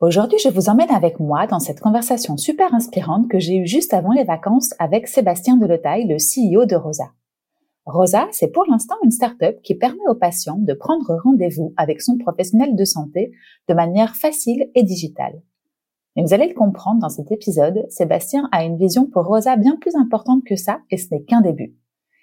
[0.00, 3.92] Aujourd'hui, je vous emmène avec moi dans cette conversation super inspirante que j'ai eue juste
[3.92, 7.10] avant les vacances avec Sébastien Deletaille, le CEO de Rosa.
[7.84, 12.16] Rosa, c'est pour l'instant une start-up qui permet aux patients de prendre rendez-vous avec son
[12.16, 13.32] professionnel de santé
[13.68, 15.42] de manière facile et digitale.
[16.14, 19.74] Mais vous allez le comprendre dans cet épisode, Sébastien a une vision pour Rosa bien
[19.80, 21.74] plus importante que ça et ce n'est qu'un début.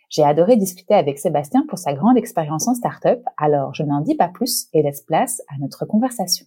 [0.10, 4.16] J'ai adoré discuter avec Sébastien pour sa grande expérience en start-up, alors je n'en dis
[4.16, 6.46] pas plus et laisse place à notre conversation.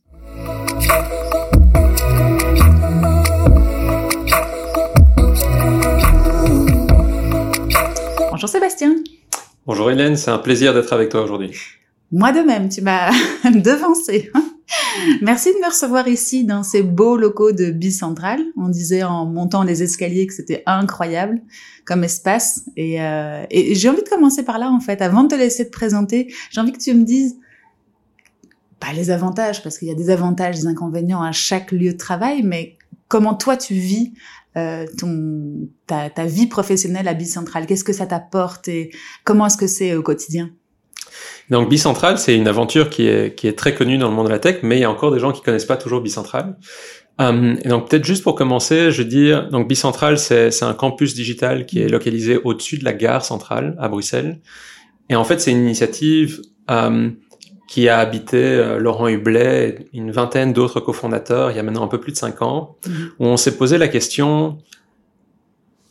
[8.31, 8.95] Bonjour Sébastien.
[9.67, 11.53] Bonjour Hélène, c'est un plaisir d'être avec toi aujourd'hui.
[12.13, 13.11] Moi de même, tu m'as
[13.45, 14.31] devancé.
[15.23, 18.41] Merci de me recevoir ici dans ces beaux locaux de Bicentral.
[18.57, 21.41] On disait en montant les escaliers que c'était incroyable
[21.85, 22.63] comme espace.
[22.77, 25.03] Et, euh, et j'ai envie de commencer par là en fait.
[25.03, 27.37] Avant de te laisser te présenter, j'ai envie que tu me dises
[28.81, 31.99] pas les avantages, parce qu'il y a des avantages, des inconvénients à chaque lieu de
[31.99, 32.77] travail, mais
[33.09, 34.13] comment toi tu vis
[34.57, 38.91] euh, ton ta, ta, vie professionnelle à Bicentral Qu'est-ce que ça t'apporte et
[39.25, 40.51] comment est-ce que c'est au quotidien?
[41.51, 44.33] Donc Bicentral, c'est une aventure qui est, qui est très connue dans le monde de
[44.33, 46.57] la tech, mais il y a encore des gens qui connaissent pas toujours Bicentral.
[47.19, 51.15] Um, et donc peut-être juste pour commencer, je veux dire, donc Bicentral, c'est un campus
[51.15, 54.41] digital qui est localisé au-dessus de la gare centrale à Bruxelles.
[55.09, 57.17] Et en fait, c'est une initiative um,
[57.69, 61.89] qui a habité euh, Laurent Hublet, une vingtaine d'autres cofondateurs, il y a maintenant un
[61.89, 63.11] peu plus de cinq ans, mhm.
[63.19, 64.59] où on s'est posé la question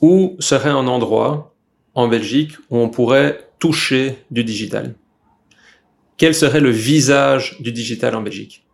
[0.02, 1.56] où serait un endroit
[1.94, 4.96] en Belgique où on pourrait toucher du digital?
[6.18, 8.66] Quel serait le visage du digital en Belgique?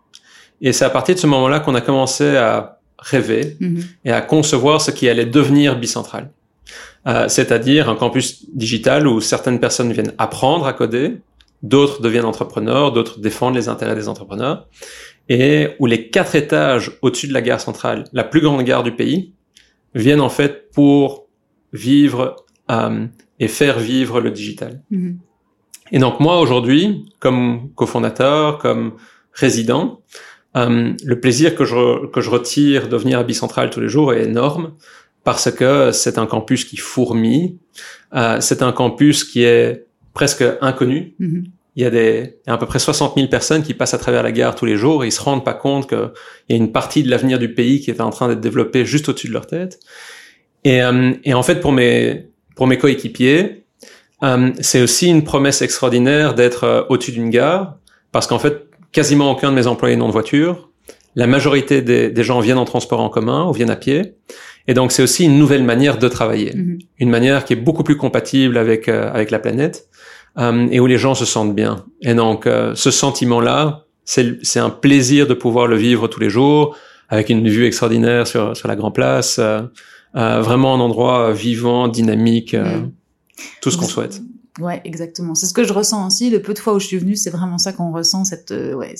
[0.61, 3.83] Et c'est à partir de ce moment-là qu'on a commencé à rêver mhm.
[4.05, 6.31] et à concevoir ce qui allait devenir bicentral.
[7.05, 11.17] Euh, c'est-à-dire un campus digital où certaines personnes viennent apprendre à coder,
[11.63, 14.67] d'autres deviennent entrepreneurs, d'autres défendent les intérêts des entrepreneurs,
[15.29, 18.91] et où les quatre étages au-dessus de la gare centrale, la plus grande gare du
[18.91, 19.33] pays,
[19.95, 21.27] viennent en fait pour
[21.71, 22.35] vivre
[22.69, 23.07] euh,
[23.39, 24.81] et faire vivre le digital.
[24.91, 25.15] Mm-hmm.
[25.93, 28.93] Et donc moi aujourd'hui, comme cofondateur, comme
[29.31, 30.01] résident,
[30.55, 34.13] euh, le plaisir que je, que je retire de venir à Bicentral tous les jours
[34.13, 34.73] est énorme
[35.23, 37.57] parce que c'est un campus qui fourmille,
[38.13, 41.15] euh, c'est un campus qui est presque inconnu.
[41.19, 41.43] Mm-hmm.
[41.75, 43.95] Il y a des, il y a à peu près 60 000 personnes qui passent
[43.95, 46.11] à travers la gare tous les jours et ils se rendent pas compte qu'il
[46.49, 49.09] y a une partie de l'avenir du pays qui est en train d'être développée juste
[49.09, 49.79] au-dessus de leur tête.
[50.63, 53.63] Et, euh, et en fait, pour mes, pour mes coéquipiers,
[54.23, 57.77] euh, c'est aussi une promesse extraordinaire d'être euh, au-dessus d'une gare
[58.11, 60.69] parce qu'en fait, quasiment aucun de mes employés n'ont de voiture.
[61.15, 64.15] La majorité des, des, gens viennent en transport en commun ou viennent à pied.
[64.67, 66.51] Et donc, c'est aussi une nouvelle manière de travailler.
[66.51, 66.79] Mm-hmm.
[66.99, 69.89] Une manière qui est beaucoup plus compatible avec, avec la planète
[70.39, 71.85] euh, et où les gens se sentent bien.
[72.01, 76.75] Et donc, euh, ce sentiment-là, c'est un plaisir de pouvoir le vivre tous les jours,
[77.07, 79.61] avec une vue extraordinaire sur, sur la Grand Place, euh,
[80.13, 82.91] vraiment un endroit vivant, dynamique, mm.
[83.61, 84.21] tout ce qu'on souhaite.
[84.59, 85.33] Ouais, exactement.
[85.33, 86.29] C'est ce que je ressens aussi.
[86.29, 88.75] Le peu de fois où je suis venue, c'est vraiment ça qu'on ressent cette, euh,
[88.75, 88.93] ouais,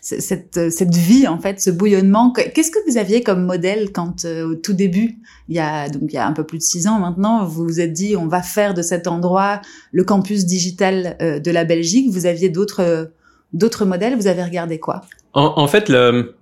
[0.00, 2.32] cette, euh, cette vie en fait, ce bouillonnement.
[2.32, 5.18] Qu'est-ce que vous aviez comme modèle quand euh, au tout début,
[5.48, 7.64] il y a donc il y a un peu plus de six ans maintenant, vous
[7.64, 9.60] vous êtes dit on va faire de cet endroit
[9.90, 12.12] le campus digital de la Belgique.
[12.12, 13.10] Vous aviez d'autres
[13.52, 14.14] d'autres modèles.
[14.14, 15.00] Vous avez regardé quoi?
[15.32, 16.36] En, en, fait, le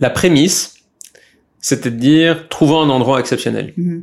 [0.00, 0.74] la prémisse,
[1.60, 3.72] c'était de dire trouvons un endroit exceptionnel.
[3.78, 4.02] Mm-hmm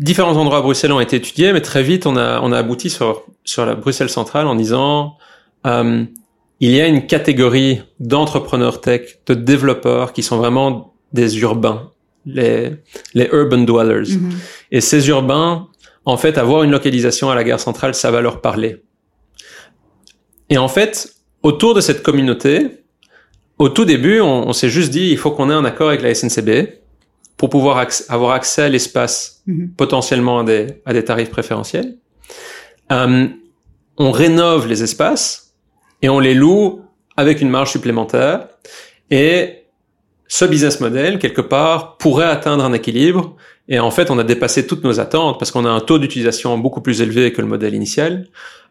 [0.00, 2.90] différents endroits à Bruxelles ont été étudiés, mais très vite on a on a abouti
[2.90, 5.16] sur sur la Bruxelles centrale en disant
[5.66, 6.04] euh,
[6.58, 11.90] il y a une catégorie d'entrepreneurs tech, de développeurs qui sont vraiment des urbains,
[12.26, 12.72] les
[13.14, 14.10] les urban dwellers.
[14.10, 14.32] Mm-hmm.
[14.72, 15.68] Et ces urbains,
[16.04, 18.82] en fait, avoir une localisation à la gare centrale, ça va leur parler.
[20.48, 22.84] Et en fait, autour de cette communauté,
[23.58, 26.02] au tout début, on, on s'est juste dit il faut qu'on ait un accord avec
[26.02, 26.79] la SNCB
[27.40, 29.70] pour pouvoir avoir accès à l'espace mhm.
[29.74, 31.96] potentiellement à des, à des tarifs préférentiels.
[32.92, 33.28] Euh,
[33.96, 35.54] on rénove les espaces
[36.02, 36.82] et on les loue
[37.16, 38.46] avec une marge supplémentaire.
[39.10, 39.64] Et
[40.28, 43.34] ce business model, quelque part, pourrait atteindre un équilibre.
[43.70, 46.58] Et en fait, on a dépassé toutes nos attentes parce qu'on a un taux d'utilisation
[46.58, 48.26] beaucoup plus élevé que le modèle initial.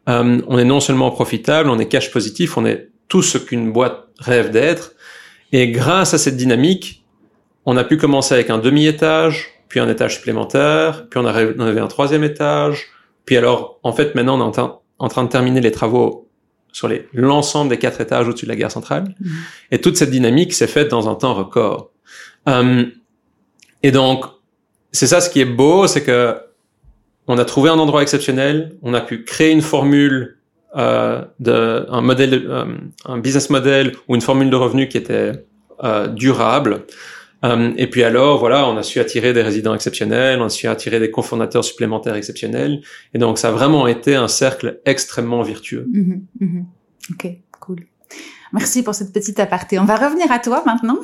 [0.09, 3.71] Euh, on est non seulement profitable, on est cash positif, on est tout ce qu'une
[3.71, 4.91] boîte rêve d'être.
[5.53, 6.98] Et grâce à cette dynamique,
[7.69, 11.67] on a pu commencer avec un demi-étage, puis un étage supplémentaire, puis on, a, on
[11.67, 12.87] avait un troisième étage,
[13.25, 14.59] puis alors, en fait, maintenant, on est
[14.97, 16.27] en, train de terminer les travaux
[16.71, 19.13] sur l'ensemble des quatre étages au-dessus de la gare centrale.
[19.19, 19.29] Mmh.
[19.69, 21.91] Et toute cette dynamique s'est faite dans un temps record.
[22.47, 22.85] Euh,
[23.83, 24.25] et donc,
[24.91, 26.37] c'est ça ce qui est beau, c'est que
[27.27, 30.39] on a trouvé un endroit exceptionnel, on a pu créer une formule
[30.75, 32.65] euh, de un modèle, euh,
[33.05, 35.45] un business model ou une formule de revenu qui était
[35.83, 36.85] euh, durable.
[37.45, 40.67] Euh, et puis alors, voilà, on a su attirer des résidents exceptionnels, on a su
[40.67, 42.81] attirer des cofondateurs supplémentaires exceptionnels.
[43.13, 45.87] Et donc, ça a vraiment été un cercle extrêmement vertueux.
[45.91, 46.63] Mm-hmm, mm-hmm.
[47.11, 47.27] Ok,
[47.59, 47.85] cool.
[48.51, 49.79] Merci pour cette petite aparté.
[49.79, 50.97] On va revenir à toi maintenant.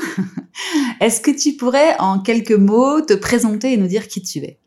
[1.00, 4.58] Est-ce que tu pourrais, en quelques mots, te présenter et nous dire qui tu es?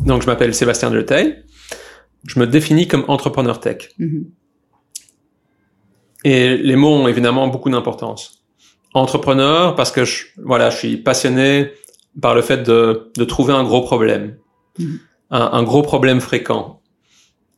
[0.00, 1.44] Donc, je m'appelle Sébastien Deletail.
[2.26, 3.90] Je me définis comme entrepreneur tech.
[4.00, 4.24] Mm-hmm.
[6.24, 8.35] Et les mots ont évidemment beaucoup d'importance.
[8.94, 11.72] Entrepreneur parce que je, voilà, je suis passionné
[12.20, 14.36] par le fait de, de trouver un gros problème,
[14.78, 14.98] mm-hmm.
[15.30, 16.80] un, un, gros problème fréquent.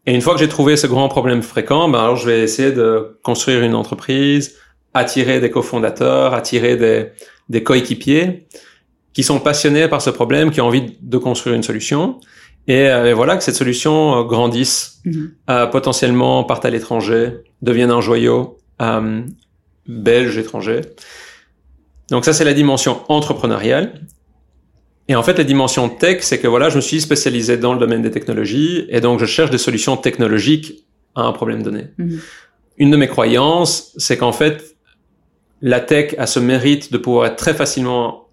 [0.07, 2.73] Et une fois que j'ai trouvé ce grand problème fréquent, ben alors je vais essayer
[2.73, 4.57] de construire une entreprise,
[4.95, 7.11] attirer des cofondateurs, attirer des,
[7.49, 8.47] des coéquipiers
[9.13, 12.21] qui sont passionnés par ce problème, qui ont envie de construire une solution.
[12.69, 15.33] Et, euh, voilà que cette solution euh, grandisse, mhm.
[15.51, 19.23] euh, potentiellement parte à l'étranger, devienne un joyau euh,
[19.89, 20.83] belge étranger.
[22.11, 24.07] Donc ça c'est la dimension entrepreneuriale.
[25.09, 27.81] Et en fait la dimension tech, c'est que voilà, je me suis spécialisé dans le
[27.81, 31.89] domaine des technologies et donc je cherche des solutions technologiques à un problème donné.
[31.97, 32.21] Mhm.
[32.77, 34.77] Une de mes croyances, c'est qu'en fait
[35.61, 38.29] la tech a ce mérite de pouvoir être très facilement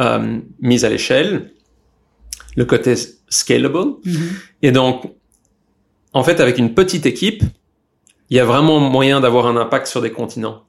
[0.00, 1.52] euh, mise à l'échelle,
[2.56, 2.94] le côté
[3.28, 3.78] scalable.
[3.78, 4.18] Mm-hmm.
[4.62, 5.12] Et donc,
[6.12, 7.42] en fait, avec une petite équipe,
[8.30, 10.64] il y a vraiment moyen d'avoir un impact sur des continents.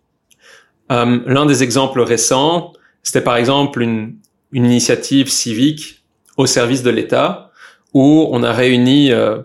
[0.92, 4.16] Euh, L'un des exemples récents, c'était par exemple une,
[4.52, 6.04] initiative civique
[6.36, 7.52] au service de l'État
[7.94, 9.38] où on a réuni euh,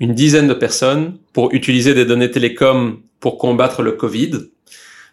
[0.00, 4.32] une dizaine de personnes pour utiliser des données télécom pour combattre le Covid.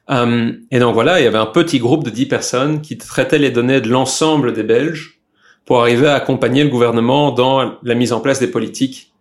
[0.09, 3.39] Euh, et donc voilà, il y avait un petit groupe de 10 personnes qui traitaient
[3.39, 5.21] les données de l'ensemble des Belges
[5.63, 9.13] pour arriver à accompagner le gouvernement dans la mise en place des politiques,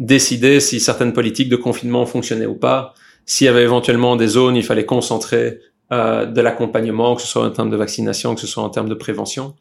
[0.00, 2.94] décider si certaines politiques de confinement fonctionnaient ou pas,
[3.26, 5.60] s'il y avait éventuellement des zones, il fallait concentrer
[5.92, 8.88] euh, de l'accompagnement, que ce soit en termes de vaccination, que ce soit en termes
[8.88, 9.54] de prévention.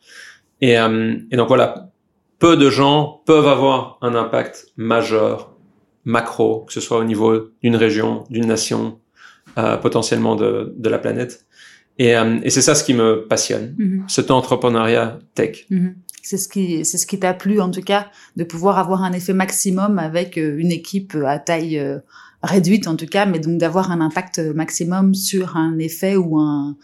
[0.61, 1.91] Et, euh, et donc voilà,
[2.39, 5.55] peu de gens peuvent avoir un impact majeur,
[6.05, 8.99] macro, que ce soit au niveau d'une région, d'une nation,
[9.57, 11.45] euh, potentiellement de, de, la planète.
[11.97, 14.09] Et, euh, et c'est ça ce qui me passionne, mm-hmm.
[14.09, 15.65] cet entrepreneuriat tech.
[15.69, 15.93] Mm-hmm.
[16.23, 19.11] C'est ce qui, c'est ce qui t'a plu en tout cas, de pouvoir avoir un
[19.11, 21.83] effet maximum avec euh, une équipe à taille
[22.43, 26.75] réduite en tout cas, mais donc d'avoir un impact maximum sur un effet ou un,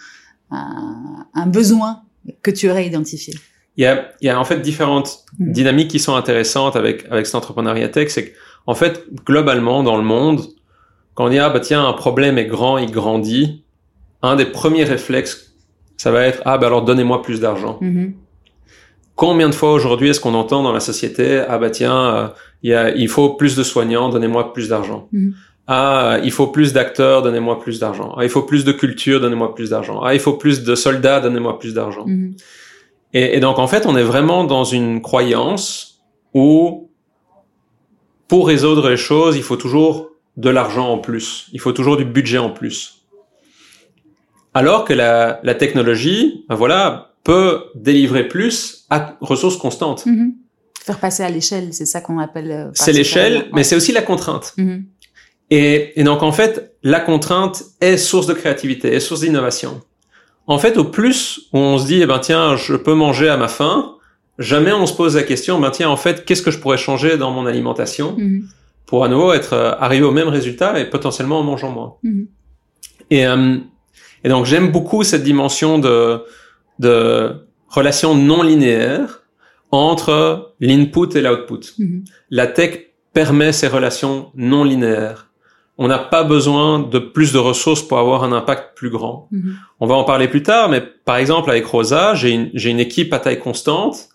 [0.51, 2.01] un, un besoin
[2.44, 3.33] que tu aurais identifié.
[3.77, 5.51] Il y a, il y a en fait différentes mm-hmm.
[5.51, 8.09] dynamiques qui sont intéressantes avec avec cet entrepreneuriat tech.
[8.09, 8.33] C'est
[8.65, 10.42] qu'en fait globalement dans le monde,
[11.13, 13.63] quand on dit ah bah tiens un problème est grand, il grandit,
[14.21, 15.53] un des premiers réflexes
[15.98, 17.80] ça va être ah bah alors donnez-moi plus d'argent.
[17.81, 18.13] Mm-hmm.
[19.15, 22.27] Combien de fois aujourd'hui est-ce qu'on entend dans la société ah bah tiens euh,
[22.64, 25.08] il, y a, il faut plus de soignants, donnez-moi plus d'argent.
[25.14, 25.34] Mm-hmm.
[25.68, 28.14] Ah, il faut plus d'acteurs, donnez-moi plus d'argent.
[28.18, 30.02] Ah, il faut plus de culture, donnez-moi plus d'argent.
[30.02, 32.06] Ah, il faut plus de soldats, donnez-moi plus d'argent.
[32.06, 32.42] Mm-hmm.
[33.14, 36.02] Et, et, donc, en fait, on est vraiment dans une croyance
[36.34, 36.90] où,
[38.28, 41.48] pour résoudre les choses, il faut toujours de l'argent en plus.
[41.52, 43.06] Il faut toujours du budget en plus.
[44.54, 50.06] Alors que la, la technologie, ben voilà, peut délivrer plus à ressources constantes.
[50.06, 50.32] Mm-hmm.
[50.88, 52.51] Faire passer à l'échelle, c'est ça qu'on appelle.
[52.51, 54.53] Euh, c'est l'échelle, mais c'est aussi la contrainte.
[54.58, 54.84] Mm-hmm.
[55.51, 59.82] et, et, donc en fait, la contrainte est source de créativité, est source d'innovation.
[60.48, 63.38] En fait, au plus où on se dit, eh ben tiens, je peux manger à
[63.38, 63.96] ma faim,
[64.39, 67.17] jamais on se pose la question, ben tiens, en fait, qu'est-ce que je pourrais changer
[67.17, 68.44] dans mon alimentation mm-hmm
[68.88, 71.96] pour à nouveau être euh, arrivé au même résultat et potentiellement en mangeant moins.
[72.01, 72.27] Mhm.
[73.12, 73.58] Et, euh,
[74.24, 76.24] et donc j'aime beaucoup cette dimension de,
[76.79, 79.22] de relation non linéaire
[79.71, 81.74] entre l'input et l'output.
[81.77, 82.03] Mhm.
[82.29, 85.31] La tech permet ces relations non linéaires.
[85.77, 89.27] On n'a pas besoin de plus de ressources pour avoir un impact plus grand.
[89.31, 89.55] Mhm.
[89.79, 92.79] On va en parler plus tard, mais par exemple avec Rosa, j'ai une, j'ai une
[92.79, 94.09] équipe à taille constante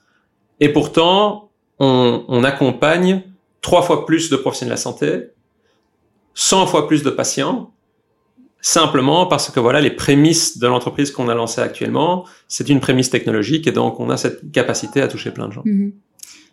[0.61, 3.23] et pourtant on, on accompagne
[3.61, 5.29] trois fois plus de professionnels de la santé,
[6.35, 7.72] 100 fois plus de patients,
[8.63, 13.11] simplement parce que voilà les prémices de l'entreprise qu'on a lancée actuellement, c'est une prémisse
[13.11, 15.65] technologique et donc on a cette capacité à toucher plein de gens.
[15.67, 15.93] Mm-hmm.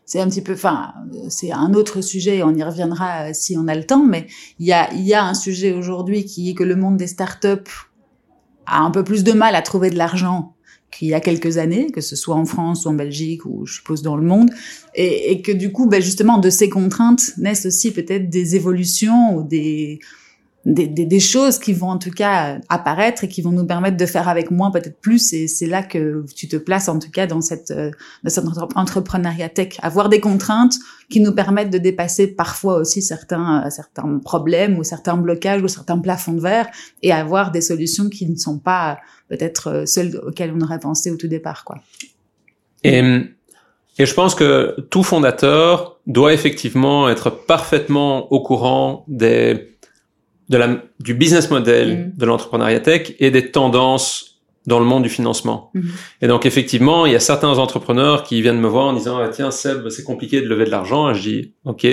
[0.06, 0.92] c'est un petit peu, enfin,
[1.30, 4.26] c'est un autre sujet, on y reviendra si on a le temps, mais
[4.58, 7.72] il y a, y a un sujet aujourd'hui qui est que le monde des startups
[8.66, 10.56] a un peu plus de mal à trouver de l'argent
[10.92, 13.76] qu'il y a quelques années, que ce soit en France ou en Belgique ou je
[13.76, 14.50] suppose dans le monde,
[14.96, 19.36] et, et que du coup, ben justement, de ces contraintes naissent aussi peut-être des évolutions
[19.36, 20.00] ou des,
[20.70, 23.98] des, des, des, choses qui vont en tout cas apparaître et qui vont nous permettre
[23.98, 25.34] de faire avec moins peut-être plus.
[25.34, 27.92] Et c'est là que tu te places en tout cas dans cette euh,
[28.24, 28.46] dans cette
[28.76, 29.78] entrepreneuriat tech.
[29.82, 30.76] Avoir des contraintes
[31.10, 35.68] qui nous permettent de dépasser parfois aussi certains euh, certains problèmes ou certains blocages ou
[35.68, 36.68] certains plafonds de verre
[37.02, 41.10] et avoir des solutions qui ne sont pas peut-être euh, celles auxquelles on aurait pensé
[41.12, 41.80] au tout départ quoi.
[42.84, 43.02] Et
[44.00, 49.76] et je pense que tout fondateur doit effectivement être parfaitement au courant des
[50.50, 52.18] de la, du business model mm.
[52.18, 55.72] de l'entrepreneuriat tech et des tendances dans le monde du financement.
[55.74, 55.82] Mm.
[56.22, 59.30] Et donc effectivement, il y a certains entrepreneurs qui viennent me voir en disant ah,
[59.30, 61.10] tiens Seb, c'est compliqué de lever de l'argent.
[61.12, 61.86] Et je dis ok.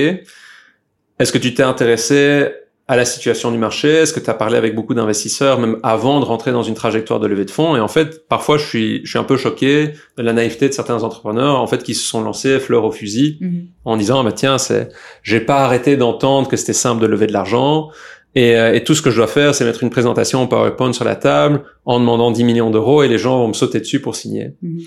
[1.19, 2.51] Est-ce que tu t'es intéressé
[2.89, 3.89] à la situation du marché?
[3.89, 7.19] Est-ce que tu as parlé avec beaucoup d'investisseurs même avant de rentrer dans une trajectoire
[7.21, 7.75] de levée de fonds?
[7.75, 10.75] Et en fait, parfois, je suis, je suis un peu choqué de la naïveté de
[10.75, 13.59] certains entrepreneurs, en fait, qui se sont lancés fleur au fusil mm.
[13.87, 14.91] en disant, bah tiens, c'est,
[15.23, 17.91] j'ai pas arrêté d'entendre que c'était simple de lever de l'argent.
[18.37, 20.93] Et, euh, et, tout ce que je dois faire, c'est mettre une présentation en PowerPoint
[20.93, 23.99] sur la table en demandant 10 millions d'euros et les gens vont me sauter dessus
[23.99, 24.53] pour signer.
[24.61, 24.83] Mhm.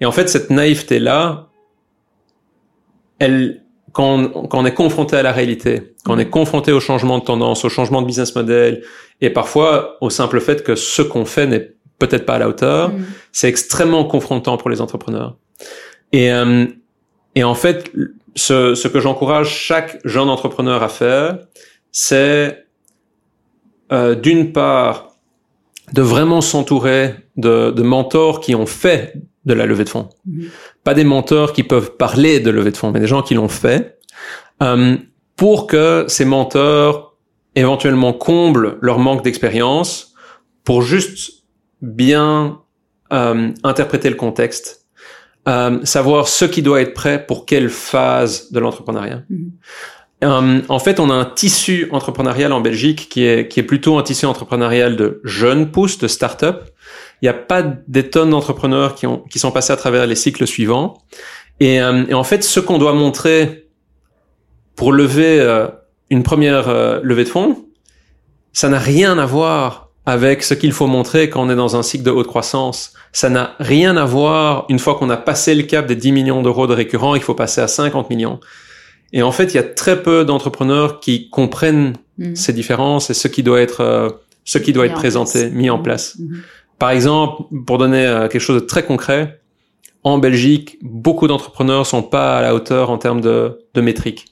[0.00, 1.48] Et en fait, cette naïveté-là,
[3.18, 6.78] elle, quand on, quand on, est confronté à la réalité, quand on est confronté au
[6.78, 8.84] changement de tendance, au changement de business model,
[9.20, 12.90] et parfois au simple fait que ce qu'on fait n'est peut-être pas à la hauteur,
[12.90, 13.04] mhm.
[13.32, 15.36] c'est extrêmement confrontant pour les entrepreneurs.
[16.12, 16.66] Et, euh,
[17.34, 17.90] et en fait,
[18.36, 21.38] ce, ce que j'encourage chaque jeune entrepreneur à faire,
[21.90, 22.62] c'est
[23.92, 25.08] euh, d'une part,
[25.92, 30.08] de vraiment s'entourer de, de, mentors qui ont fait de la levée de fonds.
[30.26, 30.48] Mhm.
[30.84, 33.48] Pas des mentors qui peuvent parler de levée de fonds, mais des gens qui l'ont
[33.48, 33.98] fait,
[34.62, 34.96] euh,
[35.36, 37.16] pour que ces mentors
[37.54, 40.14] éventuellement comblent leur manque d'expérience,
[40.64, 41.44] pour juste
[41.82, 42.60] bien
[43.12, 44.86] euh, interpréter le contexte,
[45.48, 49.24] euh, savoir ce qui doit être prêt pour quelle phase de l'entrepreneuriat.
[49.28, 49.52] Mhm.
[50.22, 53.98] Euh, en fait, on a un tissu entrepreneurial en Belgique qui est, qui est plutôt
[53.98, 56.70] un tissu entrepreneurial de jeunes pousses, de start-up.
[57.20, 60.46] Il n'y a pas des tonnes d'entrepreneurs qui, qui sont passés à travers les cycles
[60.46, 60.98] suivants.
[61.60, 63.68] Et, euh, et en fait, ce qu'on doit montrer
[64.76, 65.68] pour lever euh,
[66.10, 66.68] une première
[67.02, 67.64] levée de fonds,
[68.52, 71.82] ça n'a rien à voir avec ce qu'il faut montrer quand on est dans un
[71.82, 72.92] cycle de haute croissance.
[73.12, 76.42] Ça n'a rien à voir une fois qu'on a passé le cap des 10 millions
[76.42, 78.40] d'euros de récurrents, il faut passer à 50 millions.
[79.12, 82.34] Et en fait, il y a très peu d'entrepreneurs qui comprennent mm.
[82.34, 84.08] ces différences et ce qui doit être, euh,
[84.44, 85.82] ce qui doit être présenté, mis en mm.
[85.82, 86.18] place.
[86.18, 86.36] Mm-hmm.
[86.78, 89.40] Par exemple, pour donner euh, quelque chose de très concret,
[90.02, 94.26] en Belgique, beaucoup d'entrepreneurs sont pas à la hauteur en termes de, de métriques.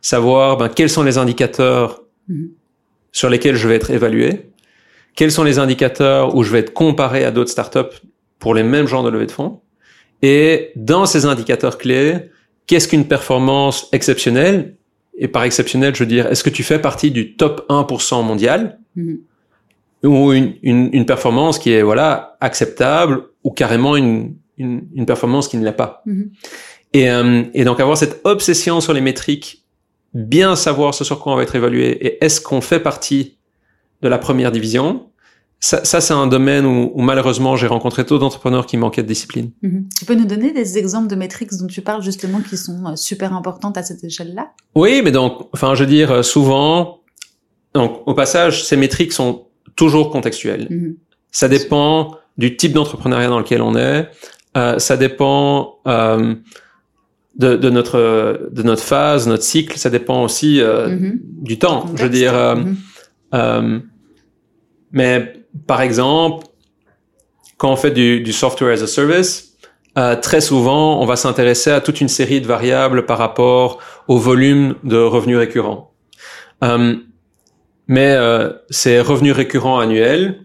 [0.00, 2.48] Savoir ben, quels sont les indicateurs mm-hmm.
[3.12, 4.50] sur lesquels je vais être évalué,
[5.14, 8.00] quels sont les indicateurs où je vais être comparé à d'autres startups
[8.40, 9.60] pour les mêmes genres de levée de fonds,
[10.22, 12.30] et dans ces indicateurs clés,
[12.66, 14.76] qu'est-ce qu'une performance exceptionnelle?
[15.16, 18.78] Et par exceptionnelle, je veux dire, est-ce que tu fais partie du top 1% mondial?
[18.96, 19.18] Mm-hmm.
[20.04, 25.48] ou une, une, une, performance qui est voilà acceptable ou carrément une, une, une performance
[25.48, 26.02] qui ne l'est pas?
[26.06, 26.28] Mm-hmm.
[26.92, 29.64] et, euh, et donc avoir cette obsession sur les métriques,
[30.12, 33.36] bien savoir ce sur quoi on va être évalué et est-ce qu'on fait partie
[34.02, 35.08] de la première division
[35.64, 39.08] ça, ça c'est un domaine où, où malheureusement j'ai rencontré trop d'entrepreneurs qui manquaient de
[39.08, 39.50] discipline.
[39.62, 39.88] Mhm.
[39.98, 42.96] Tu peux nous donner des exemples de métriques dont tu parles justement qui sont euh,
[42.96, 44.50] super importantes à cette échelle-là?
[44.74, 47.00] Oui, mais donc, enfin, je veux dire, euh, souvent,
[47.72, 50.66] donc au passage, ces métriques sont toujours contextuelles.
[50.68, 50.96] Mhm.
[51.30, 54.10] Ça dépend du type d'entrepreneuriat dans lequel on est.
[54.58, 56.34] Euh, ça dépend euh,
[57.36, 59.78] de, de, notre de notre phase, notre cycle.
[59.78, 61.20] Ça dépend aussi euh, mhm.
[61.22, 61.86] du temps.
[61.96, 62.34] Je veux dire,
[64.92, 66.46] mais par exemple,
[67.56, 69.56] quand on fait du, du software as a service,
[69.96, 74.18] euh, très souvent, on va s'intéresser à toute une série de variables par rapport au
[74.18, 75.92] volume de revenus récurrents.
[76.64, 76.96] Euh,
[77.86, 80.40] mais euh, ces revenus récurrents annuels,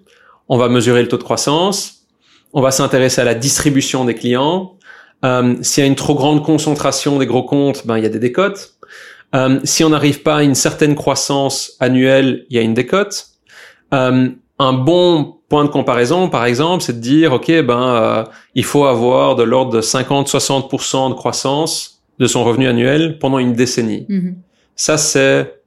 [0.50, 2.08] on va mesurer le taux de croissance,
[2.54, 4.78] on va s'intéresser à la distribution des clients.
[5.24, 8.10] Euh, S'il y a une trop grande concentration des gros comptes, ben il y a
[8.10, 8.76] des décotes.
[9.36, 13.28] Euh, si on n'arrive pas à une certaine croissance annuelle, il y a une décote.
[14.60, 18.24] Un bon point de comparaison, par exemple, c'est de dire, ok, ben, euh,
[18.56, 23.54] il faut avoir de l'ordre de 50-60% de croissance de son revenu annuel pendant une
[23.54, 24.06] décennie.
[24.10, 24.36] Mm-hmm.
[24.76, 25.62] Ça, c'est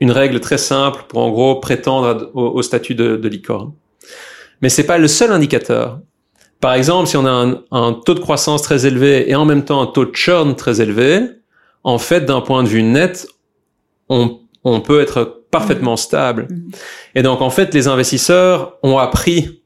[0.00, 3.72] une règle très simple pour, en gros, prétendre au, statut de, de licorne.
[4.60, 6.00] Mais c'est pas le seul indicateur.
[6.60, 9.64] Par exemple, si on a un, un, taux de croissance très élevé et en même
[9.64, 11.22] temps un taux de churn très élevé,
[11.84, 13.28] en fait, d'un point de vue net,
[14.08, 15.96] on, on peut être parfaitement Mhm.
[15.96, 16.46] stable.
[16.50, 16.70] Mhm.
[17.14, 19.62] Et donc, en fait, les investisseurs ont appris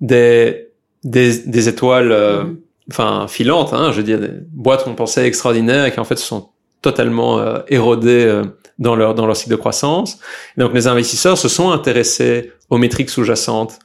[0.00, 0.68] des,
[1.04, 2.56] des, des étoiles, euh, Mhm.
[2.90, 6.16] enfin, filantes, hein, je veux dire, des boîtes qu'on pensait extraordinaires et qui, en fait,
[6.16, 6.48] se sont
[6.82, 8.44] totalement euh, érodées euh,
[8.78, 10.18] dans leur, dans leur cycle de croissance.
[10.56, 13.78] Et donc, les investisseurs se sont intéressés aux métriques sous-jacentes,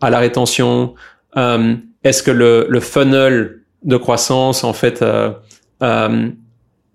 [0.00, 0.94] à la rétention.
[1.36, 5.30] Euh, Est-ce que le, le funnel de croissance, en fait, euh,
[5.82, 6.28] euh,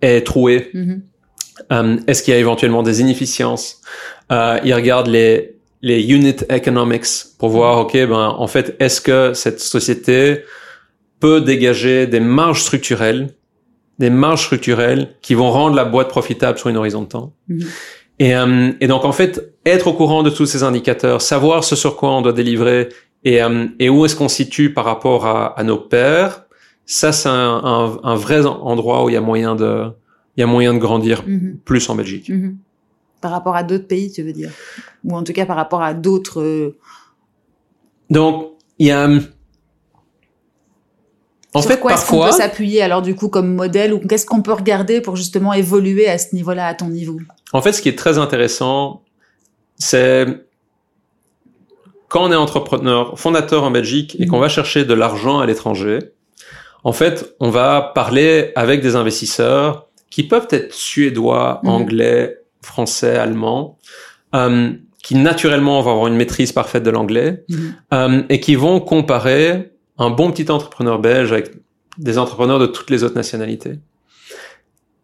[0.01, 0.69] est troué?
[0.73, 1.01] Mhm.
[1.71, 3.81] Euh, Est-ce qu'il y a éventuellement des inefficiences?
[4.31, 7.05] Euh, Ils regardent les les unit economics
[7.37, 10.43] pour voir, ok, ben en fait, est-ce que cette société
[11.19, 13.29] peut dégager des marges structurelles,
[13.99, 17.33] des marges structurelles qui vont rendre la boîte profitable sur une horizon de temps?
[17.47, 17.67] Mhm.
[18.19, 21.75] Et, euh, et donc en fait, être au courant de tous ces indicateurs, savoir ce
[21.75, 22.89] sur quoi on doit délivrer
[23.23, 26.45] et, euh, et où est-ce qu'on se situe par rapport à, à nos pairs,
[26.87, 29.85] ça c'est un, un, un vrai endroit où il y a moyen de,
[30.38, 31.58] il y a moyen de grandir Mhm.
[31.65, 32.29] plus en Belgique.
[32.29, 32.58] Mhm.
[33.22, 34.51] Par rapport à d'autres pays, tu veux dire?
[35.03, 36.41] Ou en tout cas par rapport à d'autres...
[36.41, 36.77] euh,
[38.10, 39.10] Donc, il y a...
[41.53, 44.25] En sur fait, quoi est-ce qu'on peut s'appuyer alors du coup comme modèle ou qu'est-ce
[44.27, 47.17] qu'on peut regarder pour justement évoluer à ce niveau-là, à ton niveau?
[47.53, 49.01] En fait, ce qui est très intéressant,
[49.77, 50.46] c'est
[52.10, 54.29] quand on est entrepreneur, fondateur en Belgique et Mhm.
[54.29, 56.00] qu'on va chercher de l'argent à l'étranger,
[56.84, 61.69] en fait, on va parler avec des investisseurs qui peuvent être suédois, Mhm.
[61.69, 63.77] anglais, français, allemands,
[64.35, 64.71] euh,
[65.03, 67.73] qui naturellement vont avoir une maîtrise parfaite de l'anglais, Mhm.
[67.93, 71.51] euh, et qui vont comparer un bon petit entrepreneur belge avec
[71.97, 73.79] des entrepreneurs de toutes les autres nationalités.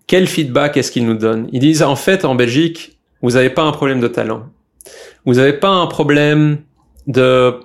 [0.08, 1.48] Quel feedback est-ce qu'ils nous donnent?
[1.52, 4.44] Ils disent en fait en Belgique, vous n'avez pas un problème de talent,
[5.26, 6.60] vous n'avez pas un problème
[7.08, 7.56] de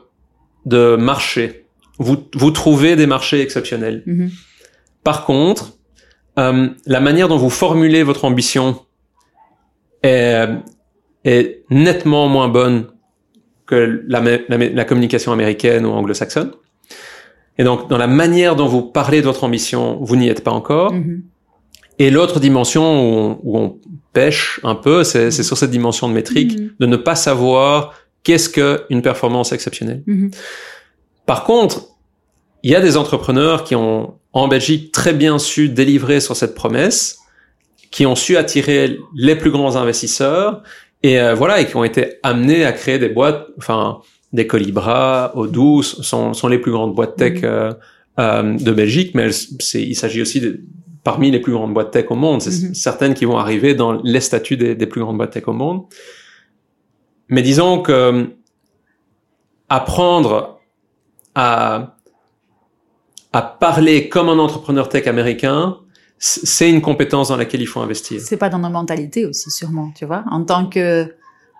[0.67, 1.67] de marché.
[1.99, 4.03] Vous vous trouvez des marchés exceptionnels.
[4.07, 4.31] Mhm.
[5.03, 5.73] Par contre,
[6.39, 8.81] euh, la manière dont vous formulez votre ambition
[10.03, 10.47] est,
[11.25, 12.87] est nettement moins bonne
[13.67, 16.53] que la, la, la communication américaine ou anglo-saxonne.
[17.59, 20.53] Et donc, dans la manière dont vous parlez de votre ambition, vous n'y êtes pas
[20.53, 20.93] encore.
[20.93, 21.23] Mhm.
[21.99, 23.79] Et l'autre dimension où on, où on
[24.13, 26.71] pêche un peu, c'est sur cette dimension de métrique, Mhm.
[26.79, 30.03] de ne pas savoir qu'est-ce qu'une performance exceptionnelle.
[30.07, 30.31] Mhm.
[31.27, 31.89] Par contre,
[32.63, 36.55] il y a des entrepreneurs qui ont, en Belgique, très bien su délivrer sur cette
[36.55, 37.19] promesse,
[37.91, 40.63] qui ont su attirer les plus grands investisseurs,
[41.03, 44.01] et euh, voilà, et qui ont été amenés à créer des boîtes, enfin,
[44.33, 47.45] des Colibra, Odoo, sont, sont les plus grandes boîtes tech Mhm.
[47.45, 47.73] euh,
[48.19, 50.61] euh, de Belgique, mais c'est, il s'agit aussi de,
[51.05, 52.43] parmi les plus grandes boîtes tech au monde.
[52.43, 52.75] C'est Mhm.
[52.75, 55.83] certaines qui vont arriver dans les statuts des, des plus grandes boîtes tech au monde.
[57.29, 58.27] Mais disons que
[59.69, 60.59] apprendre
[61.35, 61.97] à,
[63.33, 65.77] à parler comme un entrepreneur tech américain,
[66.19, 68.21] c'est une compétence dans laquelle il faut investir.
[68.21, 70.25] C'est pas dans nos mentalités aussi, sûrement, tu vois.
[70.31, 71.13] En tant que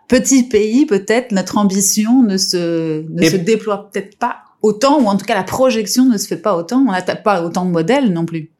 [0.09, 5.07] petit pays, peut-être notre ambition ne se ne Et- se déploie peut-être pas autant, ou
[5.07, 6.79] en tout cas la projection ne se fait pas autant.
[6.89, 8.51] On n'a pas autant de modèles non plus.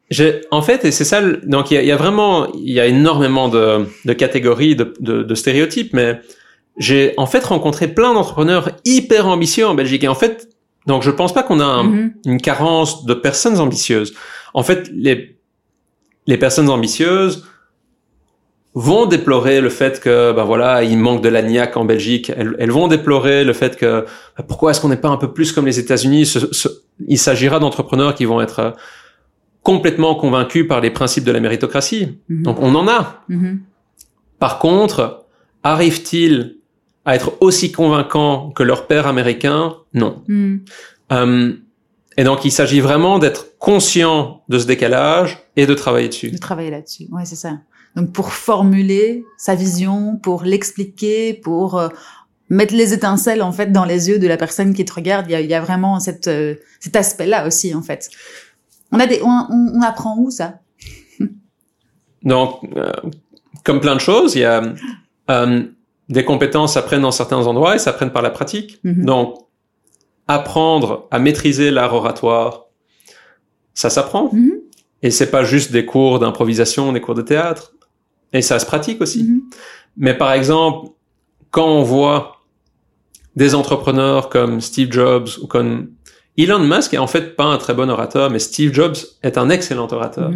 [0.51, 2.79] En fait, et c'est ça, donc il y a, il y a vraiment, il y
[2.79, 6.19] a énormément de, de catégories, de, de, de stéréotypes, mais
[6.77, 10.03] j'ai en fait rencontré plein d'entrepreneurs hyper ambitieux en Belgique.
[10.03, 10.49] Et en fait,
[10.89, 12.13] donc je pense pas qu'on a un- Mhm.
[12.25, 14.13] une carence de personnes ambitieuses.
[14.53, 15.37] En fait, les,
[16.27, 17.45] les personnes ambitieuses
[18.75, 22.31] vont déplorer le fait que, ben voilà, il manque de l'agnac en Belgique.
[22.35, 24.05] Elles, elles vont déplorer le fait que,
[24.37, 26.23] ben pourquoi est-ce qu'on n'est pas un peu plus comme les États-Unis?
[27.07, 28.71] Il s'agira d'entrepreneurs qui vont être euh,
[29.63, 32.19] complètement convaincus par les principes de la méritocratie.
[32.29, 32.43] Mhm.
[32.43, 33.23] Donc on en a.
[33.27, 33.59] Mhm.
[34.39, 35.25] Par contre,
[35.63, 36.55] arrive-t-il
[37.05, 40.21] à être aussi convaincant que leur père américain Non.
[40.27, 40.65] Mhm.
[41.11, 41.53] Euh,
[42.17, 46.31] et donc, il s'agit vraiment d'être conscient de ce décalage et de travailler dessus.
[46.31, 47.07] de travailler là-dessus.
[47.11, 47.59] Ouais, c'est ça.
[47.95, 51.89] Donc pour formuler sa vision, pour l'expliquer, pour euh,
[52.49, 55.31] mettre les étincelles en fait dans les yeux de la personne qui te regarde, il
[55.31, 58.09] y a, il y a vraiment cette, euh, cet aspect-là aussi en fait.
[58.91, 60.59] On a des, on, on, on apprend où ça?
[62.23, 62.91] Donc, euh,
[63.63, 64.61] comme plein de choses, il y a
[66.09, 68.79] des compétences s'apprennent dans certains endroits et s'apprennent par la pratique.
[68.83, 69.05] Mhm.
[69.05, 69.37] Donc,
[70.27, 72.65] apprendre à maîtriser l'art oratoire,
[73.73, 74.31] ça s'apprend.
[74.33, 74.53] Mhm.
[75.01, 77.73] Et c'est pas juste des cours d'improvisation, des cours de théâtre.
[78.33, 79.23] Et ça se pratique aussi.
[79.23, 79.41] Mhm.
[79.97, 80.89] Mais par exemple,
[81.51, 82.37] quand on voit
[83.35, 85.91] des entrepreneurs comme Steve Jobs ou comme
[86.37, 89.49] Elon Musk est en fait pas un très bon orateur, mais Steve Jobs est un
[89.49, 90.31] excellent orateur.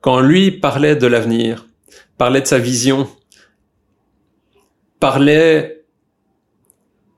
[0.00, 1.66] Quand lui parlait de l'avenir,
[2.18, 3.08] parlait de sa vision,
[5.00, 5.84] parlait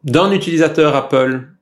[0.05, 1.53] d'un utilisateur Apple,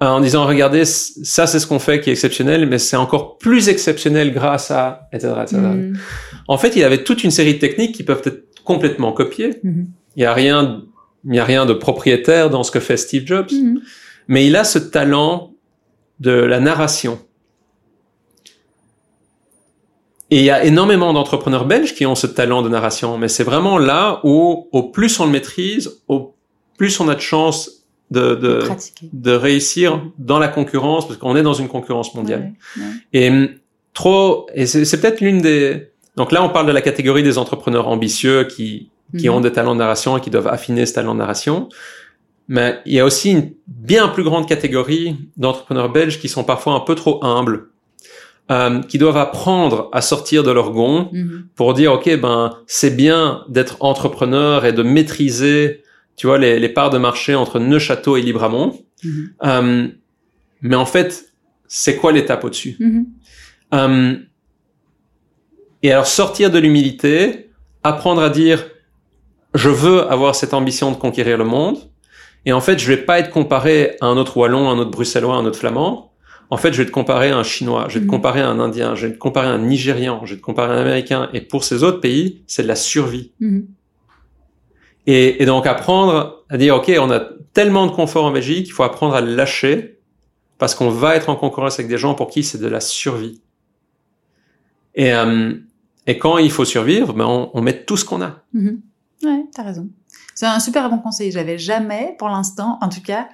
[0.00, 3.68] en disant regardez ça c'est ce qu'on fait qui est exceptionnel mais c'est encore plus
[3.68, 5.56] exceptionnel grâce à etc, etc.
[5.58, 5.96] Mm.
[6.48, 9.86] en fait il avait toute une série de techniques qui peuvent être complètement copiées mm-hmm.
[10.16, 10.82] il y a rien
[11.26, 13.78] il y a rien de propriétaire dans ce que fait Steve Jobs mm-hmm.
[14.28, 15.54] mais il a ce talent
[16.20, 17.18] de la narration
[20.30, 23.44] et il y a énormément d'entrepreneurs belges qui ont ce talent de narration mais c'est
[23.44, 26.34] vraiment là où au plus on le maîtrise au
[26.76, 28.60] plus on a de chance de, de,
[29.12, 32.52] de, réussir dans la concurrence, parce qu'on est dans une concurrence mondiale.
[33.12, 33.48] Et hum,
[33.92, 35.90] trop, et c'est peut-être l'une des...
[36.16, 39.34] Donc là, on parle de la catégorie des entrepreneurs ambitieux qui, qui mhm.
[39.34, 41.68] ont des talents de narration et qui doivent affiner ce talent de narration.
[42.46, 46.74] Mais il y a aussi une bien plus grande catégorie d'entrepreneurs belges qui sont parfois
[46.74, 47.70] un peu trop humbles,
[48.50, 51.46] euh, qui doivent apprendre à sortir de leur gond mhm.
[51.54, 55.84] pour dire ok ben c'est bien d'être entrepreneur et de maîtriser
[56.16, 58.78] tu vois, les, les, parts de marché entre Neuchâteau et Libramont.
[59.04, 59.28] Mm-hmm.
[59.44, 59.88] euh,
[60.62, 61.32] mais en fait,
[61.66, 63.04] c'est quoi l'étape au-dessus mm-hmm.
[63.74, 64.16] euh,
[65.82, 67.50] Et alors sortir de l'humilité,
[67.82, 68.64] apprendre à dire,
[69.54, 71.78] je veux avoir cette ambition de conquérir le monde.
[72.46, 75.34] Et en fait, je vais pas être comparé à un autre wallon, un autre bruxellois,
[75.34, 76.12] un autre flamand.
[76.50, 78.10] En fait, je vais te comparer à un chinois, je vais te mm-hmm.
[78.10, 80.72] comparer à un indien, je vais te comparer à un nigérian, je vais te comparer
[80.72, 81.28] à un américain.
[81.32, 83.32] Et pour ces autres pays, c'est de la survie.
[85.06, 87.20] Et, et, donc apprendre à dire, OK, on a
[87.52, 89.98] tellement de confort en Belgique, il faut apprendre à le lâcher
[90.58, 93.42] parce qu'on va être en concurrence avec des gens pour qui c'est de la survie.
[94.94, 95.54] Et, euh,
[96.06, 98.42] et quand il faut survivre, ben on, on met tout ce qu'on a.
[98.52, 98.76] Mm
[99.22, 99.88] Ouais, t'as raison.
[100.34, 101.30] C'est un super bon conseil.
[101.30, 103.28] J'avais jamais, pour l'instant, en tout cas,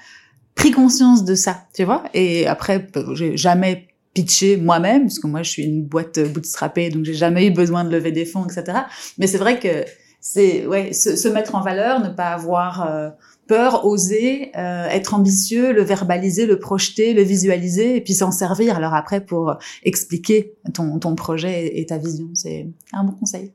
[0.60, 2.04] pris conscience de ça, tu vois.
[2.12, 7.06] Et après, j'ai jamais pitché moi-même, parce que moi, je suis une boîte bootstrappée, donc
[7.06, 8.80] j'ai jamais eu besoin de lever des fonds, etc.
[9.16, 9.86] Mais c'est vrai que
[10.20, 13.08] c'est ouais se, se, mettre en valeur, ne pas avoir euh,
[13.46, 18.76] peur, oser, euh, être ambitieux, le verbaliser, le projeter, le visualiser et puis s'en servir.
[18.76, 23.52] Alors après pour expliquer ton, ton projet et, ta vision, c'est un bon conseil.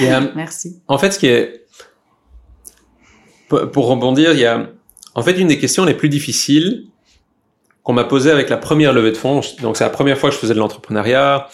[0.00, 0.80] Euh, Merci.
[0.88, 1.66] En fait, ce qui est
[3.50, 4.70] pour rebondir, il y a
[5.14, 6.86] en fait une des questions les plus difficiles
[7.82, 9.40] qu'on m'a posée avec la première levée de fonds.
[9.60, 11.48] Donc c'est la première fois que je faisais de l'entrepreneuriat.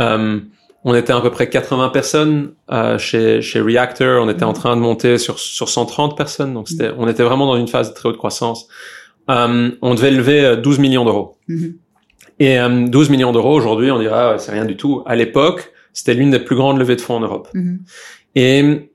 [0.00, 0.40] Euh,
[0.84, 4.22] on était à peu près 80 personnes euh, chez, chez Reactor.
[4.22, 6.54] On était en train de monter sur, sur 130 personnes.
[6.54, 8.66] Donc, c'était, on était vraiment dans une phase de très haute croissance.
[9.28, 11.36] Euh, on devait lever 12 euh, millions d'euros.
[11.48, 11.74] Mm-hmm.
[12.42, 12.58] Et
[12.88, 15.02] 12 millions d'euros, aujourd'hui, on dirait, c'est rien du tout.
[15.04, 17.48] À l'époque, c'était l'une des plus grandes levées de fonds en Europe.
[17.54, 17.78] Mm-hmm.
[18.36, 18.90] Et,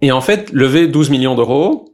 [0.00, 1.89] et en fait, lever 12 millions d'euros,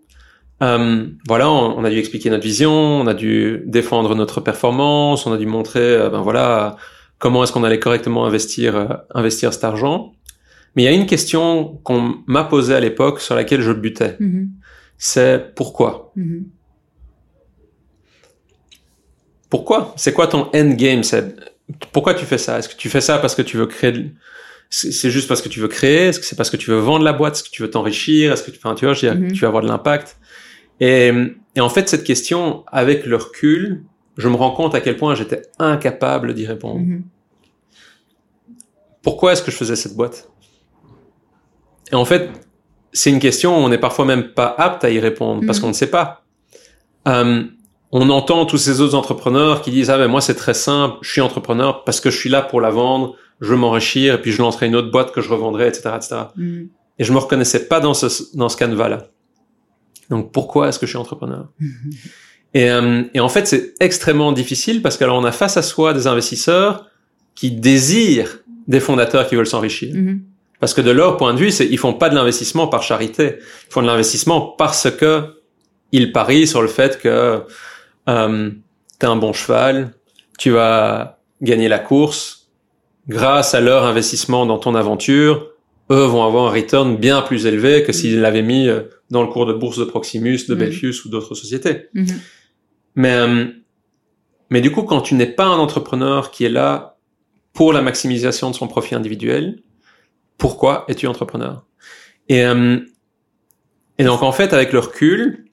[0.61, 5.37] voilà, on, a dû expliquer notre vision, on a dû défendre notre performance, on a
[5.37, 6.77] dû montrer, ben voilà,
[7.19, 10.12] comment est-ce qu'on allait correctement investir, euh, investir cet argent.
[10.75, 14.16] Mais il y a une question qu'on m'a posée à l'époque sur laquelle je butais.
[14.21, 14.49] Mm-hmm.
[14.99, 16.12] C'est pourquoi?
[16.16, 16.42] Mm-hmm.
[19.49, 19.95] Pourquoi?
[19.97, 21.03] C'est quoi ton endgame
[21.92, 22.59] Pourquoi tu fais ça?
[22.59, 24.12] Est-ce que tu fais ça parce que tu veux créer
[24.69, 26.09] C'est juste parce que tu veux créer?
[26.09, 27.37] Est-ce que c'est parce que tu veux vendre la boîte?
[27.37, 28.33] Est-ce que tu veux t'enrichir?
[28.33, 29.33] Est-ce que tu, enfin, tu vois, je mm-hmm.
[29.33, 30.19] tu veux avoir de l'impact?
[30.81, 31.12] Et,
[31.55, 33.85] et en fait, cette question, avec le recul,
[34.17, 36.81] je me rends compte à quel point j'étais incapable d'y répondre.
[36.81, 37.05] Mhm.
[39.03, 40.31] Pourquoi est-ce que je faisais cette boîte?
[41.93, 42.31] Et en fait,
[42.93, 45.62] c'est une question où on n'est parfois même pas apte à y répondre parce mhm.
[45.62, 46.25] qu'on ne sait pas.
[47.07, 47.45] Euh,
[47.93, 51.11] on entend tous ces autres entrepreneurs qui disent ah ben moi c'est très simple, je
[51.11, 54.33] suis entrepreneur parce que je suis là pour la vendre, je veux m'enrichir et puis
[54.33, 56.17] je lancerai une autre boîte que je revendrai, etc., etc.
[56.37, 56.69] Mhm.
[56.99, 59.07] Et je me reconnaissais pas dans ce dans ce canevas là.
[60.11, 61.49] Donc pourquoi est-ce que je suis entrepreneur?
[62.55, 65.92] Et, euh, et en fait, c'est extrêmement difficile parce qu'alors on a face à soi
[65.92, 66.87] des investisseurs
[67.35, 69.95] qui désirent des fondateurs qui veulent s'enrichir.
[69.95, 70.21] Mm-hmm.
[70.59, 73.37] Parce que de leur point de vue, c'est, ils font pas de l'investissement par charité.
[73.69, 75.37] Ils font de l'investissement parce que
[75.92, 77.42] ils parient sur le fait que
[78.09, 78.51] euh,
[78.99, 79.92] tu un bon cheval,
[80.38, 82.49] tu vas gagner la course.
[83.09, 85.49] Grâce à leur investissement dans ton aventure,
[85.92, 89.29] eux vont avoir un return bien plus élevé que s'ils l'avaient mis euh, dans le
[89.29, 90.59] cours de bourse de Proximus, de mm-hmm.
[90.59, 91.88] Belfius ou d'autres sociétés.
[91.95, 92.14] Mm-hmm.
[92.97, 93.47] Mais, euh,
[94.51, 96.99] mais du coup, quand tu n'es pas un entrepreneur qui est là
[97.53, 99.62] pour la maximisation de son profit individuel,
[100.38, 101.64] pourquoi es-tu entrepreneur?
[102.29, 102.79] Et, euh,
[103.99, 105.45] et donc, en fait, avec le recul...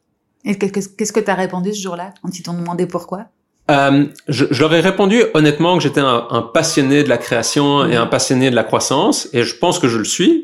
[0.45, 3.27] Et qu'est-ce que tu as répondu ce jour-là quand ils t'ont demandé pourquoi?
[3.71, 7.85] Euh, je, je, leur ai répondu honnêtement que j'étais un, un, passionné de la création
[7.85, 10.43] et un passionné de la croissance, et je pense que je le suis.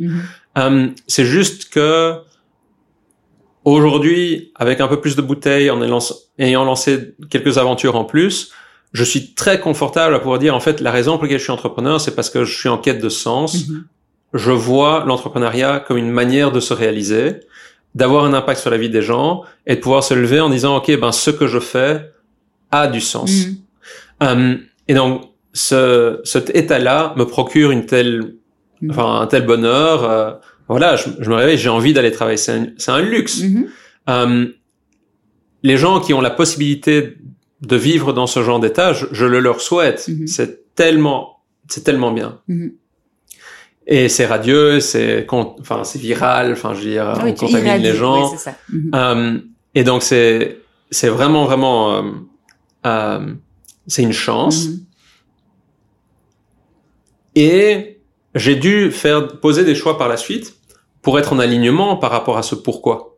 [0.58, 2.16] Euh, c'est juste que
[3.66, 5.82] Aujourd'hui, avec un peu plus de bouteilles, en
[6.40, 8.52] ayant lancé quelques aventures en plus,
[8.94, 11.52] je suis très confortable à pouvoir dire, en fait, la raison pour laquelle je suis
[11.52, 13.56] entrepreneur, c'est parce que je suis en quête de sens.
[13.58, 13.84] Mm-hmm.
[14.36, 17.42] Je vois l'entrepreneuriat comme une manière de se réaliser.
[17.96, 20.78] d'avoir un impact sur la vie des gens et de pouvoir se lever en disant
[20.78, 22.12] ok ben ce que je fais
[22.70, 23.32] a du sens.
[23.48, 23.56] Mhm.
[24.22, 28.36] Euh, et donc ce, cet état-là me procure une telle,
[28.82, 28.92] Mhm.
[28.92, 30.04] enfin un tel bonheur.
[30.04, 30.32] euh,
[30.70, 32.38] voilà, je, je me réveille, j'ai envie d'aller travailler.
[32.38, 33.42] C'est un, luxe.
[33.42, 33.68] Mhm.
[34.10, 34.48] Euh,
[35.64, 37.18] les gens qui ont la possibilité
[37.62, 40.08] de vivre dans ce genre d'état, je, je le leur souhaite.
[40.08, 40.28] Mhm.
[40.28, 42.40] C'est tellement, c'est tellement bien.
[42.48, 42.74] Mhm.
[43.92, 46.52] Et c'est radieux, c'est, con- enfin, c'est viral.
[46.52, 48.32] Enfin, je veux dire, Oui, on contamine irradies, les gens.
[48.32, 48.56] oui, c'est ça.
[48.96, 49.40] Euh,
[49.76, 50.60] et donc c'est
[50.92, 52.04] c'est vraiment vraiment
[52.86, 53.34] euh,
[53.88, 54.68] c'est une chance.
[57.36, 58.00] Et
[58.36, 60.56] j'ai dû faire poser des choix par la suite
[61.02, 63.18] pour être en alignement par rapport à ce pourquoi.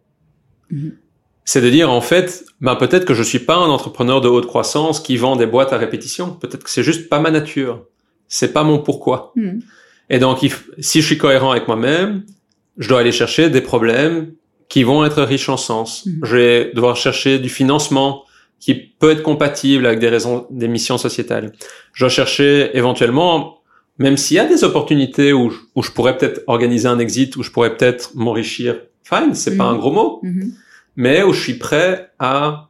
[0.69, 0.97] Mhm.
[1.43, 4.45] C'est de dire en fait, ben peut-être que je suis pas un entrepreneur de haute
[4.45, 6.33] croissance qui vend des boîtes à répétition.
[6.33, 7.85] Peut-être que c'est juste pas ma nature.
[8.27, 9.33] C'est pas mon pourquoi.
[9.35, 9.61] Mhm.
[10.09, 10.39] Et donc,
[10.79, 12.23] si je suis cohérent avec moi-même,
[12.77, 14.33] je dois aller chercher des problèmes
[14.69, 16.05] qui vont être riches en sens.
[16.05, 16.19] Mhm.
[16.23, 18.23] Je vais devoir chercher du financement
[18.59, 21.51] qui peut être compatible avec des raisons, des missions sociétales.
[21.93, 23.60] Je dois chercher éventuellement,
[24.01, 27.35] même s'il y a des opportunités où je, où je pourrais peut-être organiser un exit,
[27.37, 29.75] où je pourrais peut-être m'enrichir, fine, c'est pas Mhm.
[29.75, 30.53] un gros mot, Mhm.
[30.95, 32.69] mais où je suis prêt à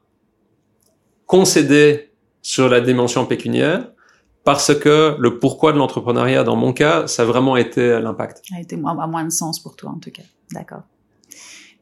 [1.25, 2.09] concéder
[2.41, 3.87] sur la dimension pécuniaire
[4.43, 8.41] parce que le pourquoi de l'entrepreneuriat, dans mon cas, ça a vraiment été l'impact.
[8.55, 10.23] a été moins, à moins de sens pour toi en tout cas.
[10.51, 10.81] D'accord.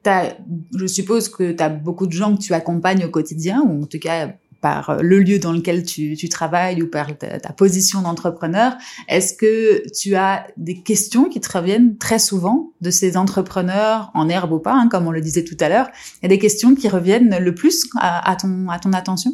[0.04, 0.34] T'as-
[0.78, 3.86] je suppose que tu as beaucoup de gens que tu accompagnes au quotidien, ou en
[3.86, 7.54] tout cas par euh, le lieu dans lequel tu, tu travailles ou par ta, ta
[7.54, 8.74] position d'entrepreneur.
[9.08, 14.30] Est-ce que tu as des questions qui te reviennent très souvent de ces entrepreneurs en
[14.30, 15.88] herbe ou pas, hein, comme on le disait tout à l'heure?
[16.22, 19.32] Il y a des questions qui reviennent le plus à, à ton, à ton attention?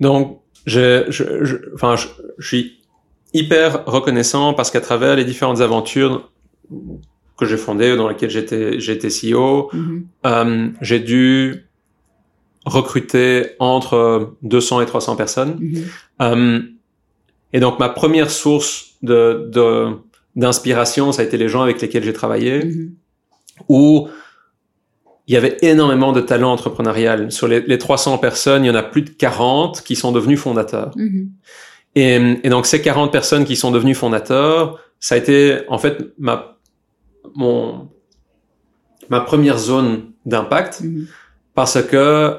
[0.00, 2.06] Donc, je, je, je, enfin, je,
[2.38, 2.78] je suis
[3.34, 6.30] hyper reconnaissant parce qu'à travers les différentes aventures
[7.38, 10.06] que j'ai fondées, dans lesquelles j'étais, j'étais CEO, Mhm.
[10.26, 11.66] euh, j'ai dû
[12.64, 15.56] recruter entre 200 et 300 personnes.
[15.60, 15.84] Mhm.
[16.22, 16.60] Euh,
[17.52, 19.88] et donc ma première source de de-
[20.36, 22.94] d'inspiration, ça a été les gens avec lesquels j'ai travaillé, Mhm.
[23.68, 24.08] où
[25.28, 27.30] il y avait énormément de talent entrepreneurial.
[27.30, 30.40] Sur les, les 300 personnes, il y en a plus de 40 qui sont devenus
[30.40, 30.92] fondateurs.
[30.96, 31.30] Mhm.
[31.94, 35.98] Et, et donc ces 40 personnes qui sont devenues fondateurs, ça a été en fait
[36.18, 36.56] ma
[37.34, 37.88] mon
[39.10, 40.82] ma première zone d'impact
[41.54, 42.38] parce que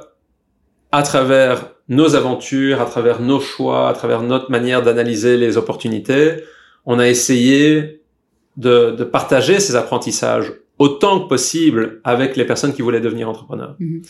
[0.93, 6.43] à travers nos aventures, à travers nos choix, à travers notre manière d'analyser les opportunités,
[6.85, 8.03] on a essayé
[8.57, 13.75] de, de partager ces apprentissages autant que possible avec les personnes qui voulaient devenir entrepreneurs.
[13.79, 14.01] Mhm.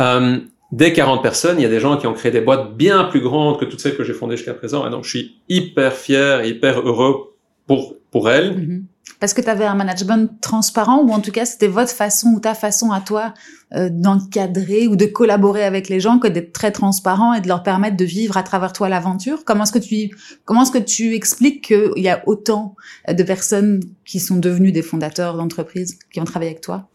[0.00, 0.38] Euh,
[0.72, 3.20] dès 40 personnes, il y a des gens qui ont créé des boîtes bien plus
[3.20, 6.40] grandes que toutes celles que j'ai fondées jusqu'à présent, et donc je suis hyper fier
[6.40, 7.36] et hyper heureux
[7.68, 8.56] pour pour elles.
[8.56, 8.84] Mhm.
[9.20, 12.40] Parce que tu avais un management transparent ou en tout cas c'était votre façon ou
[12.40, 13.32] ta façon à toi
[13.74, 17.62] euh, d'encadrer ou de collaborer avec les gens que d'être très transparent et de leur
[17.62, 19.44] permettre de vivre à travers toi l'aventure?
[19.44, 20.10] Comment est-ce que tu
[20.44, 22.74] comment est-ce que tu expliques qu'il y a autant
[23.08, 26.88] de personnes qui sont devenues des fondateurs d'entreprises qui ont travaillé avec toi?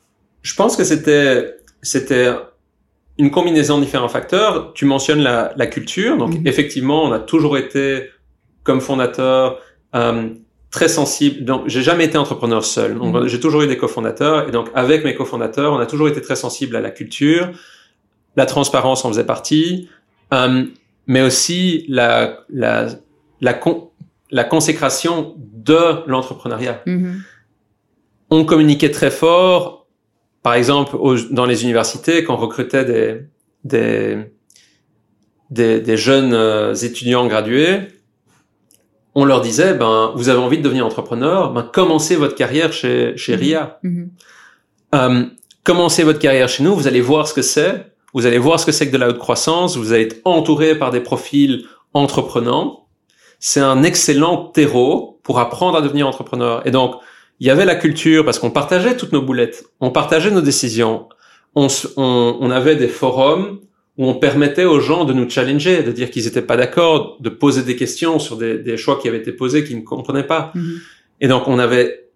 [0.43, 2.33] Je pense que c'était c'était
[3.17, 4.71] une combinaison de différents facteurs.
[4.73, 6.47] Tu mentionnes la, la culture, donc Mhm.
[6.47, 8.09] effectivement, on a toujours été
[8.63, 9.59] comme fondateur
[9.95, 10.29] euh,
[10.71, 11.43] très sensible.
[11.45, 12.97] Donc, j'ai jamais été entrepreneur seul.
[12.97, 13.27] Donc, Mhm.
[13.27, 16.35] j'ai toujours eu des cofondateurs et donc avec mes cofondateurs, on a toujours été très
[16.37, 17.51] sensible à la culture.
[18.37, 19.89] La transparence en faisait partie,
[20.33, 20.63] euh,
[21.07, 22.87] mais aussi la la
[23.41, 23.89] la, con-
[24.31, 26.81] la consécration de l'entrepreneuriat
[28.29, 29.87] on communiquait très fort.
[30.41, 33.21] Par exemple, aux- dans les universités, quand on recrutait des,
[33.65, 34.17] des,
[35.49, 37.79] des, des jeunes euh, étudiants gradués,
[39.15, 43.15] on leur disait, ben, vous avez envie de devenir entrepreneur, ben, commencez votre carrière chez,
[43.17, 43.39] chez Mhm.
[43.39, 43.79] RIA.
[43.83, 44.09] Mhm.
[44.95, 45.23] Euh,
[45.63, 48.65] commencez votre carrière chez nous, vous allez voir ce que c'est, vous allez voir ce
[48.65, 52.87] que c'est que de la haute croissance, vous allez être entouré par des profils entreprenants.
[53.39, 56.65] C'est un excellent terreau pour apprendre à devenir entrepreneur.
[56.65, 56.95] Et donc,
[57.39, 61.07] il y avait la culture parce qu'on partageait toutes nos boulettes, on partageait nos décisions,
[61.55, 63.59] on, on, on avait des forums
[63.97, 67.29] où on permettait aux gens de nous challenger, de dire qu'ils n'étaient pas d'accord, de
[67.29, 70.51] poser des questions sur des, des choix qui avaient été posés qu'ils ne comprenaient pas.
[70.55, 70.79] Mhm.
[71.19, 72.07] Et donc, on avait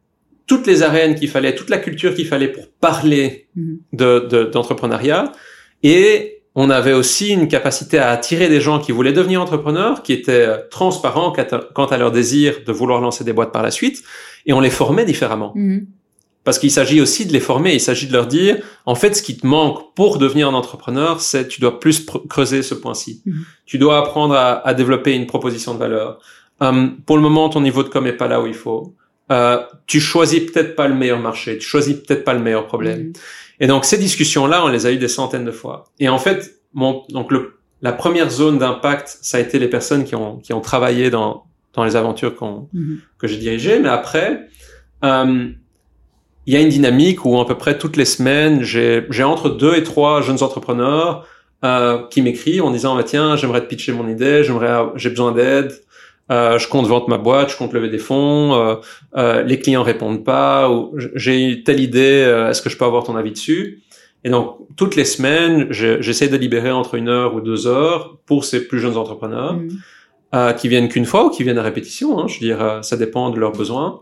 [0.48, 3.80] toutes les arènes qu'il fallait, toute la culture qu'il fallait pour parler Mhm.
[3.94, 5.32] de, de- d'entrepreneuriat.
[5.84, 10.14] Et on avait aussi une capacité à attirer des gens qui voulaient devenir entrepreneurs, qui
[10.14, 13.64] étaient euh, transparents quant à- quant à leur désir de vouloir lancer des boîtes par
[13.64, 14.04] la suite.
[14.46, 15.52] Et on les formait différemment.
[15.56, 15.86] Mhm.
[16.46, 19.22] Parce qu'il s'agit aussi de les former, il s'agit de leur dire, en fait, ce
[19.22, 23.22] qui te manque pour devenir un entrepreneur, c'est tu dois plus creuser ce point-ci.
[23.26, 23.44] Mhm.
[23.66, 26.20] Tu dois apprendre à, à développer une proposition de valeur.
[26.62, 28.94] Hum, pour le moment, ton niveau de com est pas là où il faut.
[29.32, 33.00] Euh, tu choisis peut-être pas le meilleur marché, tu choisis peut-être pas le meilleur problème.
[33.08, 33.14] Mhm.
[33.62, 35.86] Et donc ces discussions-là, on les a eues des centaines de fois.
[36.00, 40.04] Et en fait, mon, donc le, la première zone d'impact, ça a été les personnes
[40.06, 43.00] qui ont, qui ont travaillé dans, dans les aventures qu'on, Mhm.
[43.18, 43.80] que j'ai dirigées.
[43.80, 44.48] Mais après,
[45.04, 45.50] euh,
[46.48, 49.76] il y a une dynamique où à peu près toutes les semaines, j'ai, entre deux
[49.76, 51.26] et trois jeunes entrepreneurs
[51.64, 55.32] euh, qui m'écrivent en disant bah, tiens, j'aimerais te pitcher mon idée, j'aimerais, j'ai besoin
[55.32, 55.72] d'aide.
[56.32, 58.76] Euh, je compte vendre ma boîte, je compte lever des fonds, euh,
[59.16, 62.86] euh, les clients répondent pas, ou j'ai eu telle idée, euh, est-ce que je peux
[62.86, 63.84] avoir ton avis dessus?
[64.24, 68.18] Et donc toutes les semaines, je- j'essaie de libérer entre une heure ou deux heures
[68.26, 69.70] pour ces plus jeunes entrepreneurs Mhm.
[70.34, 72.20] euh, qui viennent qu'une fois ou qui viennent à répétition.
[72.20, 74.02] Hein, je veux dire, ça dépend de leurs besoins.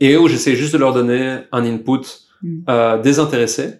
[0.00, 2.06] Et où j'essaie juste de leur donner un input
[2.42, 2.60] Mm.
[2.70, 3.74] euh, désintéressé.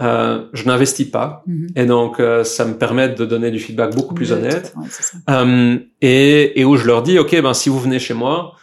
[0.00, 1.42] Euh, je n'investis pas.
[1.48, 1.66] Mhm.
[1.74, 4.72] Et donc, euh, ça me permet de donner du feedback beaucoup plus honnête.
[4.76, 4.86] ouais.
[5.28, 8.54] Euh, et, et où je leur dis, OK, ben, si vous venez chez moi,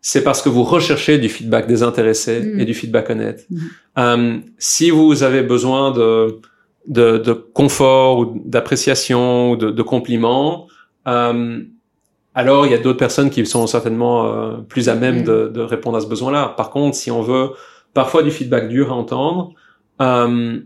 [0.00, 3.46] c'est parce que vous recherchez du feedback désintéressé et du feedback honnête.
[3.50, 3.60] Mhm.
[3.98, 6.40] Euh, si vous avez besoin de,
[6.88, 10.66] de, de confort ou d'appréciation ou de, de compliments,
[11.06, 11.60] euh,
[12.36, 15.24] alors il y a d'autres personnes qui sont certainement euh, plus à même Mm.
[15.24, 16.54] de, de répondre à ce besoin-là.
[16.56, 17.50] Par contre, si on veut
[17.94, 19.54] parfois du feedback dur à entendre,
[20.02, 20.60] euh,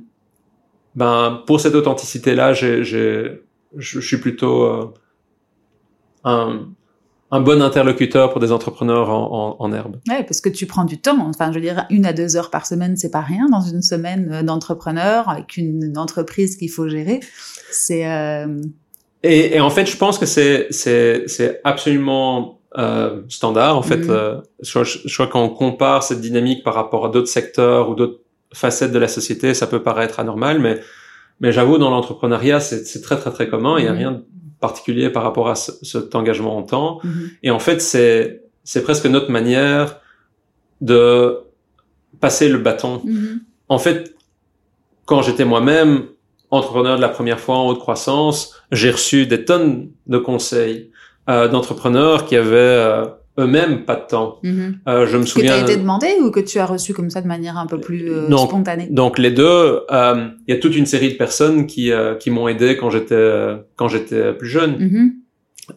[0.96, 3.38] ben pour cette authenticité-là, je,
[3.78, 4.92] suis plutôt euh,
[6.24, 6.66] un,
[7.30, 10.00] un bon interlocuteur pour des entrepreneurs en, en, en herbe.
[10.08, 11.20] Ouais, parce que tu prends du temps.
[11.20, 13.82] Enfin, je veux dire, une à deux heures par semaine, c'est pas rien dans une
[13.82, 17.20] semaine d'entrepreneur avec une, une entreprise qu'il faut gérer.
[17.70, 18.60] C'est euh,
[19.22, 23.76] Et, et en fait, je pense que c'est c'est c'est absolument euh, standard.
[23.76, 24.10] En fait, Mhm.
[24.10, 27.94] euh, je, crois- je crois qu'on compare cette dynamique par rapport à d'autres secteurs ou
[27.94, 28.20] d'autres
[28.54, 30.80] facettes de la société, ça peut paraître anormal, mais
[31.40, 33.76] mais j'avoue dans l'entrepreneuriat, c'est c'est très très très commun.
[33.78, 33.98] Il y a Mhm.
[33.98, 34.22] rien de
[34.60, 37.00] particulier par rapport à ce- cet engagement en temps.
[37.02, 37.30] mhm.
[37.42, 40.00] Et en fait, c'est c'est presque notre manière
[40.80, 41.38] de
[42.20, 43.40] passer le bâton Mhm.
[43.68, 44.14] en fait,
[45.06, 46.04] quand j'étais moi-même
[46.50, 50.90] entrepreneur de la première fois en haute croissance, j'ai reçu des tonnes de conseils
[51.28, 53.04] euh, d'entrepreneurs qui avaient euh,
[53.38, 54.38] eux-mêmes pas de temps.
[54.42, 54.78] Mhm.
[54.88, 55.54] Euh, je me Que tu souviens.
[55.54, 58.10] as été demandé ou que tu as reçu comme ça de manière un peu plus
[58.10, 58.46] euh, Non.
[58.46, 58.88] spontanée?
[58.90, 62.30] Donc les deux, euh, il y a toute une série de personnes qui euh, qui
[62.30, 64.76] m'ont aidé quand j'étais euh, quand j'étais plus jeune.
[64.78, 65.12] Mhm.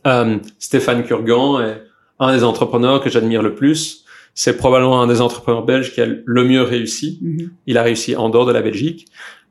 [0.08, 1.84] Euh, Stéphane Kurgan est
[2.20, 4.06] un des entrepreneurs que j'admire le plus.
[4.34, 7.20] C'est probablement un des entrepreneurs belges qui a le mieux réussi.
[7.22, 7.52] Mhm.
[7.68, 9.06] il a réussi en dehors de la Belgique.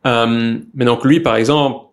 [0.07, 1.87] Euh, mais donc lui, par exemple,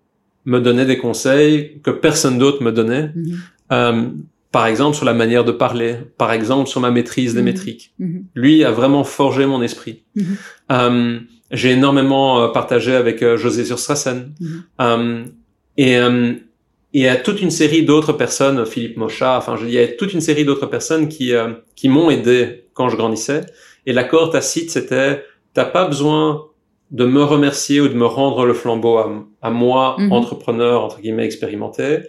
[0.45, 3.12] me donnait des conseils que personne d'autre me donnait.
[3.15, 3.38] Mhm.
[3.72, 4.10] Euh,
[4.52, 7.45] par exemple, sur la manière de parler, par exemple, sur ma maîtrise des Mhm.
[7.45, 7.93] métriques.
[8.00, 8.24] Mhm.
[8.36, 10.04] Lui a vraiment forgé mon esprit.
[10.72, 11.19] Euh,
[11.52, 14.34] j'ai énormément euh, partagé avec euh, José Surstrassen.
[14.82, 15.24] Euh,
[15.78, 16.34] et euh,
[16.95, 20.22] et toute une série d'autres personnes, Philippe Mocha, enfin, je- il y a toute une
[20.22, 23.41] série d'autres personnes qui euh, qui m'ont aidé quand je grandissais.
[23.86, 26.45] Et l'accord tacite, c'était t'as pas besoin
[26.91, 30.12] de me remercier ou de me rendre le flambeau à, à moi, Mhm.
[30.12, 31.99] entrepreneur entre guillemets expérimenté.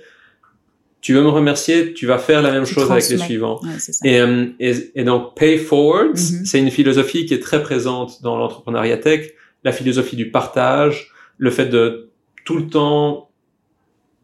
[1.02, 3.60] Tu veux me remercier, tu vas faire la même Tu chose avec les suivants.
[3.62, 3.70] Ouais.
[4.10, 6.44] Et, euh, et, et donc, pay forward, Mhm.
[6.44, 9.30] c'est une philosophie qui est très présente dans l'entrepreneuriat tech,
[9.64, 12.10] la philosophie du partage, le fait de
[12.44, 13.28] tout le temps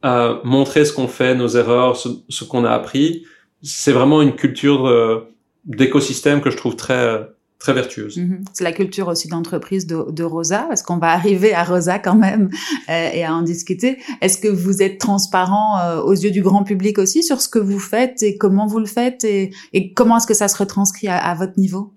[0.05, 3.25] euh, montrer ce qu'on fait, nos erreurs, ce, ce qu'on a appris.
[3.63, 5.27] C'est vraiment une culture euh,
[5.65, 7.27] d'écosystème que je trouve très
[7.59, 8.19] très vertueuse.
[8.19, 8.45] Mhm.
[8.53, 12.15] C'est la culture aussi d'entreprise de, de Rosa, parce qu'on va arriver à Rosa quand
[12.15, 12.51] même
[12.91, 13.99] euh, et à en discuter.
[14.21, 17.59] Est-ce que vous êtes transparent euh, aux yeux du grand public aussi sur ce que
[17.59, 21.09] vous faites et comment vous le faites et, et comment est-ce que ça se retranscrit
[21.09, 21.95] à, à votre niveau?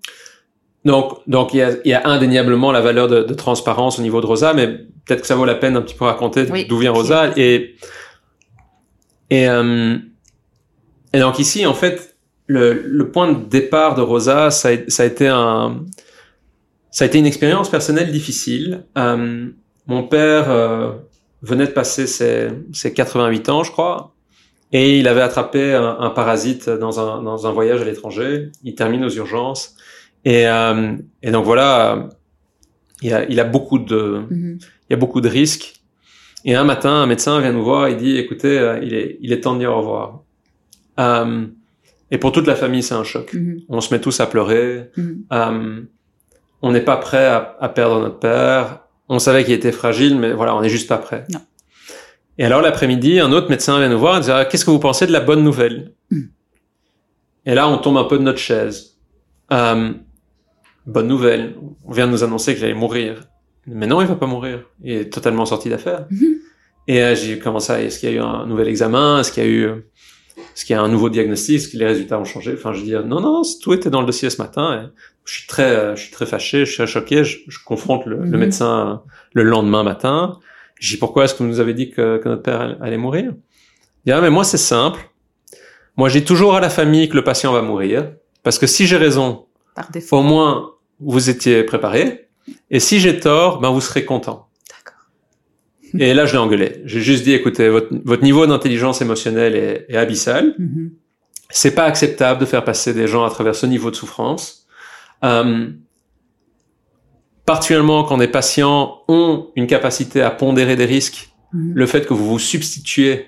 [0.86, 4.02] Donc, donc il y a, il y a indéniablement la valeur de, de transparence au
[4.02, 4.66] niveau de Rosa, mais
[5.04, 6.64] peut-être que ça vaut la peine un petit peu raconter Oui.
[6.66, 7.32] d'où vient Rosa.
[7.36, 7.74] Et
[9.28, 9.98] et euh,
[11.12, 12.09] et donc ici, en fait,
[12.50, 15.84] le, le point de départ de Rosa, ça a, ça a été un
[16.90, 18.82] ça a été une expérience personnelle difficile.
[18.98, 19.46] Euh,
[19.86, 20.90] mon père euh,
[21.42, 24.12] venait de passer ses, ses 88 ans, je crois,
[24.72, 28.50] et il avait attrapé un, un parasite dans un, dans un voyage à l'étranger.
[28.64, 29.76] Il termine aux urgences.
[30.24, 32.08] Et, euh, et donc voilà,
[33.02, 34.58] il a, il a beaucoup de, Mhm.
[34.60, 35.74] il y a beaucoup de risques.
[36.44, 39.32] Et un matin, un médecin vient nous voir et dit, écoutez, euh, il est, il
[39.32, 40.22] est temps de dire au revoir.
[42.10, 43.32] Et pour toute la famille, c'est un choc.
[43.32, 43.62] Mhm.
[43.68, 44.90] On se met tous à pleurer.
[44.96, 45.24] Mhm.
[45.32, 45.80] Euh,
[46.62, 48.80] on n'est pas prêt à, à perdre notre père.
[49.08, 51.24] On savait qu'il était fragile, mais voilà, on n'est juste pas prêt.
[51.32, 51.40] Non.
[52.38, 54.78] Et alors l'après-midi, un autre médecin vient nous voir et dit ah, qu'est-ce que vous
[54.78, 55.92] pensez de la bonne nouvelle?
[56.10, 56.22] Mm.
[57.46, 58.96] Et là, on tombe un peu de notre chaise.
[59.52, 59.92] Euh,
[60.86, 63.22] bonne nouvelle, on vient de nous annoncer qu'il allait mourir.
[63.66, 64.64] Mais non, il va pas mourir.
[64.82, 66.06] Il est totalement sorti d'affaire.
[66.10, 66.36] Mhm.
[66.88, 69.20] Et euh, j'ai commencé à, est-ce qu'il y a eu un nouvel examen?
[69.20, 69.70] Est-ce qu'il y a eu...
[70.54, 72.82] Est-ce qu'il y a un nouveau diagnostic Est-ce que les résultats ont changé Enfin, je
[72.82, 74.82] dis non, non, tout était dans le dossier ce matin.
[74.82, 74.86] Et
[75.24, 77.24] je suis très, euh, je suis très fâché, je suis choqué.
[77.24, 78.36] Je, je confronte le, le, Mhm.
[78.38, 80.38] médecin le lendemain matin.
[80.78, 83.32] Je dis pourquoi est-ce que vous nous avez dit que, que notre père allait mourir?
[84.04, 85.00] Il dit ah mais moi c'est simple.
[85.96, 88.96] Moi j'ai toujours à la famille que le patient va mourir parce que si j'ai
[88.96, 90.18] raison, Par défaut.
[90.18, 90.70] au moins
[91.00, 92.28] vous étiez préparé.
[92.70, 94.48] Et si j'ai tort, ben vous serez content.
[95.98, 96.82] Et là, je l'ai engueulé.
[96.84, 100.54] J'ai juste dit, écoutez, votre, votre niveau d'intelligence émotionnelle est, est abyssal.
[100.58, 100.92] Mhm.
[101.48, 104.66] C'est pas acceptable de faire passer des gens à travers ce niveau de souffrance.
[105.24, 105.68] Euh,
[107.46, 111.72] particulièrement quand des patients ont une capacité à pondérer des risques, Mhm.
[111.74, 113.26] le fait que vous vous substituez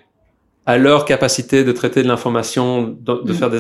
[0.65, 3.35] à leur capacité de traiter de l'information, de, de Mhm.
[3.35, 3.59] faire des,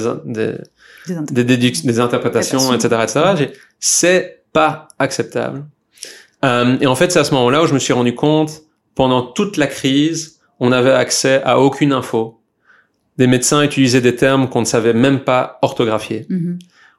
[1.32, 3.20] des, Des interprétations, etc., etc.
[3.36, 5.64] j'ai- C'est pas acceptable.
[6.44, 8.62] Euh, et en fait, c'est à ce moment-là où je me suis rendu compte,
[8.94, 12.40] pendant toute la crise, on n'avait accès à aucune info.
[13.18, 16.26] Des médecins utilisaient des termes qu'on ne savait même pas orthographier.
[16.28, 16.58] Mhm.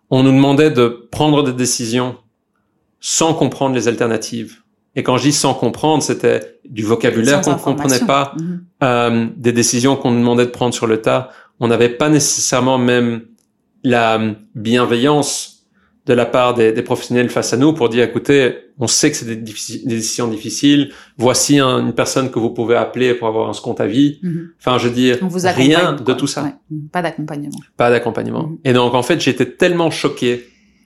[0.09, 2.15] On nous demandait de prendre des décisions
[2.99, 4.59] sans comprendre les alternatives.
[4.95, 8.63] Et quand je dis sans comprendre, c'était du vocabulaire qu'on ne comprenait pas, Mhm.
[8.83, 11.31] euh, des décisions qu'on nous demandait de prendre sur le tas.
[11.59, 13.23] On n'avait pas nécessairement même
[13.83, 14.19] la
[14.55, 15.52] bienveillance
[16.05, 19.15] de la part des, des professionnels face à nous pour dire, écoutez, on sait que
[19.15, 20.91] c'est des, diffici- des décisions difficiles.
[21.17, 24.19] Voici un- une personne que vous pouvez appeler pour avoir un compte à vie.
[24.59, 26.43] Enfin, je veux dire, On vous rien de tout ça.
[26.43, 26.53] Ouais.
[26.91, 27.57] Pas d'accompagnement.
[27.77, 28.47] Pas d'accompagnement.
[28.47, 28.57] Mhm.
[28.65, 30.45] Et donc, en fait, j'étais tellement choqué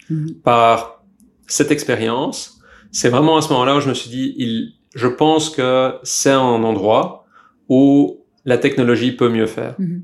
[0.10, 0.36] Mhm.
[0.44, 1.04] par
[1.48, 2.60] cette expérience.
[2.92, 6.30] C'est vraiment à ce moment-là où je me suis dit, il, je pense que c'est
[6.32, 7.26] un endroit
[7.70, 9.76] où la technologie peut mieux faire.
[9.80, 10.04] Mhm.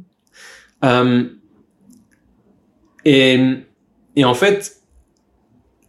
[0.86, 1.24] Euh,
[3.06, 3.40] et,
[4.16, 4.78] et en fait,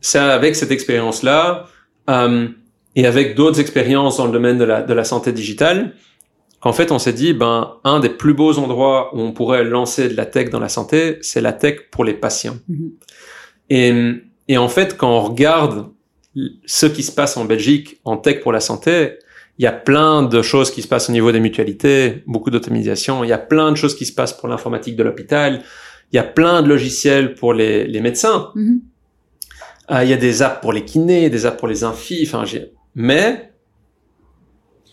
[0.05, 1.67] c'est avec cette expérience-là
[2.11, 2.47] euh,
[2.95, 5.95] et avec d'autres expériences dans le domaine de la, de la santé digitale
[6.61, 10.11] qu'en fait on s'est dit, ben un des plus beaux endroits où on pourrait lancer
[10.11, 12.59] de la tech dans la santé, c'est la tech pour les patients.
[12.69, 12.91] Mhm.
[13.71, 13.95] Et,
[14.49, 15.89] et en fait, quand on regarde
[16.67, 19.19] ce qui se passe en Belgique en tech pour la santé,
[19.57, 23.25] il y a plein de choses qui se passent au niveau des mutualités, beaucoup d'automatisation,
[23.25, 25.63] il y a plein de choses qui se passent pour l'informatique de l'hôpital,
[26.13, 28.83] il y a plein de logiciels pour les, les médecins, Mhm.
[29.89, 32.45] Ah, il y a des apps pour les kinés, des apps pour les infis, enfin,
[32.45, 32.73] j'ai...
[32.95, 33.51] mais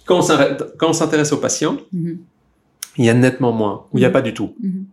[0.06, 0.20] quand
[0.82, 2.18] on s'intéresse aux patients, Mhm.
[2.98, 4.14] il y a nettement moins, ou il n'y a Mhm.
[4.14, 4.56] pas du tout.
[4.62, 4.86] Mhm.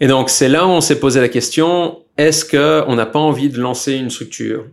[0.00, 3.18] Et donc c'est là où on s'est posé la question est-ce que on n'a pas
[3.18, 4.64] envie de lancer une structure,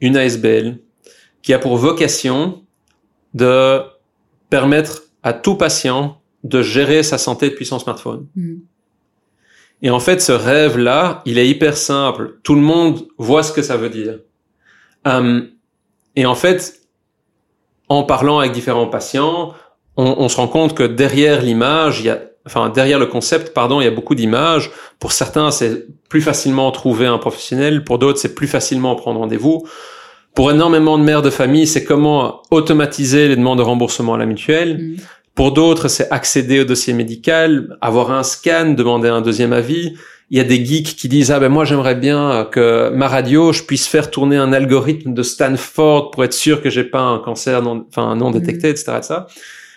[0.00, 0.78] une ASBL,
[1.42, 2.62] qui a pour vocation
[3.34, 3.80] de
[4.50, 8.26] permettre à tout patient de gérer sa santé depuis son smartphone?
[9.84, 12.38] Et en fait, ce rêve-là, il est hyper simple.
[12.42, 14.18] Tout le monde voit ce que ça veut dire.
[15.06, 15.42] Euh,
[16.16, 16.80] et en fait,
[17.90, 19.52] en parlant avec différents patients,
[19.98, 23.82] on, se rend compte que derrière l'image, il y a, enfin derrière le concept, pardon,
[23.82, 24.72] il y a beaucoup d'images.
[24.98, 27.84] Pour certains, c'est plus facilement trouver un professionnel.
[27.84, 29.68] Pour d'autres, c'est plus facilement prendre rendez-vous.
[30.34, 34.26] Pour énormément de mères de famille, c'est comment automatiser les demandes de remboursement à la
[34.26, 34.78] mutuelle.
[34.78, 34.96] Mhm.
[35.34, 39.94] Pour d'autres, c'est accéder au dossier médical, avoir un scan, demander un deuxième avis.
[40.30, 43.52] Il y a des geeks qui disent ah ben moi j'aimerais bien que ma radio
[43.52, 47.18] je puisse faire tourner un algorithme de Stanford pour être sûr que j'ai pas un
[47.18, 49.14] cancer non enfin non détecté etc etc.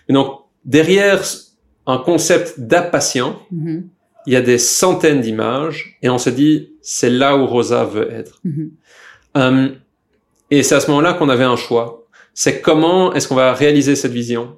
[0.07, 1.21] Et donc derrière
[1.85, 3.89] un concept d'app patient, Mhm.
[4.25, 8.09] il y a des centaines d'images et on se dit c'est là où Rosa veut
[8.11, 8.39] être.
[8.45, 8.71] Mhm.
[9.37, 9.69] Euh,
[10.49, 12.05] et c'est à ce moment-là qu'on avait un choix.
[12.33, 14.55] C'est comment est-ce qu'on va réaliser cette vision?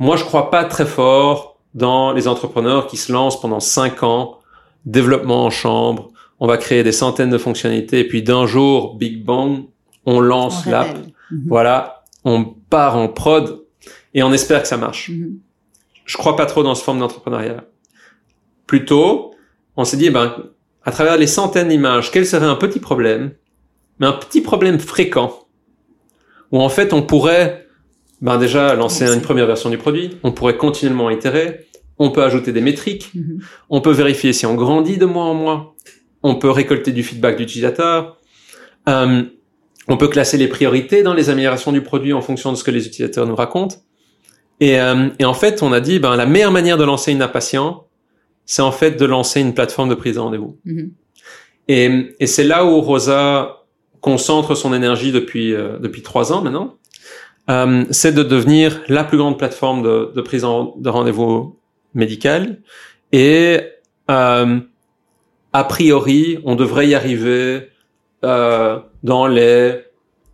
[0.00, 4.38] Moi, je crois pas très fort dans les entrepreneurs qui se lancent pendant cinq ans,
[4.86, 6.08] développement en chambre,
[6.40, 9.66] on va créer des centaines de fonctionnalités, et puis d'un jour, Big Bang,
[10.06, 10.96] on lance l'app.
[11.30, 11.44] Mhm.
[11.46, 13.62] voilà, on part en prod,
[14.14, 15.38] et on espère que ça marche Mhm.
[16.06, 17.62] je crois pas trop dans ce forme d'entrepreneuriat.
[18.66, 19.34] Plutôt,
[19.76, 20.34] on s'est dit, ben,
[20.82, 23.32] à travers les centaines d'images, quel serait un petit problème,
[23.98, 25.46] mais un petit problème fréquent,
[26.50, 27.66] où en fait on pourrait,
[28.20, 31.66] ben déjà lancer une première version du produit, on pourrait continuellement itérer,
[31.98, 33.40] on peut ajouter des métriques, Mhm.
[33.70, 35.74] on peut vérifier si on grandit de mois en mois,
[36.22, 38.18] on peut récolter du feedback d'utilisateur,
[38.88, 39.22] euh,
[39.88, 42.70] on peut classer les priorités dans les améliorations du produit en fonction de ce que
[42.70, 43.76] les utilisateurs nous racontent.
[44.60, 47.22] Et, euh, et en fait, on a dit, ben, la meilleure manière de lancer une
[47.22, 47.86] app patient,
[48.44, 50.58] c'est en fait de lancer une plateforme de prise de rendez-vous.
[50.66, 50.90] Mhm.
[51.68, 53.64] Et, et c'est là où Rosa
[54.00, 56.76] concentre son énergie depuis euh, depuis trois ans maintenant.
[57.50, 61.58] Euh, c'est de devenir la plus grande plateforme de, de prise en- de rendez-vous
[61.94, 62.58] médical.
[63.12, 63.60] Et
[64.10, 64.60] euh,
[65.52, 67.68] a priori, on devrait y arriver
[68.24, 69.80] euh, dans les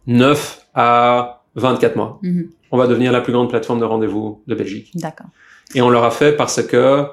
[0.07, 2.19] 9 à 24 mois.
[2.23, 2.51] Mhm.
[2.73, 4.91] on va devenir la plus grande plateforme de rendez-vous de Belgique.
[4.95, 5.29] D'accord.
[5.75, 7.05] Et on leur a fait parce que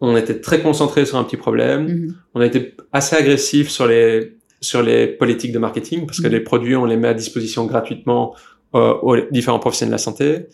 [0.00, 1.82] on était très concentré sur un petit problème.
[1.86, 2.14] Mhm.
[2.34, 4.32] On a été assez agressif sur les
[4.62, 6.32] sur les politiques de marketing parce que Mhm.
[6.32, 8.34] les produits on les met à disposition gratuitement
[9.02, 10.46] aux différents professionnels de la santé.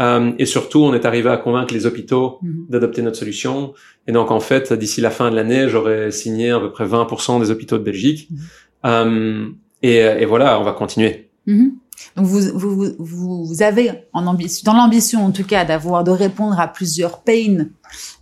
[0.00, 2.66] Euh, et surtout, on est arrivé à convaincre les hôpitaux Mhm.
[2.70, 3.74] d'adopter notre solution.
[4.06, 7.38] Et donc, en fait, d'ici la fin de l'année, j'aurais signé à peu près 20%
[7.38, 8.28] des hôpitaux de Belgique.
[8.30, 8.38] Mhm.
[8.86, 9.46] Euh,
[9.82, 11.28] et, et voilà, on va continuer.
[11.46, 11.72] Mhm.
[12.16, 16.58] Donc vous, vous, vous- avez en ambition, dans l'ambition en tout cas d'avoir de répondre
[16.58, 17.66] à plusieurs pains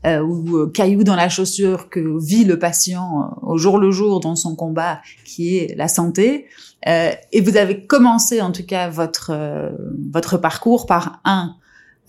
[0.06, 3.90] euh, ou euh, cailloux dans la chaussure que vit le patient euh, au jour le
[3.90, 6.46] jour dans son combat qui est la santé.
[6.86, 9.70] Euh, et vous avez commencé en tout cas votre euh,
[10.12, 11.54] votre parcours par un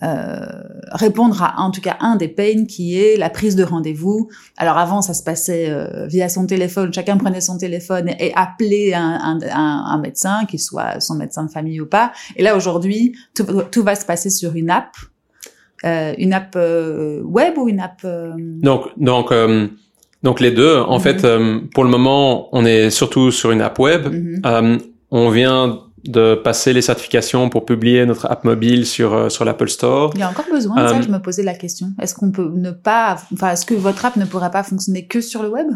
[0.02, 0.46] euh,
[0.92, 4.28] répondre à en tout cas un des pains qui est la prise de rendez-vous.
[4.56, 8.32] Alors avant ça se passait euh, via son téléphone, chacun prenait son téléphone et, et
[8.34, 12.12] appelait un, un, un, un médecin, qu'il soit son médecin de famille ou pas.
[12.36, 14.92] Et là aujourd'hui tout, tout va se passer sur une app,
[15.84, 18.06] euh, une app euh, web ou une app.
[18.36, 19.66] Donc, donc, euh,
[20.22, 20.78] donc les deux.
[20.78, 21.00] En Mhm.
[21.00, 21.26] fait,
[21.74, 24.06] pour le moment, on est surtout sur une app web.
[24.06, 24.78] mhm.
[25.12, 29.68] On vient de passer les certifications pour publier notre app mobile sur euh, sur l'Apple
[29.68, 30.10] Store.
[30.14, 31.88] Il y a encore besoin de ça, Euh, je me posais la question.
[32.00, 35.20] Est-ce qu'on peut ne pas, enfin, est-ce que votre app ne pourrait pas fonctionner que
[35.20, 35.66] sur le web?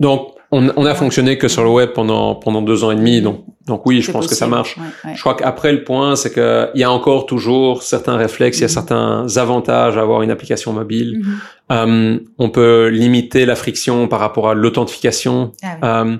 [0.00, 3.20] Donc, on, on a fonctionné que sur le web pendant pendant deux ans et demi.
[3.22, 4.76] Donc, donc oui, je pense que ça marche.
[4.76, 5.14] Ouais, ouais.
[5.14, 8.62] Je crois qu'après le point, c'est que il y a encore toujours certains réflexes, il
[8.62, 8.72] y a Mhm.
[8.72, 11.20] certains avantages à avoir une application mobile.
[11.22, 11.34] Mhm.
[11.70, 15.52] Euh, on peut limiter la friction par rapport à l'authentification.
[15.62, 15.78] Ah oui.
[15.84, 16.16] Euh,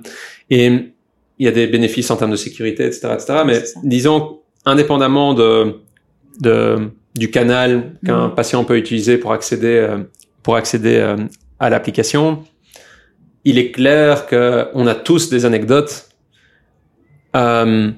[0.51, 0.92] et
[1.43, 3.43] il y a des bénéfices en termes de sécurité, etc., etc.
[3.45, 5.81] Mais disons, indépendamment de,
[6.41, 6.57] de
[7.23, 7.71] du canal
[8.07, 8.35] qu'un Mhm.
[8.37, 9.99] patient peut utiliser pour accéder euh,
[10.45, 11.17] pour accéder euh,
[11.59, 12.45] à l'application,
[13.45, 15.95] il est clair que on a tous des anecdotes
[17.35, 17.91] euh,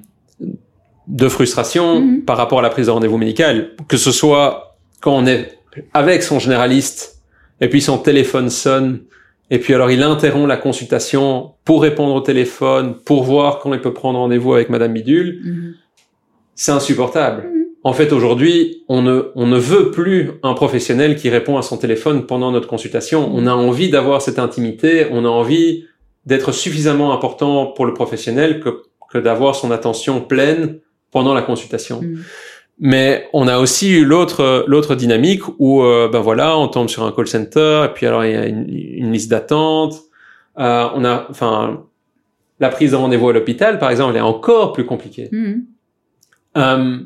[1.07, 2.25] de frustration Mhm.
[2.25, 5.59] par rapport à la prise de rendez-vous médical, que ce soit quand on est
[5.93, 7.21] avec son généraliste
[7.61, 9.01] et puis son téléphone sonne
[9.51, 13.81] et puis alors il interrompt la consultation pour répondre au téléphone, pour voir quand il
[13.81, 15.75] peut prendre rendez-vous avec Madame Bidule, Mhm.
[16.55, 17.43] c'est insupportable.
[17.45, 17.65] Mhm.
[17.87, 21.77] En fait, aujourd'hui, on ne, on ne veut plus un professionnel qui répond à son
[21.77, 23.31] téléphone pendant notre consultation.
[23.35, 25.85] On a envie d'avoir cette intimité, on a envie
[26.25, 30.79] d'être suffisamment important pour le professionnel que, que d'avoir son attention pleine
[31.11, 32.01] pendant la consultation.
[32.01, 32.25] Mhm.
[32.81, 37.05] Mais on a aussi eu l'autre l'autre dynamique où euh, ben voilà, on tombe sur
[37.05, 39.95] un call center et puis alors il y a une, une liste d'attente.
[40.59, 41.85] Euh, on a enfin
[42.61, 45.29] la prise de rendez-vous à l'hôpital par exemple elle est encore plus compliquée.
[45.31, 45.65] Mhm.
[46.57, 46.99] Euh,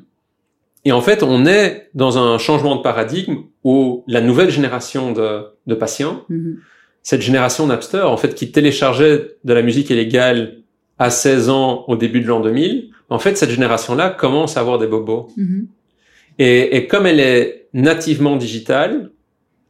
[0.85, 5.43] et en fait, on est dans un changement de paradigme où la nouvelle génération de,
[5.67, 6.59] de patients, Mhm.
[7.03, 10.59] cette génération Napster, en fait, qui téléchargeait de la musique illégale
[10.99, 14.79] à 16 ans au début de l'an 2000, en fait, cette génération-là commence à avoir
[14.79, 15.29] des bobos.
[15.37, 15.69] Mhm.
[16.39, 19.11] Et, et comme elle est nativement digitale,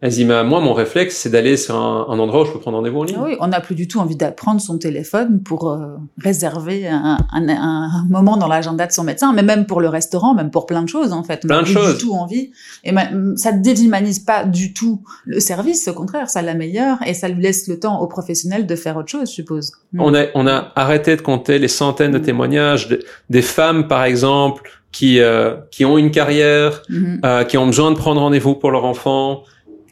[0.01, 2.61] elle dit, bah, moi, mon réflexe, c'est d'aller sur un, un endroit où je peux
[2.61, 3.17] prendre rendez-vous en ligne.
[3.19, 6.87] Ah oui, on n'a plus du tout envie de prendre son téléphone pour euh, réserver
[6.87, 10.51] un, un- un moment dans l'agenda de son médecin, mais même pour le restaurant, même
[10.51, 11.41] pour plein de choses en fait.
[11.45, 11.99] On Plein n'a de plus choses.
[11.99, 12.53] du tout envie.
[12.85, 12.93] Et
[13.37, 17.43] ça ne déshumanise pas du tout le service, au contraire, ça l'améliore et ça lui
[17.43, 19.73] laisse le temps aux professionnels de faire autre chose, je suppose.
[19.95, 20.01] Mm.
[20.01, 22.23] On a, on a arrêté de compter les centaines de Mm.
[22.23, 27.21] témoignages de- des femmes, par exemple, qui, euh, qui ont une carrière, Mhm.
[27.25, 29.43] euh, qui ont besoin de prendre rendez-vous pour leur enfant,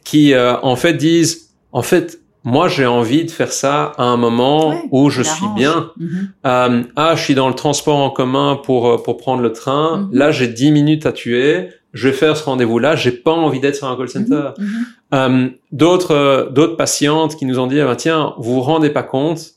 [0.07, 4.17] qui euh, en fait disent, en fait, moi j'ai envie de faire ça à un
[4.17, 5.91] moment Ouais, où je suis bien.
[5.97, 6.29] Mhm.
[6.47, 9.99] Euh, ah, je suis dans le transport en commun pour euh, pour prendre le train.
[9.99, 10.09] Mhm.
[10.13, 11.71] Là, j'ai 10 minutes à tuer.
[11.93, 12.95] Je vais faire ce rendez-vous-là.
[12.95, 14.51] J'ai pas envie d'être sur un call center.
[14.59, 14.65] Mhm.
[14.65, 14.87] Mhm.
[15.15, 19.03] Euh, d'autres d'autres patientes qui nous ont dit ah ben, tiens vous vous rendez pas
[19.03, 19.55] compte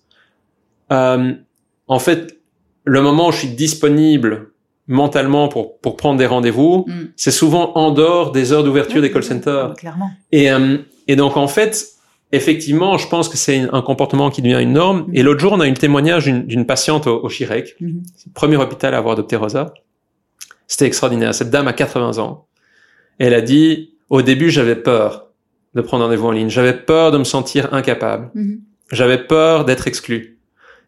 [0.90, 2.40] en fait
[2.86, 4.49] le moment où je suis disponible
[4.90, 6.92] mentalement pour pour prendre des rendez-vous Mm.
[7.16, 10.10] c'est souvent en dehors des heures d'ouverture Oui, des call centers oui, Clairement.
[10.34, 10.78] et euh,
[11.08, 11.86] et donc en fait
[12.32, 15.16] effectivement je pense que c'est un comportement qui devient une norme Mm.
[15.16, 18.02] et l'autre jour on a eu le témoignage d'une patiente au, au Chirec Mhm.
[18.28, 19.74] le premier hôpital à avoir adopté Rosa.
[20.68, 21.34] C'était extraordinaire.
[21.34, 22.46] Cette dame a 80 ans.
[23.20, 25.30] Et elle a dit, au début, j'avais peur
[25.74, 26.50] de prendre rendez-vous en ligne.
[26.50, 28.30] J'avais peur de me sentir incapable.
[28.36, 28.60] Mhm.
[28.92, 30.38] J'avais peur d'être exclu.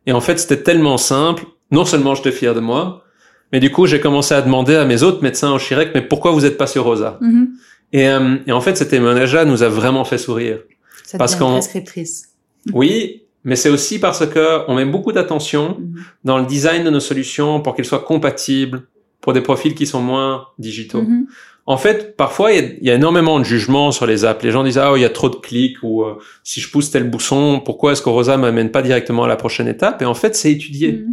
[0.06, 1.46] Et en fait, c'était tellement simple.
[1.72, 3.04] Non seulement j'étais fier de moi,
[3.52, 6.32] mais du coup, j'ai commencé à demander à mes autres médecins au Chirec, mais pourquoi
[6.32, 7.18] vous êtes pas sur Rosa?
[7.22, 7.50] Mhm.
[7.94, 10.60] Et, euh, et en fait, cet témoignage-là nous a vraiment fait sourire.
[11.04, 12.30] Ça Parce qu'on- prescriptrice.
[12.74, 15.96] Oui, mais c'est aussi parce que on met beaucoup d'attention Mhm.
[16.24, 18.84] dans le design de nos solutions pour qu'elles soient compatibles
[19.20, 21.02] pour des profils qui sont moins digitaux.
[21.02, 21.26] Mhm.
[21.68, 24.44] En fait, parfois, il y, a, il y a énormément de jugements sur les apps.
[24.44, 26.90] Les gens disent, ah, il y a trop de clics ou euh, si je pousse
[26.90, 30.02] tel bouton, pourquoi est-ce que Rosa m'amène pas directement à la prochaine étape?
[30.02, 31.04] Et en fait, c'est étudié.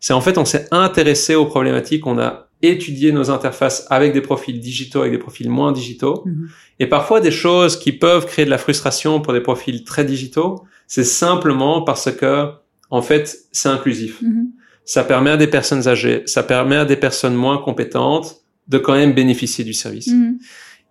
[0.00, 4.20] C'est en fait, on s'est intéressé aux problématiques, on a étudier nos interfaces avec des
[4.20, 6.22] profils digitaux, avec des profils moins digitaux.
[6.24, 6.48] Mhm.
[6.78, 10.64] Et parfois des choses qui peuvent créer de la frustration pour des profils très digitaux,
[10.86, 12.48] c'est simplement parce que,
[12.90, 14.22] en fait, c'est inclusif.
[14.22, 14.48] Mhm.
[14.84, 18.36] Ça permet à des personnes âgées, ça permet à des personnes moins compétentes
[18.68, 20.08] de quand même bénéficier du service.
[20.08, 20.38] Mhm.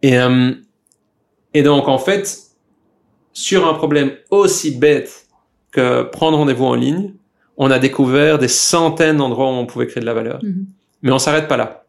[0.02, 0.54] Et, euh,
[1.54, 2.38] et donc, en fait,
[3.34, 5.28] sur un problème aussi bête
[5.72, 7.14] que prendre rendez-vous en ligne,
[7.58, 10.40] on a découvert des centaines d'endroits où on pouvait créer de la valeur.
[10.44, 10.66] Mhm.
[11.02, 11.84] Mais on s'arrête pas là.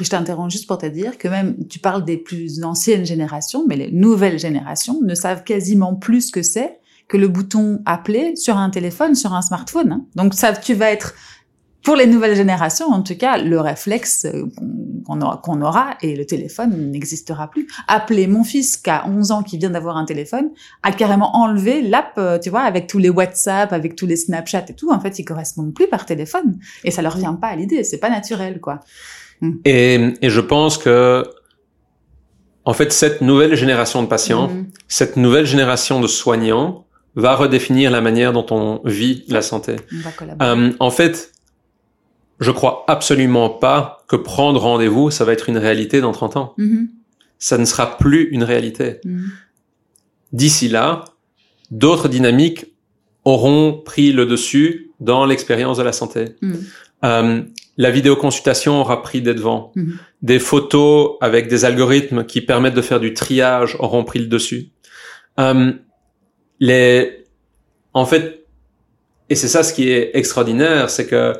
[0.00, 3.64] Et Je t'interromps juste pour te dire que même, tu parles des plus anciennes générations,
[3.66, 8.34] mais les nouvelles générations ne savent quasiment plus ce que c'est que le bouton appeler
[8.34, 9.92] sur un téléphone, sur un smartphone.
[9.92, 10.04] hein.
[10.16, 11.14] Donc ça, tu vas être,
[11.82, 14.44] pour les nouvelles générations, en tout cas, le réflexe euh,
[15.06, 17.68] qu'on- aura, et le téléphone n'existera plus.
[17.86, 20.50] Appeler mon fils qui a 11 ans, qui vient d'avoir un téléphone,
[20.82, 24.64] a carrément enlevé l'app, euh, tu vois, avec tous les WhatsApp, avec tous les Snapchat
[24.68, 24.90] et tout.
[24.90, 26.58] En fait, ils correspondent plus par téléphone.
[26.82, 27.84] Et ça leur vient pas à l'idée.
[27.84, 28.80] C'est pas naturel, quoi.
[29.64, 31.22] Et, et je pense que,
[32.64, 34.66] en fait, cette nouvelle génération de patients, Mhm.
[34.88, 39.76] cette nouvelle génération de soignants va redéfinir la manière dont on vit la santé.
[39.94, 40.50] On va collaborer.
[40.50, 41.32] Euh, en fait,
[42.40, 46.54] je crois absolument pas que prendre rendez-vous, ça va être une réalité dans 30 ans.
[46.58, 46.88] Mhm.
[47.38, 49.00] Ça ne sera plus une réalité.
[49.04, 49.30] Mhm.
[50.32, 51.04] D'ici là,
[51.70, 52.66] d'autres dynamiques
[53.24, 56.36] auront pris le dessus dans l'expérience de la santé.
[56.40, 56.64] Mhm.
[57.04, 57.42] Euh,
[57.76, 59.72] la vidéoconsultation aura pris des devants.
[59.74, 59.98] Mhm.
[60.22, 64.70] Des photos avec des algorithmes qui permettent de faire du triage auront pris le dessus.
[65.38, 65.72] Euh,
[66.60, 67.24] les,
[67.92, 68.46] en fait,
[69.28, 71.34] et c'est ça ce qui est extraordinaire, c'est que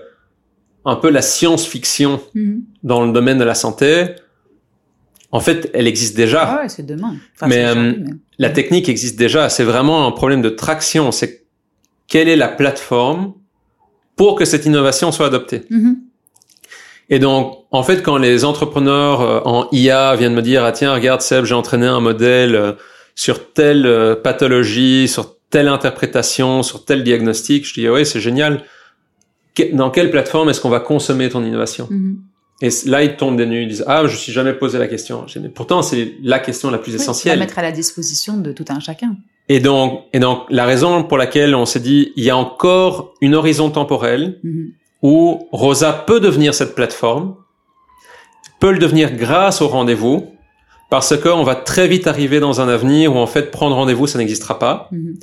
[0.87, 2.63] un peu la science-fiction Mhm.
[2.83, 4.07] dans le domaine de la santé,
[5.33, 6.43] en fait, elle existe déjà.
[6.45, 7.17] Ah ouais, c'est demain.
[7.35, 9.49] Enfin, Mais, c'est euh, mais- La technique existe déjà.
[9.49, 11.11] C'est vraiment un problème de traction.
[11.13, 11.45] C'est
[12.09, 13.35] quelle est la plateforme
[14.15, 15.63] pour que cette innovation soit adoptée.
[15.71, 15.97] Mhm.
[17.11, 20.93] Et donc, en fait, quand les entrepreneurs euh, en IA viennent me dire, ah tiens,
[20.95, 22.73] regarde Seb, j'ai entraîné un modèle euh,
[23.15, 28.63] sur telle pathologie, sur telle interprétation, sur tel diagnostic, je dis, ah ouais, c'est génial.
[29.73, 32.19] Dans quelle plateforme est-ce qu'on va consommer ton innovation Mhm.
[32.63, 34.87] Et là, ils tombent des nues, ils disent, ah, je me suis jamais posé la
[34.89, 35.27] question.
[35.55, 37.39] Pourtant, c'est la question la plus Oui, essentielle.
[37.39, 39.15] La mettre à la disposition de tout un chacun.
[39.51, 43.13] Et donc, et donc, la raison pour laquelle on s'est dit, il y a encore
[43.21, 44.71] une horizon temporelle Mhm.
[45.03, 47.37] où Rosa peut devenir cette plateforme,
[48.59, 50.27] peut le devenir grâce au rendez-vous,
[50.89, 54.19] parce qu'on va très vite arriver dans un avenir où en fait prendre rendez-vous, ça
[54.19, 55.15] n'existera pas, Mhm.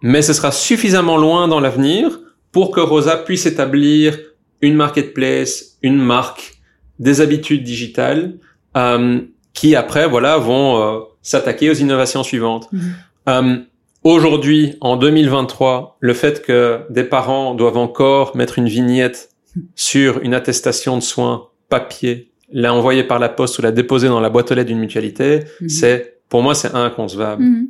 [0.00, 2.20] mais ce sera suffisamment loin dans l'avenir
[2.56, 4.18] pour que Rosa puisse établir
[4.62, 6.54] une marketplace, une marque,
[6.98, 8.38] des habitudes digitales,
[8.78, 9.20] euh,
[9.52, 12.72] qui après, voilà, vont euh, s'attaquer aux innovations suivantes.
[12.72, 12.94] Mhm.
[13.28, 13.56] Euh,
[14.04, 19.28] Aujourd'hui, en 2023, le fait que des parents doivent encore mettre une vignette
[19.74, 24.20] sur une attestation de soins papier, la envoyer par la poste ou la déposer dans
[24.20, 25.68] la boîte aux lettres d'une mutualité, Mhm.
[25.68, 27.42] c'est, pour moi, c'est inconcevable.
[27.42, 27.68] Mhm.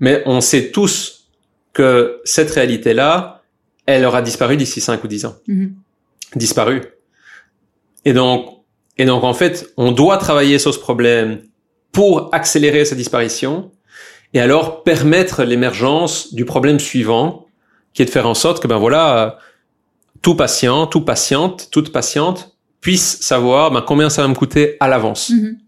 [0.00, 1.28] Mais on sait tous
[1.74, 3.41] que cette réalité-là,
[3.86, 5.36] elle aura disparu d'ici 5 ou 10 ans.
[5.48, 5.74] Mhm.
[6.36, 6.82] Disparu.
[8.04, 8.46] Et donc,
[8.98, 11.42] et donc, en fait, on doit travailler sur ce problème
[11.92, 13.70] pour accélérer sa disparition
[14.34, 17.46] et alors permettre l'émergence du problème suivant,
[17.94, 19.38] qui est de faire en sorte que, ben voilà,
[20.22, 24.88] tout patient, tout patiente, toute patiente puisse savoir ben, combien ça va me coûter à
[24.88, 25.58] l'avance Mhm.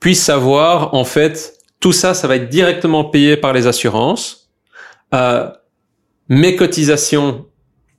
[0.00, 4.50] puisse savoir, en fait, tout ça, ça va être directement payé par les assurances.
[5.14, 5.48] Euh,
[6.28, 7.46] mes cotisations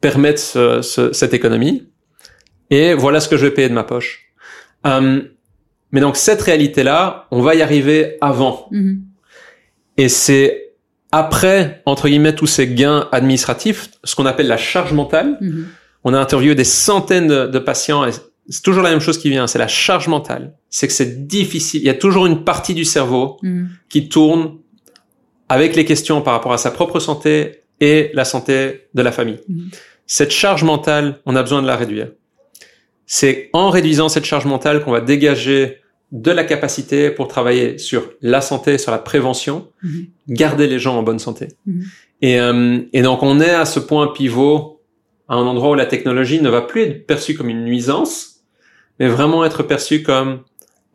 [0.07, 1.75] permettent ce- ce- cette économie.
[2.69, 4.11] Et voilà ce que je vais payer de ma poche.
[4.85, 5.21] Euh,
[5.91, 8.67] mais donc, cette réalité-là, on va y arriver avant.
[8.71, 9.01] Mhm.
[9.97, 10.73] Et c'est
[11.11, 15.37] après, entre guillemets, tous ces gains administratifs, ce qu'on appelle la charge mentale.
[15.39, 15.67] Mhm.
[16.03, 18.11] On a interviewé des centaines de, de patients et
[18.49, 20.53] c'est toujours la même chose qui vient, c'est la charge mentale.
[20.69, 21.81] C'est que c'est difficile.
[21.81, 23.69] Il y a toujours une partie du cerveau Mhm.
[23.91, 24.43] qui tourne
[25.47, 28.55] avec les questions par rapport à sa propre santé et la santé
[28.97, 29.39] de la famille.
[30.07, 32.09] Cette charge mentale, on a besoin de la réduire.
[33.05, 35.79] C'est en réduisant cette charge mentale qu'on va dégager
[36.11, 40.07] de la capacité pour travailler sur la santé, sur la prévention, Mhm.
[40.29, 41.49] garder les gens en bonne santé.
[41.65, 41.83] Mhm.
[42.21, 44.81] Et, euh, et donc on est à ce point pivot,
[45.27, 48.41] à un endroit où la technologie ne va plus être perçue comme une nuisance,
[48.99, 50.41] mais vraiment être perçue comme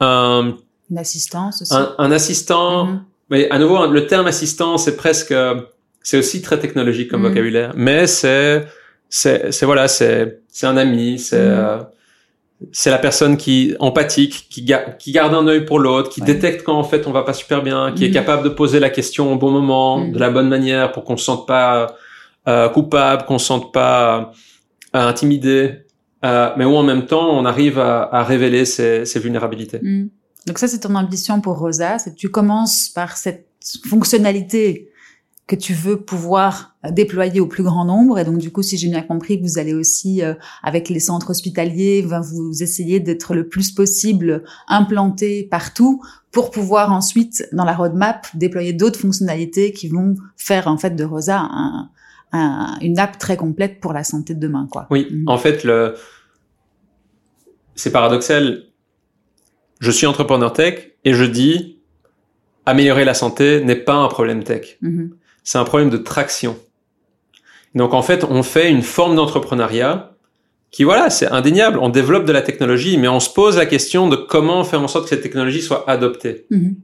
[0.00, 0.54] un,
[0.90, 1.74] Une assistance aussi.
[1.74, 2.84] un, un assistant.
[2.86, 3.04] Mhm.
[3.30, 5.34] Mais à nouveau, le terme assistant, c'est presque,
[6.02, 8.66] c'est aussi très technologique comme vocabulaire, mais c'est,
[9.08, 11.44] c'est, c'est voilà, c'est, c'est un ami, c'est, Mhm.
[11.50, 11.78] euh,
[12.72, 16.26] c'est la personne qui empathique, qui, ga- qui garde un œil pour l'autre, qui Ouais.
[16.26, 18.14] détecte quand en fait on va pas super bien, qui est Mhm.
[18.14, 20.12] capable de poser la question au bon moment, Mhm.
[20.12, 21.94] de la bonne manière, pour qu'on se sente pas
[22.46, 24.32] euh, coupable, qu'on se sente pas
[24.94, 25.84] euh, intimidé.
[26.24, 29.78] euh, mais où en même temps on arrive à, à révéler ces, ces vulnérabilités.
[30.46, 33.46] Donc ça, c'est ton ambition pour Rosa, c'est que tu commences par cette
[33.88, 34.90] fonctionnalité
[35.48, 38.18] que tu veux pouvoir déployer au plus grand nombre.
[38.18, 41.30] Et donc, du coup, si j'ai bien compris, vous allez aussi, euh, avec les centres
[41.30, 48.26] hospitaliers, vous essayez d'être le plus possible implanté partout pour pouvoir ensuite, dans la roadmap,
[48.34, 51.88] déployer d'autres fonctionnalités qui vont faire, en fait, de Rosa un,
[52.32, 54.86] un, une app très complète pour la santé de demain, quoi.
[54.90, 55.08] Oui.
[55.10, 55.24] Mhm.
[55.28, 55.94] En fait, le,
[57.74, 58.64] c'est paradoxal.
[59.80, 61.78] Je suis entrepreneur tech et je dis,
[62.66, 64.76] améliorer la santé n'est pas un problème tech.
[64.82, 65.14] Mhm.
[65.48, 66.58] C'est un problème de traction.
[67.74, 70.12] Donc en fait, on fait une forme d'entrepreneuriat
[70.70, 71.78] qui, voilà, c'est indéniable.
[71.80, 74.88] On développe de la technologie, mais on se pose la question de comment faire en
[74.88, 76.44] sorte que cette technologie soit adoptée.
[76.50, 76.76] Mhm.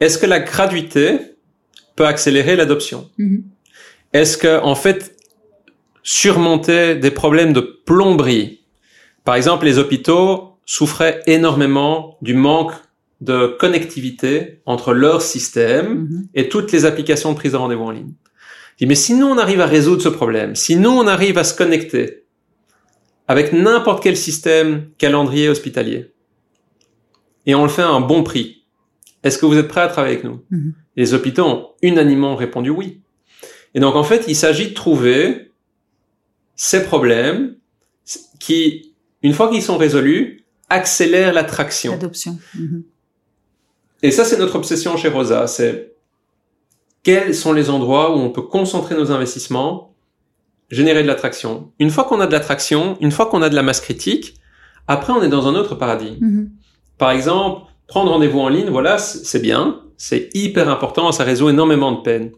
[0.00, 1.20] Est-ce que la gratuité
[1.94, 3.08] peut accélérer l'adoption?
[3.18, 3.44] Mhm.
[4.12, 5.16] Est-ce que, en fait,
[6.02, 8.62] surmonter des problèmes de plomberie,
[9.22, 12.72] par exemple, les hôpitaux souffraient énormément du manque
[13.20, 16.28] de connectivité entre leur système Mhm.
[16.34, 18.12] et toutes les applications de prise de rendez-vous en ligne.
[18.78, 21.38] Je dis, mais si nous on arrive à résoudre ce problème, si nous on arrive
[21.38, 22.24] à se connecter
[23.28, 26.12] avec n'importe quel système calendrier hospitalier,
[27.46, 28.64] et on le fait à un bon prix,
[29.22, 30.42] est-ce que vous êtes prêts à travailler avec nous?
[30.50, 30.74] Mhm.
[30.96, 33.00] Les hôpitaux ont unanimement répondu oui.
[33.74, 35.52] Et donc en fait, il s'agit de trouver
[36.54, 37.56] ces problèmes
[38.40, 38.92] qui,
[39.22, 41.92] une fois qu'ils sont résolus, accélèrent l'attraction.
[41.92, 42.38] L'adoption.
[42.54, 42.82] Mhm.
[44.06, 45.48] Et ça, c'est notre obsession chez Rosa.
[45.48, 45.96] C'est
[47.02, 49.96] quels sont les endroits où on peut concentrer nos investissements,
[50.70, 51.72] générer de l'attraction.
[51.80, 54.34] Une fois qu'on a de l'attraction, une fois qu'on a de la masse critique,
[54.86, 56.24] après, on est dans un autre paradigme.
[56.24, 56.50] Mhm.
[56.98, 61.90] Par exemple, prendre rendez-vous en ligne, voilà, c'est bien, c'est hyper important, ça résout énormément
[61.90, 62.30] de peine.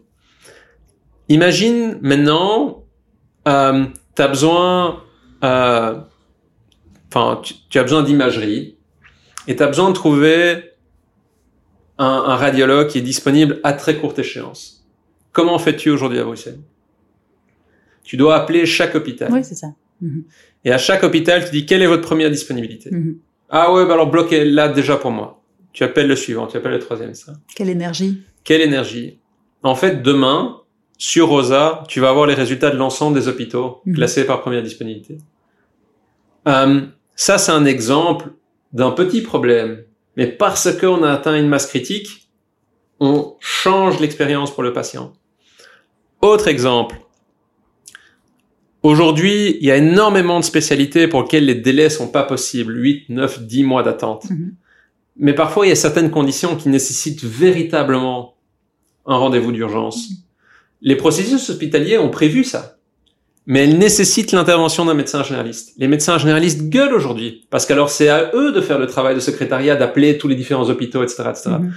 [1.27, 2.85] Imagine maintenant,
[3.47, 5.03] euh, tu as besoin,
[5.43, 5.99] euh,
[7.13, 8.79] enfin, tu, tu as besoin d'imagerie
[9.47, 10.68] et tu as besoin de trouver
[11.99, 14.87] un, un radiologue qui est disponible à très courte échéance.
[15.31, 16.59] Comment fais-tu aujourd'hui à Bruxelles?
[18.03, 19.31] Tu dois appeler chaque hôpital.
[19.31, 19.67] Oui, c'est ça.
[20.01, 20.23] Mhm.
[20.65, 22.89] Et à chaque hôpital, tu dis quelle est votre première disponibilité?
[22.91, 23.17] Mhm.
[23.49, 25.41] Ah ouais, bah alors bloquez là déjà pour moi.
[25.73, 27.33] Tu appelles le suivant, tu appelles le troisième, ça.
[27.55, 28.21] Quelle énergie.
[28.43, 29.19] Quelle énergie
[29.61, 30.57] En fait, demain,
[30.97, 33.95] sur Rosa, tu vas avoir les résultats de l'ensemble des hôpitaux Mhm.
[33.95, 35.17] classés par première disponibilité.
[36.47, 36.81] Euh,
[37.15, 38.29] ça, c'est un exemple
[38.73, 39.83] d'un petit problème.
[40.19, 42.29] Mais parce qu'on a atteint une masse critique,
[42.99, 45.13] on change l'expérience pour le patient.
[46.21, 46.99] Autre exemple.
[48.83, 52.75] Aujourd'hui, il y a énormément de spécialités pour lesquelles les délais sont pas possibles.
[52.75, 54.29] 8, 9, 10 mois d'attente.
[54.29, 54.55] Mhm.
[55.15, 58.35] Mais parfois, il y a certaines conditions qui nécessitent véritablement
[59.05, 60.09] un rendez-vous d'urgence.
[60.81, 62.78] Les processus hospitaliers ont prévu ça.
[63.51, 65.73] Mais elles nécessitent l'intervention d'un médecin généraliste.
[65.79, 67.47] Les médecins généralistes gueulent aujourd'hui.
[67.49, 70.69] Parce qu'alors, c'est à eux de faire le travail de secrétariat, d'appeler tous les différents
[70.69, 71.49] hôpitaux, etc., etc.
[71.59, 71.73] Mhm.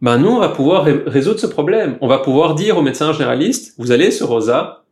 [0.00, 1.96] Ben, nous, on va pouvoir ré- résoudre ce problème.
[2.00, 4.82] On va pouvoir dire aux médecins généralistes, vous allez sur Rosa,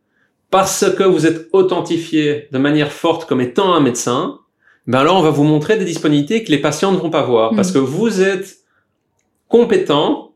[0.49, 4.39] parce que vous êtes authentifié de manière forte comme étant un médecin,
[4.87, 7.51] ben alors on va vous montrer des disponibilités que les patients ne vont pas voir.
[7.51, 7.57] Mhm.
[7.57, 8.59] Parce que vous êtes
[9.49, 10.30] compétent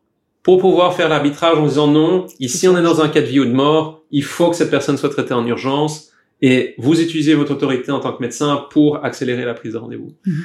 [0.46, 3.40] pour pouvoir faire l'arbitrage en disant non, ici on est dans un cas de vie
[3.40, 7.34] ou de mort, il faut que cette personne soit traitée en urgence, et vous utilisez
[7.34, 10.14] votre autorité en tant que médecin pour accélérer la prise de rendez-vous.
[10.24, 10.44] Mhm.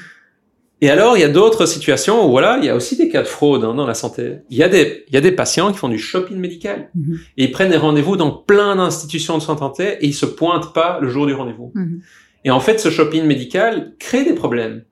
[0.80, 3.20] Et alors, il y a d'autres situations où, voilà, il y a aussi des cas
[3.20, 4.36] de fraude hein, dans la santé.
[4.48, 6.88] Il y, a des, il y a des patients qui font du shopping médical.
[6.94, 7.18] Mhm.
[7.36, 10.98] Et ils prennent des rendez-vous dans plein d'institutions de santé et ils se pointent pas
[11.02, 11.72] le jour du rendez-vous.
[11.74, 12.00] Mhm.
[12.46, 14.84] Et en fait, ce shopping médical crée des problèmes.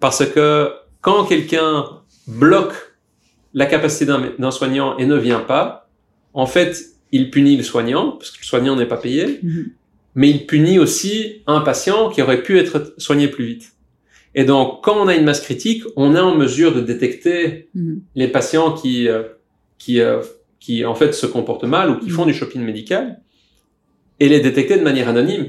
[0.00, 1.86] Parce que quand quelqu'un
[2.26, 2.89] bloque
[3.54, 4.06] la capacité
[4.38, 5.88] d'un soignant et ne vient pas,
[6.34, 6.78] en fait,
[7.12, 9.70] il punit le soignant, parce que le soignant n'est pas payé, Mhm.
[10.14, 13.72] mais il punit aussi un patient qui aurait pu être soigné plus vite.
[14.36, 18.02] Et donc, quand on a une masse critique, on est en mesure de détecter Mhm.
[18.14, 19.24] les patients qui, euh,
[19.78, 20.20] qui, euh,
[20.60, 22.28] qui en fait se comportent mal ou qui font Mhm.
[22.32, 23.20] du shopping médical
[24.20, 25.46] et les détecter de manière anonyme.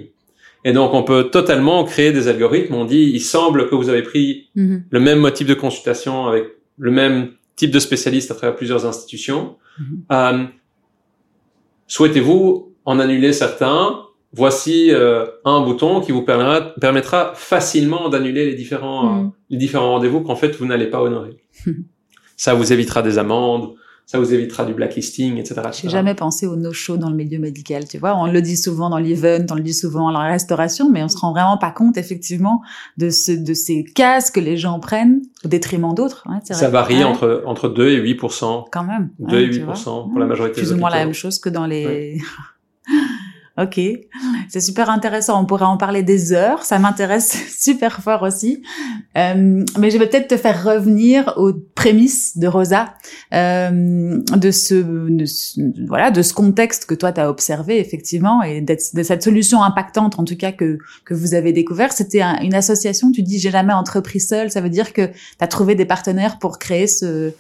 [0.66, 2.74] Et donc, on peut totalement créer des algorithmes.
[2.76, 6.46] On dit, il semble que vous avez pris le même motif de consultation avec
[6.80, 7.32] le même
[7.62, 9.58] type de spécialiste à travers plusieurs institutions.
[9.80, 10.04] Mhm.
[10.12, 10.44] Euh,
[11.88, 14.02] Souhaitez-vous en annuler certains?
[14.34, 19.32] Voici euh, un bouton qui vous permettra, permettra facilement d'annuler les différents euh, Mhm.
[19.52, 21.38] les différents rendez-vous qu'en fait vous n'allez pas honorer.
[22.38, 23.76] ça vous évitera des amendes,
[24.12, 25.62] ça vous évitera du blacklisting, etc.
[25.72, 28.14] J'ai jamais pensé au no-show dans le milieu médical, tu vois.
[28.18, 31.08] On le dit souvent dans l'event, on le dit souvent dans la restauration, mais on
[31.08, 32.62] se rend vraiment pas compte, effectivement,
[32.98, 36.26] de ce, de ces cases que les gens prennent au détriment d'autres.
[36.44, 39.12] C'est Ça varie Ouais, entre entre 2 et 8% Quand même.
[39.20, 39.76] 2 Ouais, et tu 8 vois.
[40.12, 42.18] pour la majorité Plus des ou moins la même chose que dans les...
[43.64, 43.80] ok.
[44.50, 45.42] C'est super intéressant.
[45.42, 46.64] On pourrait en parler des heures.
[46.64, 48.64] Ça m'intéresse super fort aussi.
[49.18, 52.94] Euh, mais je vais peut-être te faire revenir aux prémices de Rosa,
[53.34, 59.24] euh, de, ce, voilà, de ce contexte que toi t'as observé effectivement et de cette
[59.24, 61.92] solution impactante en tout cas que que vous avez découvert.
[61.92, 63.12] C'était une association.
[63.12, 64.52] Tu dis j'ai jamais entrepris seul.
[64.52, 67.34] Ça veut dire que tu as trouvé des partenaires pour créer ce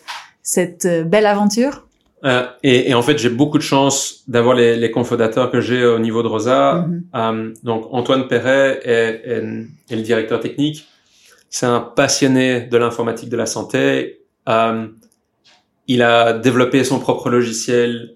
[0.44, 1.86] cette belle aventure?
[2.24, 5.84] Euh, et, et, en fait, j'ai beaucoup de chance d'avoir les, les cofondateurs que j'ai
[5.86, 6.86] au niveau de Rosa.
[6.88, 7.02] Mm-hmm.
[7.16, 9.44] euh, donc, Antoine Perret est, est,
[9.90, 10.88] est le directeur technique.
[11.50, 14.22] C'est un passionné de l'informatique de la santé.
[14.48, 14.88] Euh,
[15.88, 18.16] il a développé son propre logiciel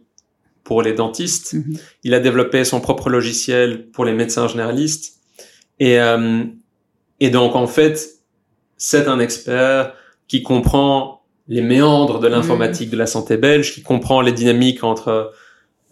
[0.64, 1.54] pour les dentistes.
[1.54, 1.80] Mm-hmm.
[2.04, 5.20] Il a développé son propre logiciel pour les médecins généralistes.
[5.80, 5.98] Et,
[7.20, 8.22] et donc, en fait,
[8.78, 9.94] c'est un expert
[10.30, 11.15] qui comprend
[11.48, 15.32] les méandres de l'informatique de la santé belge, qui comprend les dynamiques entre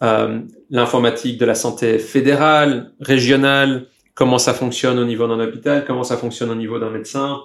[0.02, 0.40] euh,
[0.70, 6.16] l'informatique de la santé fédérale, régionale, comment ça fonctionne au niveau d'un hôpital, comment ça
[6.16, 7.40] fonctionne au niveau d'un médecin.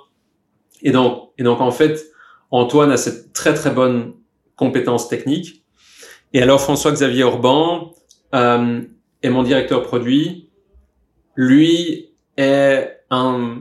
[0.82, 2.07] Et donc, et donc en fait,
[2.51, 4.14] Antoine a cette très très bonne
[4.55, 5.64] compétence technique.
[6.34, 7.93] Et alors François-Xavier Orban
[8.34, 8.82] euh,
[9.22, 10.49] est mon directeur produit.
[11.36, 13.60] Lui est un,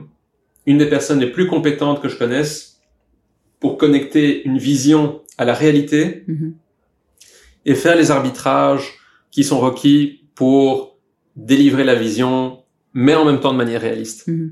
[0.65, 2.68] une des personnes les plus compétentes que je connaisse
[3.59, 6.51] pour connecter une vision à la réalité mm-hmm.
[7.65, 8.93] et faire les arbitrages
[9.31, 10.97] qui sont requis pour
[11.35, 12.59] délivrer la vision,
[12.93, 14.27] mais en même temps de manière réaliste.
[14.27, 14.51] Mm-hmm.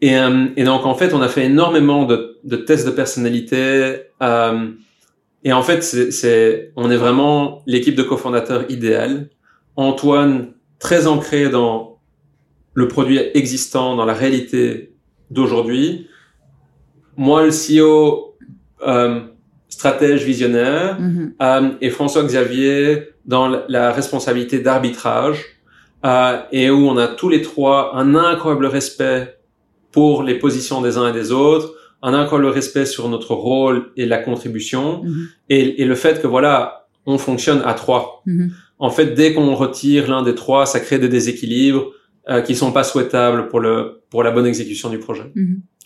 [0.00, 4.02] Et, euh, et, donc en fait, on a fait énormément de, de tests de personnalité.
[4.22, 4.70] Euh,
[5.44, 9.28] et en fait, c'est, on est vraiment l'équipe de cofondateurs idéale.
[9.76, 11.98] Antoine, très ancré dans
[12.74, 14.94] le produit existant, dans la réalité
[15.30, 16.08] d'aujourd'hui.
[17.16, 18.33] Moi, le CEO,
[18.86, 19.20] euh,
[19.68, 21.32] stratège visionnaire, mm-hmm.
[21.42, 25.44] euh, et François Xavier dans la responsabilité d'arbitrage,
[26.04, 29.38] euh, et où on a tous les trois un incroyable respect
[29.90, 34.06] pour les positions des uns et des autres, un incroyable respect sur notre rôle et
[34.06, 35.26] la contribution, mm-hmm.
[35.50, 38.22] et, et, le fait que voilà, on fonctionne à trois.
[38.26, 38.50] Mm-hmm.
[38.78, 41.92] En fait, dès qu'on retire l'un des trois, ça crée des déséquilibres
[42.28, 45.30] euh, qui sont pas souhaitables pour le pour la bonne exécution du projet.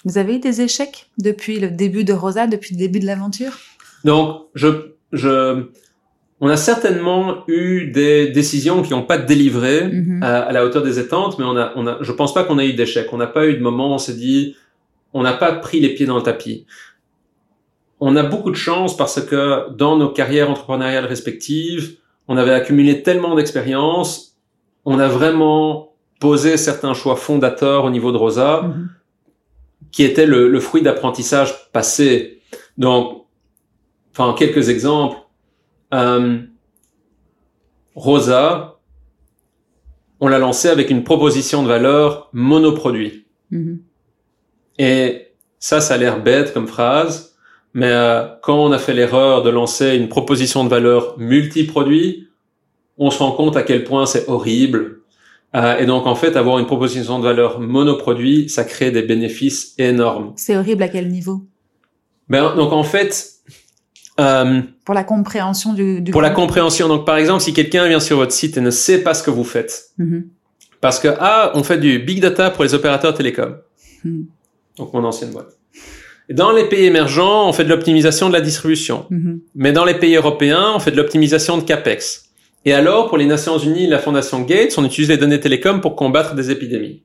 [0.04, 3.52] Vous avez eu des échecs depuis le début de Rosa, depuis le début de l'aventure?
[4.04, 5.64] Donc, je, je,
[6.40, 10.22] on a certainement eu des décisions qui n'ont pas délivré mhm.
[10.22, 12.68] à, la hauteur des attentes, mais on a, on a, je pense pas qu'on ait
[12.68, 13.08] eu d'échecs.
[13.12, 14.54] On n'a pas eu de moment où on s'est dit,
[15.12, 16.64] on n'a pas pris les pieds dans le tapis.
[18.00, 21.96] On a beaucoup de chance parce que dans nos carrières entrepreneuriales respectives,
[22.28, 24.36] on avait accumulé tellement d'expérience,
[24.84, 28.62] on a vraiment posé certains choix fondateurs au niveau de Rosa.
[28.62, 28.88] Mhm
[29.92, 32.40] qui était le, le fruit d'apprentissage passé.
[32.76, 33.26] Donc,
[34.12, 35.18] enfin, quelques exemples.
[35.94, 36.38] Euh,
[37.94, 38.78] Rosa,
[40.20, 43.26] on l'a lancé avec une proposition de valeur monoproduit.
[43.52, 43.78] Mm-hmm.
[44.78, 47.36] Et ça, ça a l'air bête comme phrase,
[47.74, 52.28] mais euh, quand on a fait l'erreur de lancer une proposition de valeur multiproduit,
[52.96, 54.97] on se rend compte à quel point c'est horrible
[55.54, 59.74] euh, et donc en fait, avoir une proposition de valeur monoproduit, ça crée des bénéfices
[59.78, 60.32] énormes.
[60.36, 61.46] C'est horrible à quel niveau?
[62.28, 63.32] Ben donc en fait.
[64.20, 66.02] Euh, pour la compréhension du.
[66.02, 66.88] du pour la compréhension.
[66.88, 69.30] Donc par exemple, si quelqu'un vient sur votre site et ne sait pas ce que
[69.30, 70.24] vous faites, mm-hmm.
[70.80, 73.56] parce que ah, on fait du big data pour les opérateurs télécoms.
[74.04, 74.22] Mm.
[74.76, 75.56] Donc mon ancienne boîte.
[76.28, 79.06] Dans les pays émergents, on fait de l'optimisation de la distribution.
[79.10, 79.38] Mm-hmm.
[79.54, 82.27] Mais dans les pays européens, on fait de l'optimisation de capex.
[82.68, 85.96] Et alors, pour les Nations Unies la Fondation Gates, on utilise les données télécom pour
[85.96, 87.02] combattre des épidémies.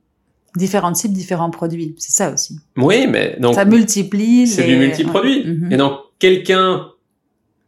[0.57, 1.95] Différents types, différents produits.
[1.97, 2.59] C'est ça aussi.
[2.75, 3.55] Oui, mais donc.
[3.55, 4.45] Ça multiplie.
[4.45, 5.45] C'est du multiproduit.
[5.45, 5.71] Mhm.
[5.71, 6.89] Et donc, quelqu'un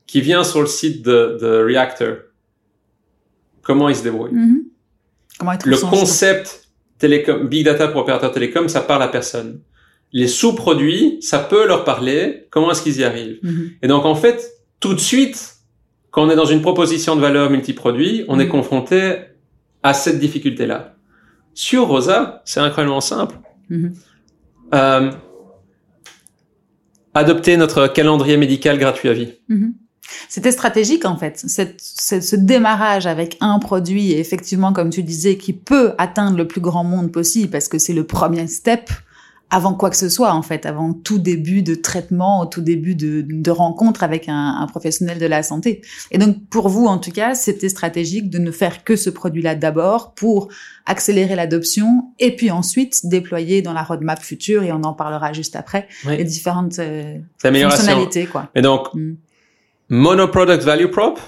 [0.07, 2.17] qui vient sur le site de, de Reactor,
[3.61, 4.33] comment il se débrouille?
[4.33, 4.63] Mhm.
[5.39, 6.67] Comment il Le concept
[6.99, 9.61] télécom, big data pour opérateur télécom, ça parle à personne.
[10.11, 12.47] Les sous-produits, ça peut leur parler.
[12.49, 13.39] Comment est-ce qu'ils y arrivent?
[13.41, 13.71] Mhm.
[13.83, 14.45] Et donc, en fait,
[14.81, 15.54] tout de suite,
[16.15, 18.49] quand on est dans une proposition de valeur multiproduit, on est mm.
[18.49, 19.15] confronté
[19.83, 20.95] à cette difficulté-là.
[21.53, 23.35] Sur Rosa, c'est incroyablement simple.
[23.69, 23.91] Mm-hmm.
[24.73, 25.11] Euh,
[27.13, 29.33] adopter notre calendrier médical gratuit à vie.
[29.49, 29.73] Mm-hmm.
[30.29, 35.51] C'était stratégique en fait, cette, ce démarrage avec un produit, effectivement, comme tu disais, qui
[35.51, 38.89] peut atteindre le plus grand monde possible parce que c'est le premier step
[39.49, 42.95] avant quoi que ce soit en fait, avant tout début de traitement, au tout début
[42.95, 45.81] de, de rencontre avec un, un, professionnel de la santé.
[46.11, 49.55] Et donc pour vous en tout cas, c'était stratégique de ne faire que ce produit-là
[49.55, 50.49] d'abord pour
[50.85, 55.55] accélérer l'adoption et puis ensuite déployer dans la roadmap future et on en parlera juste
[55.55, 58.49] après les différentes euh, fonctionnalités quoi.
[58.55, 59.15] Et donc mm.
[59.89, 61.19] mono product value prop,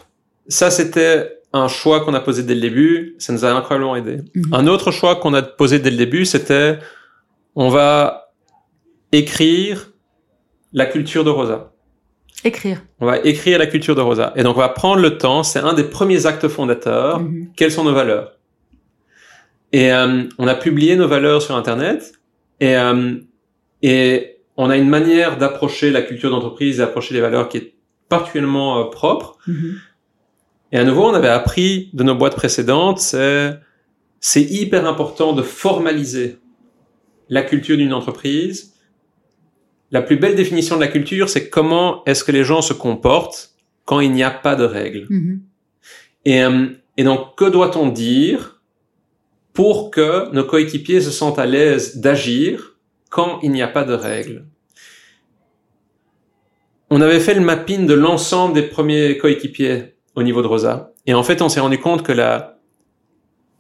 [0.48, 4.18] ça c'était un choix qu'on a posé dès le début, ça nous a incroyablement aidé.
[4.36, 4.54] Mhm.
[4.54, 6.80] Un autre choix qu'on a posé dès le début, c'était
[7.58, 8.30] on va
[9.12, 9.92] écrire
[10.74, 11.74] la culture de Rosa.
[12.44, 12.84] Écrire.
[13.00, 14.32] On va écrire la culture de Rosa.
[14.36, 17.20] Et donc on va prendre le temps, c'est un des premiers actes fondateurs.
[17.20, 17.50] Mhm.
[17.56, 18.34] Quelles sont nos valeurs?
[19.74, 22.14] Et euh, on a publié nos valeurs sur Internet
[22.60, 23.16] et, euh,
[23.82, 27.74] et on a une manière d'approcher la culture d'entreprise, d'approcher les valeurs qui est
[28.08, 29.40] particulièrement euh, propre.
[29.48, 29.80] Mhm.
[30.74, 33.58] Et à nouveau, on avait appris de nos boîtes précédentes, c'est
[34.20, 36.38] c'est hyper important de formaliser
[37.30, 38.74] la culture d'une entreprise.
[39.92, 43.52] La plus belle définition de la culture, c'est comment est-ce que les gens se comportent
[43.86, 45.08] quand il n'y a pas de règles.
[45.10, 45.42] Mhm.
[46.26, 46.68] Et, euh,
[46.98, 48.62] et donc, que doit-on dire
[49.54, 52.76] pour que nos coéquipiers se sentent à l'aise d'agir
[53.10, 54.46] quand il n'y a pas de règles?
[56.90, 60.94] On avait fait le mapping de l'ensemble des premiers coéquipiers au niveau de Rosa.
[61.06, 62.57] Et en fait, on s'est rendu compte que la,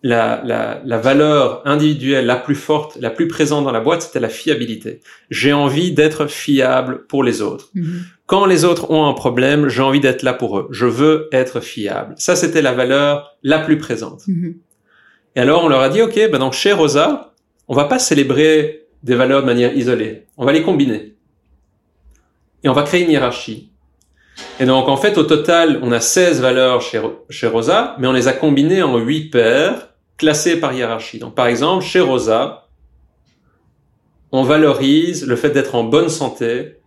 [0.03, 4.19] la, la, la valeur individuelle la plus forte, la plus présente dans la boîte, c'était
[4.19, 5.01] la fiabilité.
[5.29, 7.69] J'ai envie d'être fiable pour les autres.
[7.73, 8.03] Mhm.
[8.25, 10.67] Quand les autres ont un problème, j'ai envie d'être là pour eux.
[10.71, 12.13] Je veux être fiable.
[12.17, 14.27] Ça, c'était la valeur la plus présente.
[14.27, 14.57] Mhm.
[15.35, 17.33] Et alors, on leur a dit, OK, ben donc chez Rosa,
[17.67, 20.25] on va pas célébrer des valeurs de manière isolée.
[20.37, 21.15] On va les combiner.
[22.63, 23.71] Et on va créer une hiérarchie.
[24.59, 28.13] Et donc, en fait, au total, on a 16 valeurs chez, chez Rosa, mais on
[28.13, 31.19] les a combinées en 8 paires, classées par hiérarchie.
[31.19, 32.67] Donc, par exemple, chez Rosa,
[34.31, 36.77] on valorise le fait d'être en bonne santé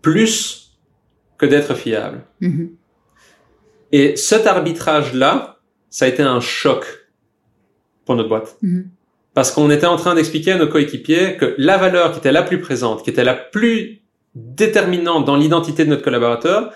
[0.00, 0.78] plus
[1.38, 2.24] que d'être fiable.
[2.40, 2.70] Mhm.
[3.92, 5.58] Et cet arbitrage-là,
[5.90, 6.84] ça a été un choc
[8.04, 8.56] pour notre boîte.
[8.62, 8.90] Mhm.
[9.34, 12.42] Parce qu'on était en train d'expliquer à nos coéquipiers que la valeur qui était la
[12.42, 14.01] plus présente, qui était la plus
[14.34, 16.72] déterminante dans l'identité de notre collaborateur,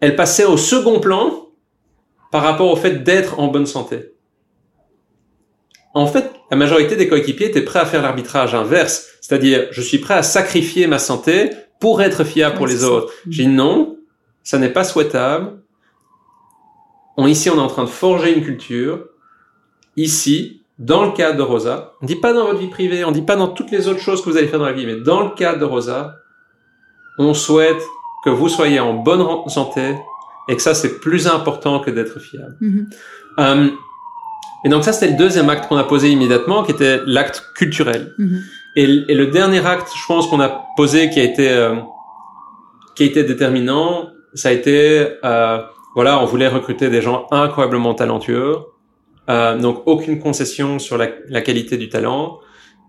[0.00, 1.48] elle passait au second plan
[2.30, 4.12] par rapport au fait d'être en bonne santé.
[5.94, 9.98] En fait, la majorité des coéquipiers étaient prêts à faire l'arbitrage inverse, c'est-à-dire je suis
[9.98, 11.50] prêt à sacrifier ma santé
[11.80, 13.12] pour être fiable pour les autres.
[13.28, 13.98] J'ai dit non,
[14.42, 15.58] ça n'est pas souhaitable.
[17.16, 19.06] On, ici, on est en train de forger une culture.
[19.96, 23.22] Ici, dans le cadre de Rosa, on dit pas dans votre vie privée, on dit
[23.22, 25.24] pas dans toutes les autres choses que vous allez faire dans la vie, mais dans
[25.24, 26.14] le cadre de Rosa,
[27.18, 27.82] on souhaite
[28.24, 29.96] que vous soyez en bonne santé
[30.48, 32.56] et que ça, c'est plus important que d'être fiable.
[32.60, 32.90] Mhm.
[33.38, 33.68] Euh,
[34.64, 38.14] et donc ça, c'était le deuxième acte qu'on a posé immédiatement, qui était l'acte culturel.
[38.18, 38.42] Mhm.
[38.76, 41.76] Et, le dernier acte, je pense qu'on a posé, qui a été euh,
[42.94, 45.58] qui a été déterminant, ça a été euh,
[45.94, 48.56] voilà, on voulait recruter des gens incroyablement talentueux,
[49.28, 52.38] donc aucune concession sur la, la qualité du talent,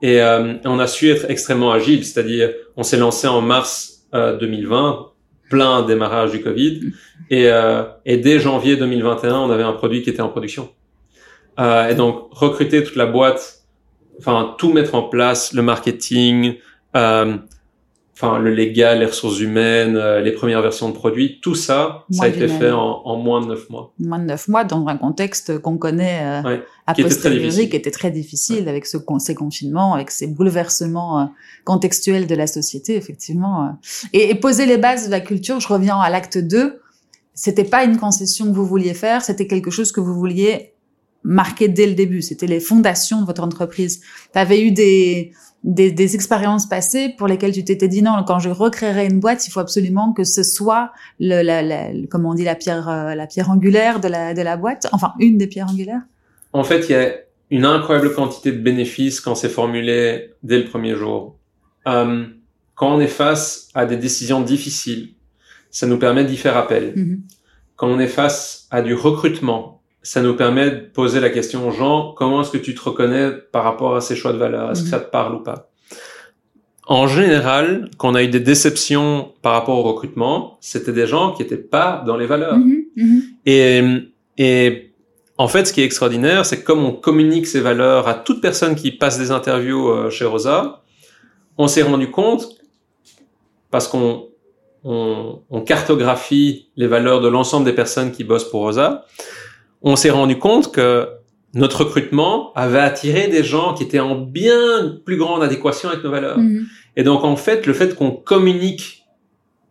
[0.01, 0.21] et
[0.65, 5.07] on a su être extrêmement agile, c'est-à-dire on s'est lancé en mars euh, 2020,
[5.49, 6.91] plein démarrage du Covid,
[7.29, 10.69] et, euh, et dès janvier 2021, on avait un produit qui était en production.
[11.59, 13.59] Euh, et donc recruter toute la boîte
[14.19, 16.55] enfin tout mettre en place, le marketing,
[16.95, 17.37] euh,
[18.21, 22.23] enfin le légal, les ressources humaines, euh, les premières versions de produits, tout ça, ça
[22.23, 23.93] a été fait en, en moins de neuf mois.
[23.99, 27.15] Moins de neuf mois dans un contexte qu'on connaît euh, Ouais, a qui était très
[27.15, 27.69] posteriori, difficile.
[27.69, 31.25] qui était très difficile avec ce, ces confinements, avec ces bouleversements euh,
[31.63, 33.63] contextuels de la société, effectivement.
[33.65, 33.69] euh.
[34.13, 36.81] Et, et poser les bases de la culture, je reviens à l'acte 2,
[37.33, 40.73] c'était pas une concession que vous vouliez faire, c'était quelque chose que vous vouliez
[41.23, 42.21] marquer dès le début.
[42.21, 44.01] C'était les fondations de votre entreprise.
[44.33, 45.31] Tu avais eu des,
[45.63, 49.45] des, des expériences passées pour lesquelles tu t'étais dit non, quand je recréerai une boîte,
[49.47, 52.87] il faut absolument que ce soit le, la, la, le- comment on dit, la pierre,
[52.87, 54.87] euh, la pierre angulaire de la, de la boîte.
[54.93, 56.01] Enfin, une des pierres angulaires?
[56.53, 57.11] En fait, il y a
[57.51, 61.35] une incroyable quantité de bénéfices quand c'est formulé dès le premier jour.
[61.87, 62.25] Euh,
[62.75, 65.09] quand on est face à des décisions difficiles,
[65.71, 66.93] ça nous permet d'y faire appel.
[66.95, 67.21] Mhm.
[67.75, 72.13] Quand on est face à du recrutement, ça nous permet de poser la question, Jean,
[72.17, 74.71] comment est-ce que tu te reconnais par rapport à ces choix de valeurs?
[74.71, 74.91] Est-ce que Mhm.
[74.91, 75.69] ça te parle ou pas?
[76.87, 81.33] En général, quand on a eu des déceptions par rapport au recrutement, c'était des gens
[81.33, 82.57] qui n'étaient pas dans les valeurs.
[82.57, 83.21] Mhm, mhm.
[83.45, 83.81] Et,
[84.37, 84.91] et
[85.37, 88.41] en fait, ce qui est extraordinaire, c'est que comme on communique ces valeurs à toute
[88.41, 90.81] personne qui passe des interviews euh, chez Rosa,
[91.57, 92.47] on s'est rendu compte,
[93.69, 94.25] parce qu'on
[94.83, 99.05] on, on cartographie les valeurs de l'ensemble des personnes qui bossent pour Rosa,
[99.81, 101.07] on s'est rendu compte que
[101.53, 106.11] notre recrutement avait attiré des gens qui étaient en bien plus grande adéquation avec nos
[106.11, 106.37] valeurs.
[106.37, 106.67] Mhm.
[106.95, 109.05] Et donc, en fait, le fait qu'on communique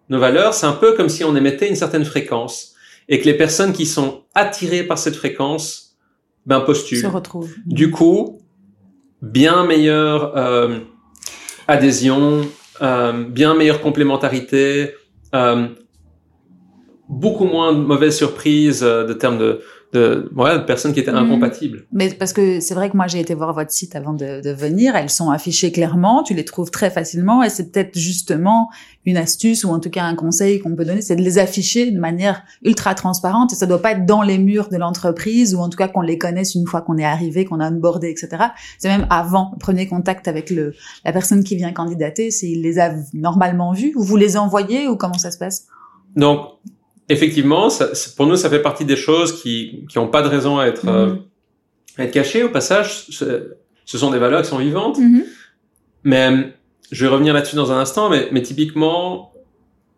[0.09, 2.75] nos valeurs, c'est un peu comme si on émettait une certaine fréquence
[3.09, 5.97] et que les personnes qui sont attirées par cette fréquence,
[6.47, 7.07] ben, Se postulent.
[7.09, 7.51] retrouve.
[7.67, 8.41] Du coup,
[9.23, 10.79] bien meilleure euh,
[11.67, 12.43] adhésion,
[12.83, 14.95] euh, bien meilleure complémentarité,
[15.35, 15.69] euh,
[17.09, 19.61] beaucoup moins de mauvaises surprises de termes de,
[19.93, 21.17] de, ouais, de personnes qui étaient Mhm.
[21.19, 21.87] incompatibles.
[21.93, 24.51] Mais parce que c'est vrai que moi j'ai été voir votre site avant de, de
[24.51, 28.69] venir, elles sont affichées clairement, tu les trouves très facilement et c'est peut-être justement
[29.07, 31.91] une astuce ou en tout cas un conseil qu'on peut donner, c'est de les afficher
[31.91, 35.59] de manière ultra transparente et ça doit pas être dans les murs de l'entreprise ou
[35.61, 38.29] en tout cas qu'on les connaisse une fois qu'on est arrivé, qu'on a onboardé, etc.
[38.79, 40.75] C'est même avant le premier contact avec le
[41.07, 44.87] la personne qui vient candidater, c'est il les a normalement vus ou vous les envoyez
[44.89, 45.67] ou comment ça se passe?
[46.17, 46.41] Donc,
[47.09, 50.59] effectivement, ça, pour nous, ça fait partie des choses qui qui ont pas de raison
[50.59, 51.19] à être euh, Mhm.
[51.99, 52.43] à être cachées.
[52.45, 53.55] Au passage, ce,
[53.85, 54.99] ce sont des valeurs qui sont vivantes.
[54.99, 55.25] Mhm.
[56.05, 56.43] Mais euh,
[56.91, 58.09] je vais revenir là-dessus dans un instant.
[58.09, 59.33] Mais, mais typiquement,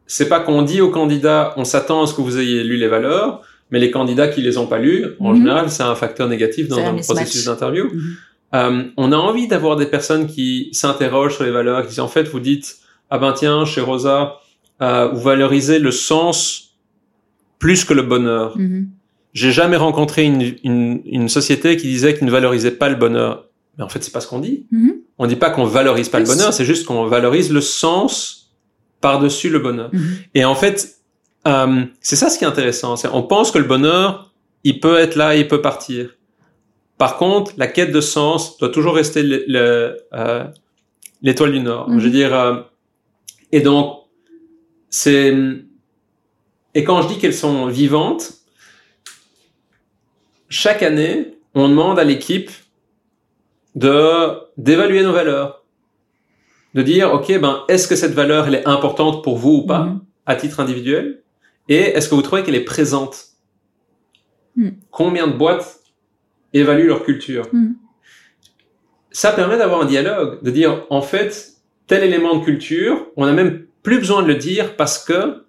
[0.06, 2.88] c'est pas qu'on dit aux candidats, on s'attend à ce que vous ayez lu les
[2.88, 5.36] valeurs, mais les candidats qui les ont pas lus, en Mhm.
[5.36, 7.06] général, c'est un facteur négatif dans un mismatch.
[7.06, 7.90] processus d'interview.
[8.54, 12.08] Euh, on a envie d'avoir des personnes qui s'interrogent sur les valeurs, qui disent en
[12.08, 14.38] fait, vous dites, ah ben tiens, chez Rosa,
[14.82, 16.69] euh, vous valorisez le sens
[17.61, 18.58] plus que le bonheur.
[18.58, 18.88] Mhm.
[19.32, 23.46] J'ai jamais rencontré une, une, une société qui disait qu'il ne valorisait pas le bonheur.
[23.78, 24.66] Mais en fait, c'est pas ce qu'on dit.
[24.72, 24.94] Mhm.
[25.18, 28.50] On dit pas qu'on valorise pas le bonheur, c'est juste qu'on valorise le sens
[29.00, 29.90] par-dessus le bonheur.
[29.92, 30.16] Mhm.
[30.34, 30.96] Et en fait,
[31.46, 32.96] euh, c'est ça ce qui est intéressant.
[33.12, 34.32] On pense que le bonheur,
[34.64, 36.11] il peut être là, il peut partir.
[36.98, 39.22] Par contre, la quête de sens doit toujours rester
[39.54, 40.44] euh,
[41.22, 41.88] l'étoile du Nord.
[41.88, 42.00] Mhm.
[42.00, 42.56] Je veux dire, euh,
[43.52, 43.96] et donc
[44.88, 45.34] c'est
[46.74, 48.32] et quand je dis qu'elles sont vivantes,
[50.48, 52.50] chaque année, on demande à l'équipe
[53.74, 55.64] de d'évaluer nos valeurs,
[56.74, 59.84] de dire ok ben est-ce que cette valeur elle est importante pour vous ou pas
[59.84, 60.00] Mhm.
[60.26, 61.22] à titre individuel?
[61.68, 63.26] Et est-ce que vous trouvez qu'elle est présente?
[64.56, 64.76] Mhm.
[64.90, 65.80] Combien de boîtes
[66.52, 67.46] évaluent leur culture?
[67.52, 67.76] Mhm.
[69.12, 71.52] Ça permet d'avoir un dialogue, de dire en fait
[71.86, 75.44] tel élément de culture, on n'a même plus besoin de le dire parce que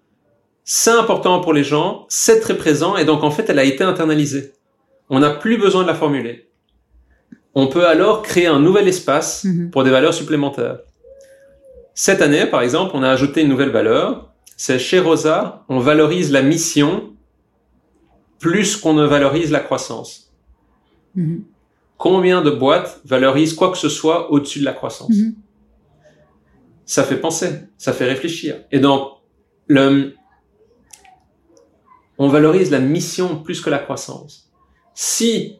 [0.74, 3.84] c'est important pour les gens, c'est très présent et donc en fait elle a été
[3.84, 4.53] internalisée.
[5.09, 6.47] On n'a plus besoin de la formuler.
[7.53, 9.69] On peut alors créer un nouvel espace Mhm.
[9.72, 10.80] pour des valeurs supplémentaires.
[11.93, 14.32] Cette année, par exemple, on a ajouté une nouvelle valeur.
[14.55, 16.89] C'est chez Rosa, on valorise la mission
[18.39, 20.32] plus qu'on ne valorise la croissance.
[21.15, 21.43] Mhm.
[21.97, 25.09] Combien de boîtes valorisent quoi que ce soit au-dessus de la croissance?
[25.09, 25.36] Mhm.
[26.86, 28.55] Ça fait penser, ça fait réfléchir.
[28.72, 29.01] Et donc,
[29.67, 30.13] le,
[32.24, 34.51] on valorise la mission plus que la croissance.
[34.93, 35.55] Si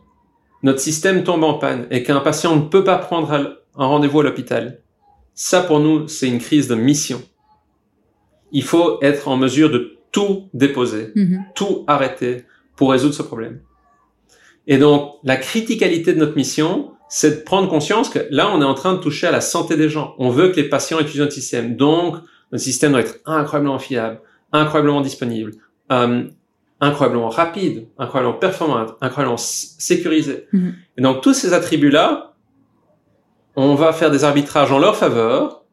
[0.62, 3.32] notre système tombe en panne et qu'un patient ne peut pas prendre
[3.76, 4.80] un rendez-vous à l'hôpital,
[5.34, 7.20] ça pour nous, c'est une crise de mission.
[8.52, 11.46] Il faut être en mesure de tout déposer, Mhm.
[11.56, 12.46] tout arrêter
[12.76, 13.62] pour résoudre ce problème.
[14.68, 18.66] Et donc, la criticalité de notre mission, c'est de prendre conscience que là, on est
[18.66, 20.14] en train de toucher à la santé des gens.
[20.20, 21.76] On veut que les patients utilisent notre système.
[21.76, 22.18] Donc,
[22.52, 25.54] notre système doit être incroyablement fiable, incroyablement disponible,
[25.92, 26.26] euh,
[26.82, 30.48] incroyablement rapide, incroyablement performant, incroyablement sécurisé.
[30.52, 30.74] Mhm.
[30.98, 32.34] Et donc, tous ces attributs-là,
[33.56, 35.64] on va faire des arbitrages en leur faveur.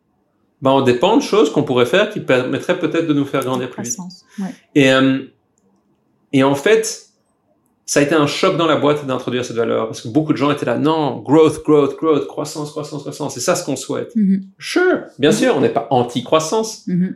[0.60, 3.70] Ben, on dépend de choses qu'on pourrait faire qui permettraient peut-être de nous faire grandir
[3.70, 3.94] plus vite.
[3.94, 4.24] Croissance.
[4.38, 4.54] Ouais.
[4.74, 5.20] Et, euh,
[6.32, 7.06] et en fait,
[7.86, 10.36] ça a été un choc dans la boîte d'introduire cette valeur parce que beaucoup de
[10.36, 14.14] gens étaient là, non, growth, growth, growth, croissance, croissance, croissance, c'est ça ce qu'on souhaite.
[14.14, 14.42] Mhm.
[14.58, 17.14] Sure, bien sûr, on n'est pas anti-croissance, Mhm.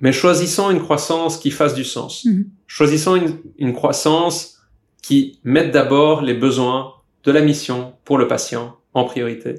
[0.00, 2.24] Mais choisissons une croissance qui fasse du sens.
[2.24, 2.46] Mhm.
[2.66, 4.58] Choisissons une, une croissance
[5.02, 6.92] qui mette d'abord les besoins
[7.24, 9.56] de la mission pour le patient en priorité.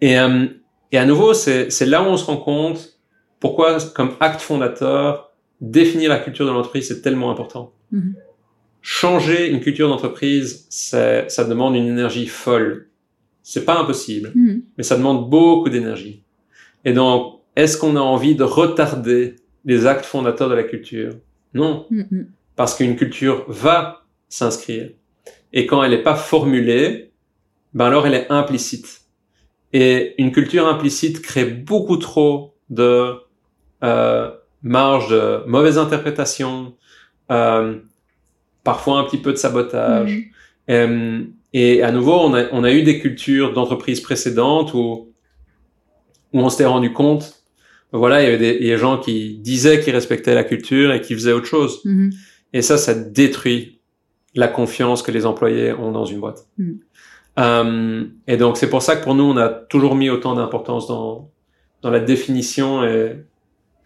[0.00, 0.46] Et, euh,
[0.92, 2.98] et à nouveau, c'est là où on se rend compte
[3.40, 7.72] pourquoi, comme acte fondateur, définir la culture de l'entreprise, c'est tellement important.
[7.92, 8.14] Mhm.
[8.82, 12.88] Changer une culture d'entreprise, ça demande une énergie folle.
[13.42, 14.62] C'est pas impossible Mhm.
[14.76, 16.22] mais ça demande beaucoup d'énergie.
[16.84, 19.36] Et donc, est-ce qu'on a envie de retarder
[19.66, 21.12] les actes fondateurs de la culture
[21.52, 21.86] Non,
[22.54, 24.90] parce qu'une culture va s'inscrire.
[25.52, 27.10] Et quand elle n'est pas formulée,
[27.74, 29.02] ben alors elle est implicite.
[29.72, 33.16] Et une culture implicite crée beaucoup trop de
[33.82, 34.30] euh,
[34.62, 36.74] marge de mauvaise interprétation,
[37.30, 37.78] euh,
[38.64, 40.16] parfois un petit peu de sabotage.
[40.16, 40.24] Mhm.
[40.70, 45.12] Euh, et à nouveau, on a, on a eu des cultures d'entreprises précédentes où,
[46.32, 47.35] où on s'était rendu compte,
[47.96, 51.32] voilà, il y avait des, gens qui disaient qu'ils respectaient la culture et qui faisaient
[51.32, 51.80] autre chose.
[51.84, 52.10] Mhm.
[52.52, 53.80] Et ça, ça détruit
[54.34, 56.46] la confiance que les employés ont dans une boîte.
[56.58, 56.72] Mm.
[57.38, 60.86] Euh, et donc, c'est pour ça que pour nous, on a toujours mis autant d'importance
[60.86, 61.30] dans,
[61.82, 63.16] dans la définition et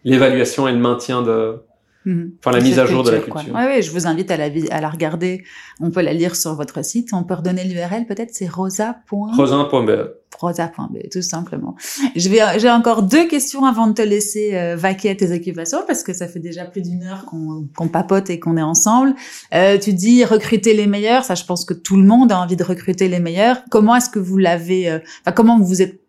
[0.05, 1.61] l'évaluation et le maintien de,
[2.07, 2.33] Mhm.
[2.39, 3.53] Enfin, la mise à jour de la culture.
[3.55, 5.45] Oui, ouais, je vous invite à la, à la regarder.
[5.81, 7.11] On peut la lire sur votre site.
[7.13, 8.97] On peut redonner l'URL peut-être, c'est rosa.
[9.11, 10.15] Rosa.be.
[10.39, 11.75] Rosa.be, tout simplement.
[12.17, 15.81] Je vais, j'ai encore deux questions avant de te laisser euh, vaquer à tes occupations
[15.87, 19.15] parce que ça fait déjà plus d'une heure qu'on, papote et qu'on est ensemble.
[19.53, 21.25] Euh, tu dis recruter les meilleurs.
[21.25, 23.63] Ça, je pense que tout le monde a envie de recruter les meilleurs.
[23.71, 26.01] Comment est-ce que vous l'avez, euh, enfin, comment vous vous êtes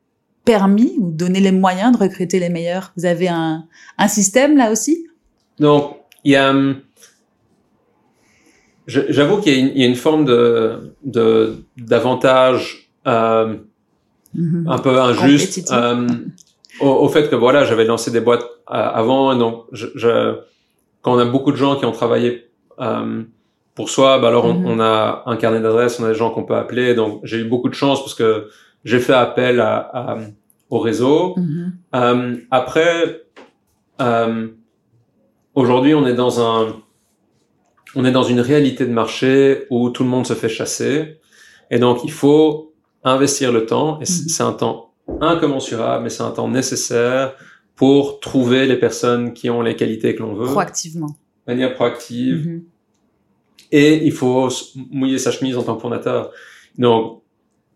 [0.45, 2.93] permis ou donné les moyens de recruter les meilleurs?
[2.95, 3.65] Vous avez un,
[3.97, 5.07] un système là aussi?
[5.61, 6.81] Donc, il y a, hum,
[8.88, 10.93] j'avoue qu'il y, a une forme de,
[11.77, 13.55] d'avantage euh,
[14.35, 16.07] un peu injuste euh,
[16.79, 20.35] au, fait que voilà, j'avais lancé des boîtes euh, avant, donc je,
[21.03, 23.21] quand on a beaucoup de gens qui ont travaillé euh,
[23.75, 24.81] pour soi, bah alors on, mm-hmm.
[24.81, 27.69] a un carnet d'adresses, on a des gens qu'on peut appeler, donc j'ai eu beaucoup
[27.69, 28.49] de chance parce que
[28.83, 30.17] j'ai fait appel à,
[30.71, 31.35] au réseau.
[31.93, 32.45] Mm-hmm.
[32.49, 33.21] après,
[35.56, 36.76] Aujourd'hui, on est dans un,
[37.95, 41.19] on est dans une réalité de marché où tout le monde se fait chasser.
[41.69, 42.73] Et donc, il faut
[43.03, 43.98] investir le temps.
[43.98, 44.06] Et mhm.
[44.06, 47.36] c'est un temps incommensurable, mais c'est un temps nécessaire
[47.76, 50.45] pour trouver les personnes qui ont les qualités que l'on veut.
[50.45, 51.07] Proactivement.
[51.48, 52.48] De manière proactive.
[52.48, 52.64] Mhm.
[53.73, 54.49] Et il faut
[54.91, 56.32] mouiller sa chemise en tant que fondateur.
[56.78, 57.22] Donc,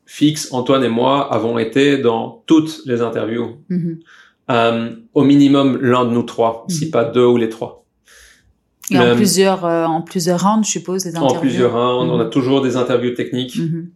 [0.06, 3.58] Fix, Antoine et moi avons été dans toutes les interviews.
[3.70, 4.00] Mhm.
[4.52, 6.92] Euh, au minimum l'un de nous trois, si mhm.
[6.92, 7.86] pas deux ou les trois.
[8.92, 11.38] Et en plusieurs, euh, en plusieurs rounds, je suppose, les interviews.
[11.38, 12.30] En plusieurs rounds, on a mhm.
[12.30, 13.58] toujours des interviews techniques.
[13.58, 13.90] Mhm.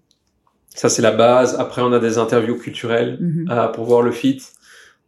[0.74, 1.56] Ça, c'est la base.
[1.60, 3.20] Après, on a des interviews culturelles
[3.50, 4.42] euh, pour voir le fit.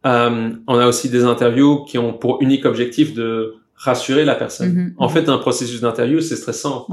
[0.04, 4.94] Euh, on a aussi des interviews qui ont pour unique objectif de rassurer la personne.
[4.98, 6.86] En fait, un processus d'interview, c'est stressant.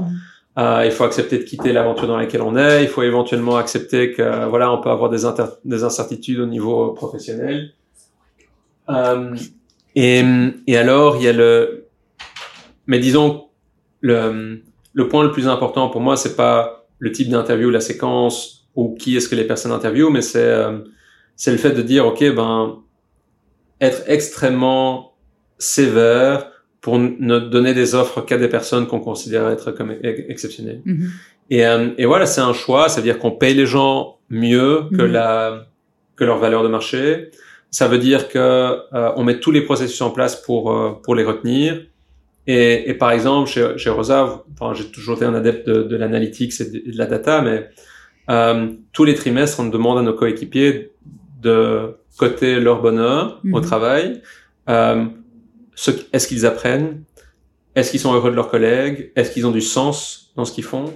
[0.58, 2.82] Euh, il faut accepter de quitter l'aventure dans laquelle on est.
[2.82, 5.26] Il faut éventuellement accepter que voilà, on peut avoir des,
[5.64, 7.72] des incertitudes au niveau professionnel.
[8.94, 9.34] Euh,
[9.94, 10.22] et,
[10.66, 11.86] et alors, il y a le,
[12.86, 13.46] mais disons,
[14.00, 14.62] le,
[14.92, 18.94] le point le plus important pour moi, c'est pas le type d'interview, la séquence ou
[18.94, 20.78] qui est-ce que les personnes interviewent, mais c'est euh,
[21.36, 22.76] c'est le fait de dire, ok, ben,
[23.80, 25.14] être extrêmement
[25.58, 26.50] sévère
[26.80, 30.82] pour ne donner des offres qu'à des personnes qu'on considère être comme exceptionnelles.
[30.86, 31.08] Mm-hmm.
[31.50, 35.12] Et, euh, et voilà, c'est un choix, c'est-à-dire qu'on paye les gens mieux que mm-hmm.
[35.12, 35.66] la
[36.16, 37.30] que leur valeur de marché.
[37.70, 41.14] Ça veut dire que euh, on met tous les processus en place pour euh, pour
[41.14, 41.82] les retenir.
[42.46, 45.96] Et, et, par exemple, chez, chez Rosa, enfin, j'ai toujours été un adepte de, de
[45.96, 47.68] l'analytics et, de, la data, mais
[48.30, 50.90] euh, tous les trimestres, on demande à nos coéquipiers
[51.40, 53.62] de coter leur bonheur au mhm.
[53.62, 54.22] travail.
[54.68, 55.04] Euh,
[56.12, 57.02] Est-ce qu'ils apprennent?
[57.74, 59.12] Est-ce qu'ils sont heureux de leurs collègues?
[59.16, 60.92] Est-ce qu'ils ont du sens dans ce qu'ils font?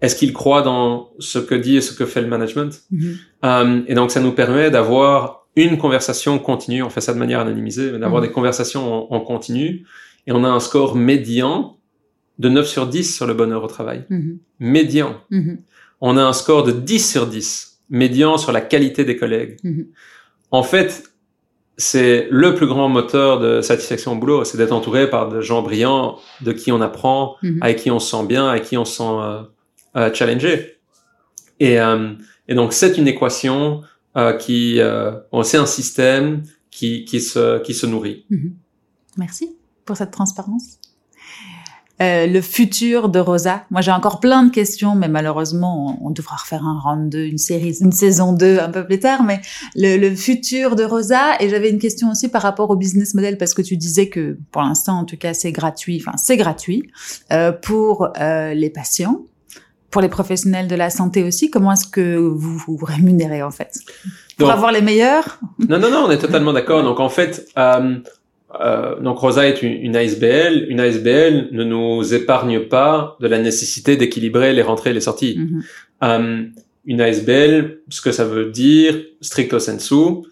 [0.00, 2.82] Est-ce qu'ils croient dans ce que dit et ce que fait le management?
[2.90, 3.16] Mhm.
[3.44, 7.40] euh, Et donc, ça nous permet d'avoir une conversation continue, on fait ça de manière
[7.40, 8.28] anonymisée, mais d'avoir mhm.
[8.28, 9.86] des conversations en, continu,
[10.26, 11.76] et on a un score médian
[12.38, 14.04] de 9 sur 10 sur le bonheur au travail.
[14.10, 14.38] Mhm.
[14.58, 15.16] Médian.
[15.30, 15.58] Mhm.
[16.00, 19.56] On a un score de 10 sur 10, médian sur la qualité des collègues.
[20.50, 21.04] En fait,
[21.76, 25.62] c'est le plus grand moteur de satisfaction au boulot, c'est d'être entouré par des gens
[25.62, 28.96] brillants, de qui on apprend, avec qui on se sent bien, avec qui on se
[28.96, 29.42] sent euh,
[29.96, 30.78] euh challengé.
[31.60, 32.12] Et, euh,
[32.48, 33.82] et donc c'est une équation
[34.38, 35.12] qui, euh,
[35.42, 38.24] c'est un système qui, qui, se, qui se nourrit.
[38.30, 38.54] Mhm.
[39.16, 40.78] Merci pour cette transparence.
[42.02, 43.64] Euh, le futur de Rosa.
[43.70, 47.38] Moi, j'ai encore plein de questions, mais malheureusement, on, devra refaire un round 2, une
[47.38, 49.22] série, une saison 2 un peu plus tard.
[49.22, 49.40] Mais
[49.76, 53.38] le, le futur de Rosa, et j'avais une question aussi par rapport au business model,
[53.38, 56.02] parce que tu disais que pour l'instant, en tout cas, c'est gratuit.
[56.04, 56.90] Enfin, c'est gratuit
[57.32, 59.20] euh, pour euh, les patients
[59.94, 63.78] pour les professionnels de la santé aussi, comment est-ce que vous vous rémunérez en fait?
[64.36, 65.38] Pour avoir les meilleurs?
[65.68, 66.82] Non, non, non, on est totalement d'accord.
[66.82, 67.94] Donc en fait, euh,
[68.60, 70.66] euh, donc Rosa est une, ASBL.
[70.68, 75.36] Une ASBL ne nous épargne pas de la nécessité d'équilibrer les rentrées et les sorties.
[75.38, 75.62] Mhm.
[76.02, 76.42] euh,
[76.86, 80.26] une ASBL, ce que ça veut dire, stricto sensu,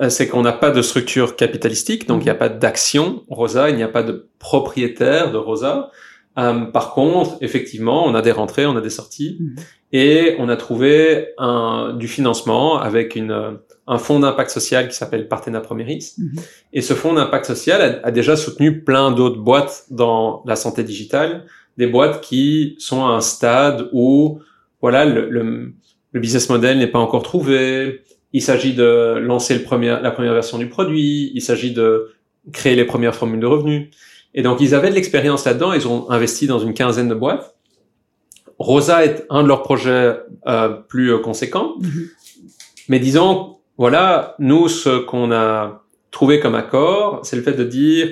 [0.00, 3.70] euh, c'est qu'on n'a pas de structure capitalistique, donc il n'y a pas d'action Rosa,
[3.70, 5.92] il n'y a pas de propriétaire de Rosa.
[6.38, 9.56] Euh, par contre, effectivement, on a des rentrées, on a des sorties, mhm.
[9.92, 13.52] et on a trouvé un, du financement avec une, euh,
[13.86, 16.14] un fonds d'impact social qui s'appelle Partena Promeris.
[16.18, 16.40] Mhm.
[16.74, 21.46] Et ce fonds d'impact social a, déjà soutenu plein d'autres boîtes dans la santé digitale,
[21.78, 24.40] des boîtes qui sont à un stade où,
[24.80, 25.72] voilà, le, le,
[26.12, 28.02] le business model n'est pas encore trouvé.
[28.32, 31.30] Il s'agit de lancer le premier, la première version du produit.
[31.34, 32.12] Il s'agit de
[32.52, 33.88] créer les premières formules de revenus.
[34.34, 35.72] Et donc, ils avaient de l'expérience là-dedans.
[35.72, 37.54] Ils ont investi dans une quinzaine de boîtes.
[38.58, 41.74] Rosa est un de leurs projets euh, plus euh, conséquents.
[41.80, 42.08] Mm-hmm.
[42.88, 48.08] Mais disons, voilà, nous, ce qu'on a trouvé comme accord, c'est le fait de dire,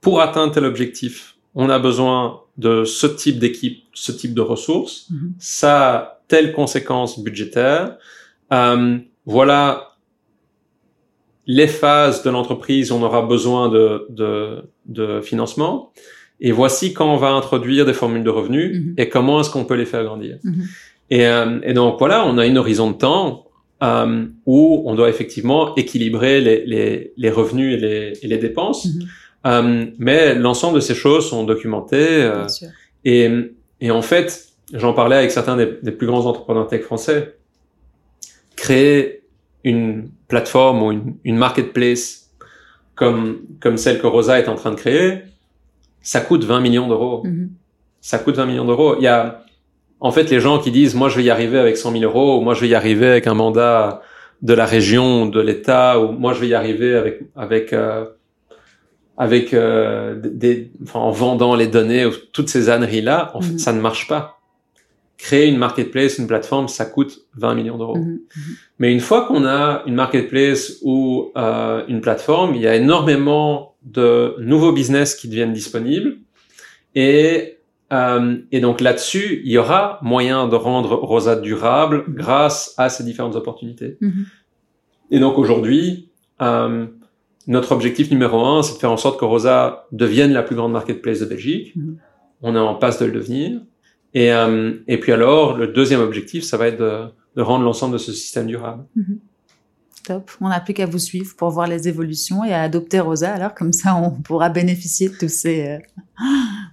[0.00, 5.06] pour atteindre tel objectif, on a besoin de ce type d'équipe, ce type de ressources,
[5.10, 5.32] Mhm.
[5.38, 7.96] ça a telle conséquence budgétaire.
[8.52, 9.89] Euh, voilà
[11.58, 14.62] les phases de l'entreprise où on aura besoin de, de,
[14.98, 15.74] de financement.
[16.40, 18.94] Et voici quand on va introduire des formules de revenus Mhm.
[19.00, 20.34] et comment est-ce qu'on peut les faire grandir.
[20.44, 20.64] Mhm.
[21.16, 23.24] Et, euh, et donc voilà, on a une horizon de temps
[23.82, 28.82] euh, où on doit effectivement équilibrer les, les, les revenus et les, et les dépenses.
[28.86, 29.02] Mhm.
[29.46, 31.96] Euh, mais l'ensemble de ces choses sont documentées.
[32.24, 32.68] euh, Bien sûr.
[33.04, 33.28] et,
[33.80, 34.26] et en fait,
[34.80, 37.34] j'en parlais avec certains des, des plus grands entrepreneurs tech français.
[38.56, 39.19] Créer
[39.64, 42.30] une plateforme ou une, une marketplace
[42.94, 45.22] comme, comme celle que Rosa est en train de créer,
[46.02, 47.22] ça coûte 20 millions d'euros.
[47.24, 47.50] Mhm.
[48.00, 48.96] Ça coûte 20 millions d'euros.
[48.98, 49.42] Il y a,
[50.00, 52.38] en fait, les gens qui disent, moi, je vais y arriver avec 100 000 euros,
[52.38, 54.00] ou moi, je vais y arriver avec un mandat
[54.42, 58.06] de la région, de l'État, ou moi, je vais y arriver avec, avec, euh,
[59.18, 63.32] avec, euh, des, enfin, en vendant les données, ou toutes ces âneries-là.
[63.34, 63.58] En fait, Mhm.
[63.58, 64.39] ça ne marche pas.
[65.20, 67.98] Créer une marketplace, une plateforme, ça coûte 20 millions d'euros.
[67.98, 68.20] Mhm.
[68.78, 73.76] Mais une fois qu'on a une marketplace ou euh, une plateforme, il y a énormément
[73.82, 76.16] de nouveaux business qui deviennent disponibles.
[76.94, 77.58] Et,
[77.92, 83.04] euh, et donc là-dessus, il y aura moyen de rendre Rosa durable grâce à ces
[83.04, 83.98] différentes opportunités.
[84.00, 84.24] Mhm.
[85.10, 86.08] Et donc aujourd'hui,
[86.40, 86.86] euh,
[87.46, 90.72] notre objectif numéro un, c'est de faire en sorte que Rosa devienne la plus grande
[90.72, 91.76] marketplace de Belgique.
[91.76, 91.98] Mhm.
[92.40, 93.60] On est en passe de le devenir.
[94.14, 97.98] Et, euh, et puis alors, le deuxième objectif, ça va être de, rendre l'ensemble de
[97.98, 98.84] ce système durable.
[100.04, 100.30] Top.
[100.40, 103.32] On n'a plus qu'à vous suivre pour voir les évolutions et à adopter Rosa.
[103.32, 105.68] Alors, comme ça, on pourra bénéficier de tous ces.
[105.68, 105.78] euh,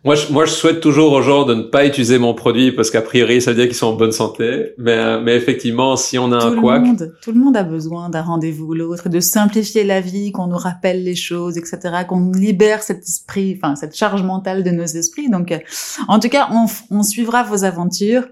[0.08, 2.92] Moi je, moi, je souhaite toujours aux gens de ne pas utiliser mon produit parce
[2.92, 4.74] qu'a priori, ça veut dire qu'ils sont en bonne santé.
[4.78, 7.64] Mais, euh, mais effectivement, si on a tout un couac, monde, tout le monde a
[7.64, 12.06] besoin d'un rendez-vous ou l'autre, de simplifier la vie, qu'on nous rappelle les choses, etc.,
[12.08, 15.30] qu'on libère cet esprit, enfin cette charge mentale de nos esprits.
[15.30, 15.60] Donc, euh,
[16.08, 18.30] en tout cas, on, on suivra vos aventures.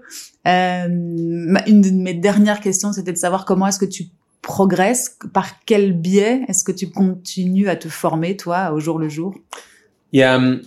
[0.48, 4.04] Euh, une de mes dernières questions, c'était de savoir comment est-ce que tu
[4.40, 9.10] progresses, par quel biais est-ce que tu continues à te former, toi, au jour le
[9.10, 9.34] jour?
[10.12, 10.62] Il y a, hum,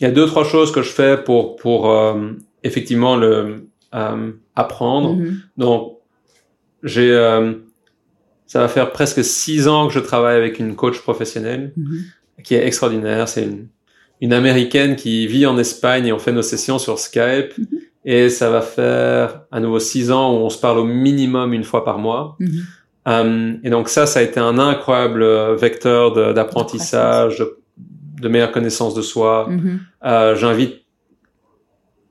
[0.00, 4.32] il y a deux, trois choses que je fais pour, pour euh, effectivement le euh,
[4.56, 5.14] apprendre.
[5.14, 5.40] Mhm.
[5.56, 5.98] Donc,
[6.82, 7.52] j'ai, euh,
[8.46, 11.98] ça va faire presque six ans que je travaille avec une coach professionnelle Mhm.
[12.42, 13.28] qui est extraordinaire.
[13.28, 13.68] C'est une,
[14.20, 17.56] une américaine qui vit en Espagne et on fait nos sessions sur Skype.
[17.56, 17.66] Mhm.
[18.06, 21.64] Et ça va faire à nouveau six ans où on se parle au minimum une
[21.64, 22.36] fois par mois.
[23.08, 27.58] Euh, et donc ça, ça a été un incroyable vecteur d'apprentissage, de,
[28.24, 29.46] de meilleure connaissance de soi.
[29.48, 29.80] Mhm.
[30.04, 30.80] Euh, J'invite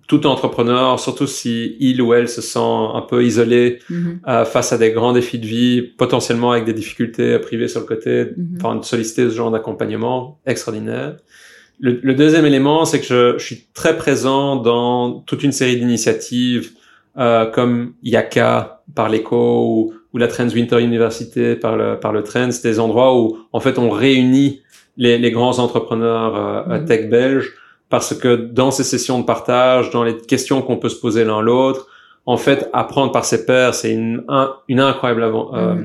[0.07, 4.19] tout entrepreneur, surtout si il ou elle se sent un peu isolé Mhm.
[4.27, 7.85] euh, face à des grands défis de vie, potentiellement avec des difficultés privées sur le
[7.85, 8.57] côté, Mhm.
[8.57, 11.15] enfin de solliciter ce genre d'accompagnement extraordinaire.
[11.79, 15.77] Le, le deuxième élément, c'est que je, je suis très présent dans toute une série
[15.77, 16.71] d'initiatives
[17.17, 22.23] euh, comme Yaka par l'ECO ou, ou la Trends Winter University par le, par le
[22.23, 24.61] Trends, des endroits où en fait on réunit
[24.97, 26.35] les, les grands entrepreneurs
[26.69, 26.85] euh, Mhm.
[26.85, 27.51] tech belges
[27.89, 31.41] parce que dans ces sessions de partage, dans les questions qu'on peut se poser l'un
[31.41, 31.87] l'autre,
[32.25, 35.75] en fait, apprendre par ses pairs, c'est une, un- une incroyable, avant- euh,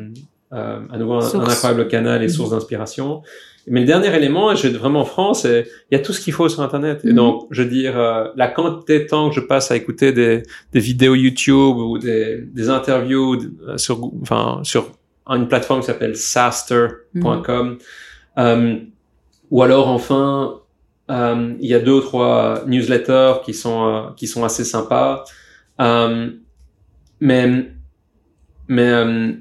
[0.52, 3.22] euh, à nouveau un, incroyable canal et source d'inspiration.
[3.70, 6.20] Mais le dernier élément, et je vais vraiment franc, c'est il y a tout ce
[6.22, 7.00] qu'il faut sur Internet.
[7.04, 10.12] Et donc, je veux dire, euh, la quantité de temps que je passe à écouter
[10.12, 13.36] des, des vidéos YouTube ou des, des interviews
[13.66, 14.92] euh, sur, enfin, sur
[15.28, 17.76] une plateforme qui s'appelle saster.com,
[18.38, 18.76] euh,
[19.50, 20.60] ou alors enfin,
[21.10, 25.24] euh, il y a deux ou trois newsletters qui sont euh, qui sont assez sympas.
[25.80, 26.30] Euh,
[27.20, 27.70] mais
[28.68, 29.32] mais euh,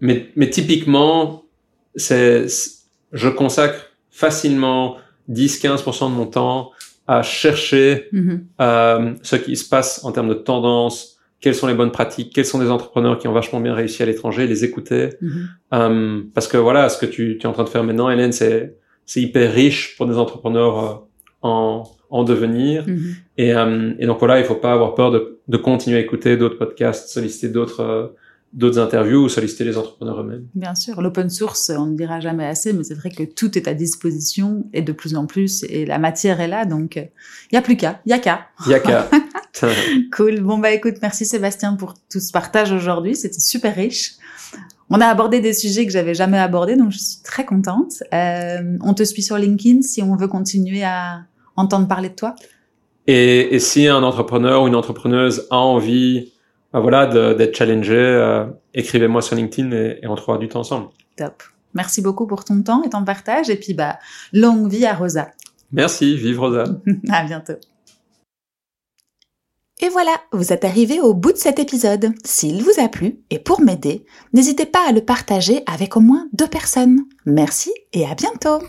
[0.00, 1.44] mais mais typiquement,
[1.94, 2.46] c'est
[3.12, 4.96] je consacre facilement
[5.30, 6.72] 10-15% de mon temps
[7.06, 8.08] à chercher
[8.60, 12.46] euh, ce qui se passe en termes de tendance, quelles sont les bonnes pratiques, quels
[12.46, 15.10] sont des entrepreneurs qui ont vachement bien réussi à l'étranger, les écouter.
[15.72, 18.32] Euh, parce que voilà, ce que tu, tu es en train de faire maintenant, Hélène,
[18.32, 18.76] c'est
[19.06, 20.94] c'est hyper riche pour des entrepreneurs euh,
[21.42, 22.86] en, en devenir.
[22.86, 23.14] Mhm.
[23.38, 26.36] Et, euh, et donc voilà, il faut pas avoir peur de, de continuer à écouter
[26.36, 28.06] d'autres podcasts, solliciter d'autres euh,
[28.52, 30.46] d'autres interviews ou solliciter les entrepreneurs eux-mêmes.
[30.54, 33.66] Bien sûr, l'open source, on ne dira jamais assez, mais c'est vrai que tout est
[33.66, 37.56] à disposition et de plus en plus, et la matière est là, donc il y
[37.56, 38.46] a plus qu'à, il y a qu'à.
[38.68, 39.10] Yaka.
[40.16, 40.40] Cool.
[40.40, 44.16] Bon bah écoute, merci Sébastien pour tout ce partage aujourd'hui, c'était super riche.
[44.90, 48.02] On a abordé des sujets que j'avais jamais abordés, donc je suis très contente.
[48.12, 51.22] Euh, on te suit sur LinkedIn si on veut continuer à
[51.56, 52.34] entendre parler de toi.
[53.06, 56.32] Et, et si un entrepreneur ou une entrepreneuse a envie
[56.72, 60.88] ben voilà, d'être challengé, euh, écrivez-moi sur LinkedIn et, et on trouvera du temps ensemble.
[61.16, 61.42] Top.
[61.74, 63.50] Merci beaucoup pour ton temps et ton partage.
[63.50, 63.98] Et puis, bah,
[64.32, 65.30] longue vie à Rosa.
[65.72, 66.64] Merci, vive Rosa.
[67.10, 67.54] à bientôt.
[69.80, 72.12] Et voilà, vous êtes arrivé au bout de cet épisode.
[72.24, 76.28] S'il vous a plu, et pour m'aider, n'hésitez pas à le partager avec au moins
[76.32, 77.00] deux personnes.
[77.26, 78.60] Merci et à bientôt.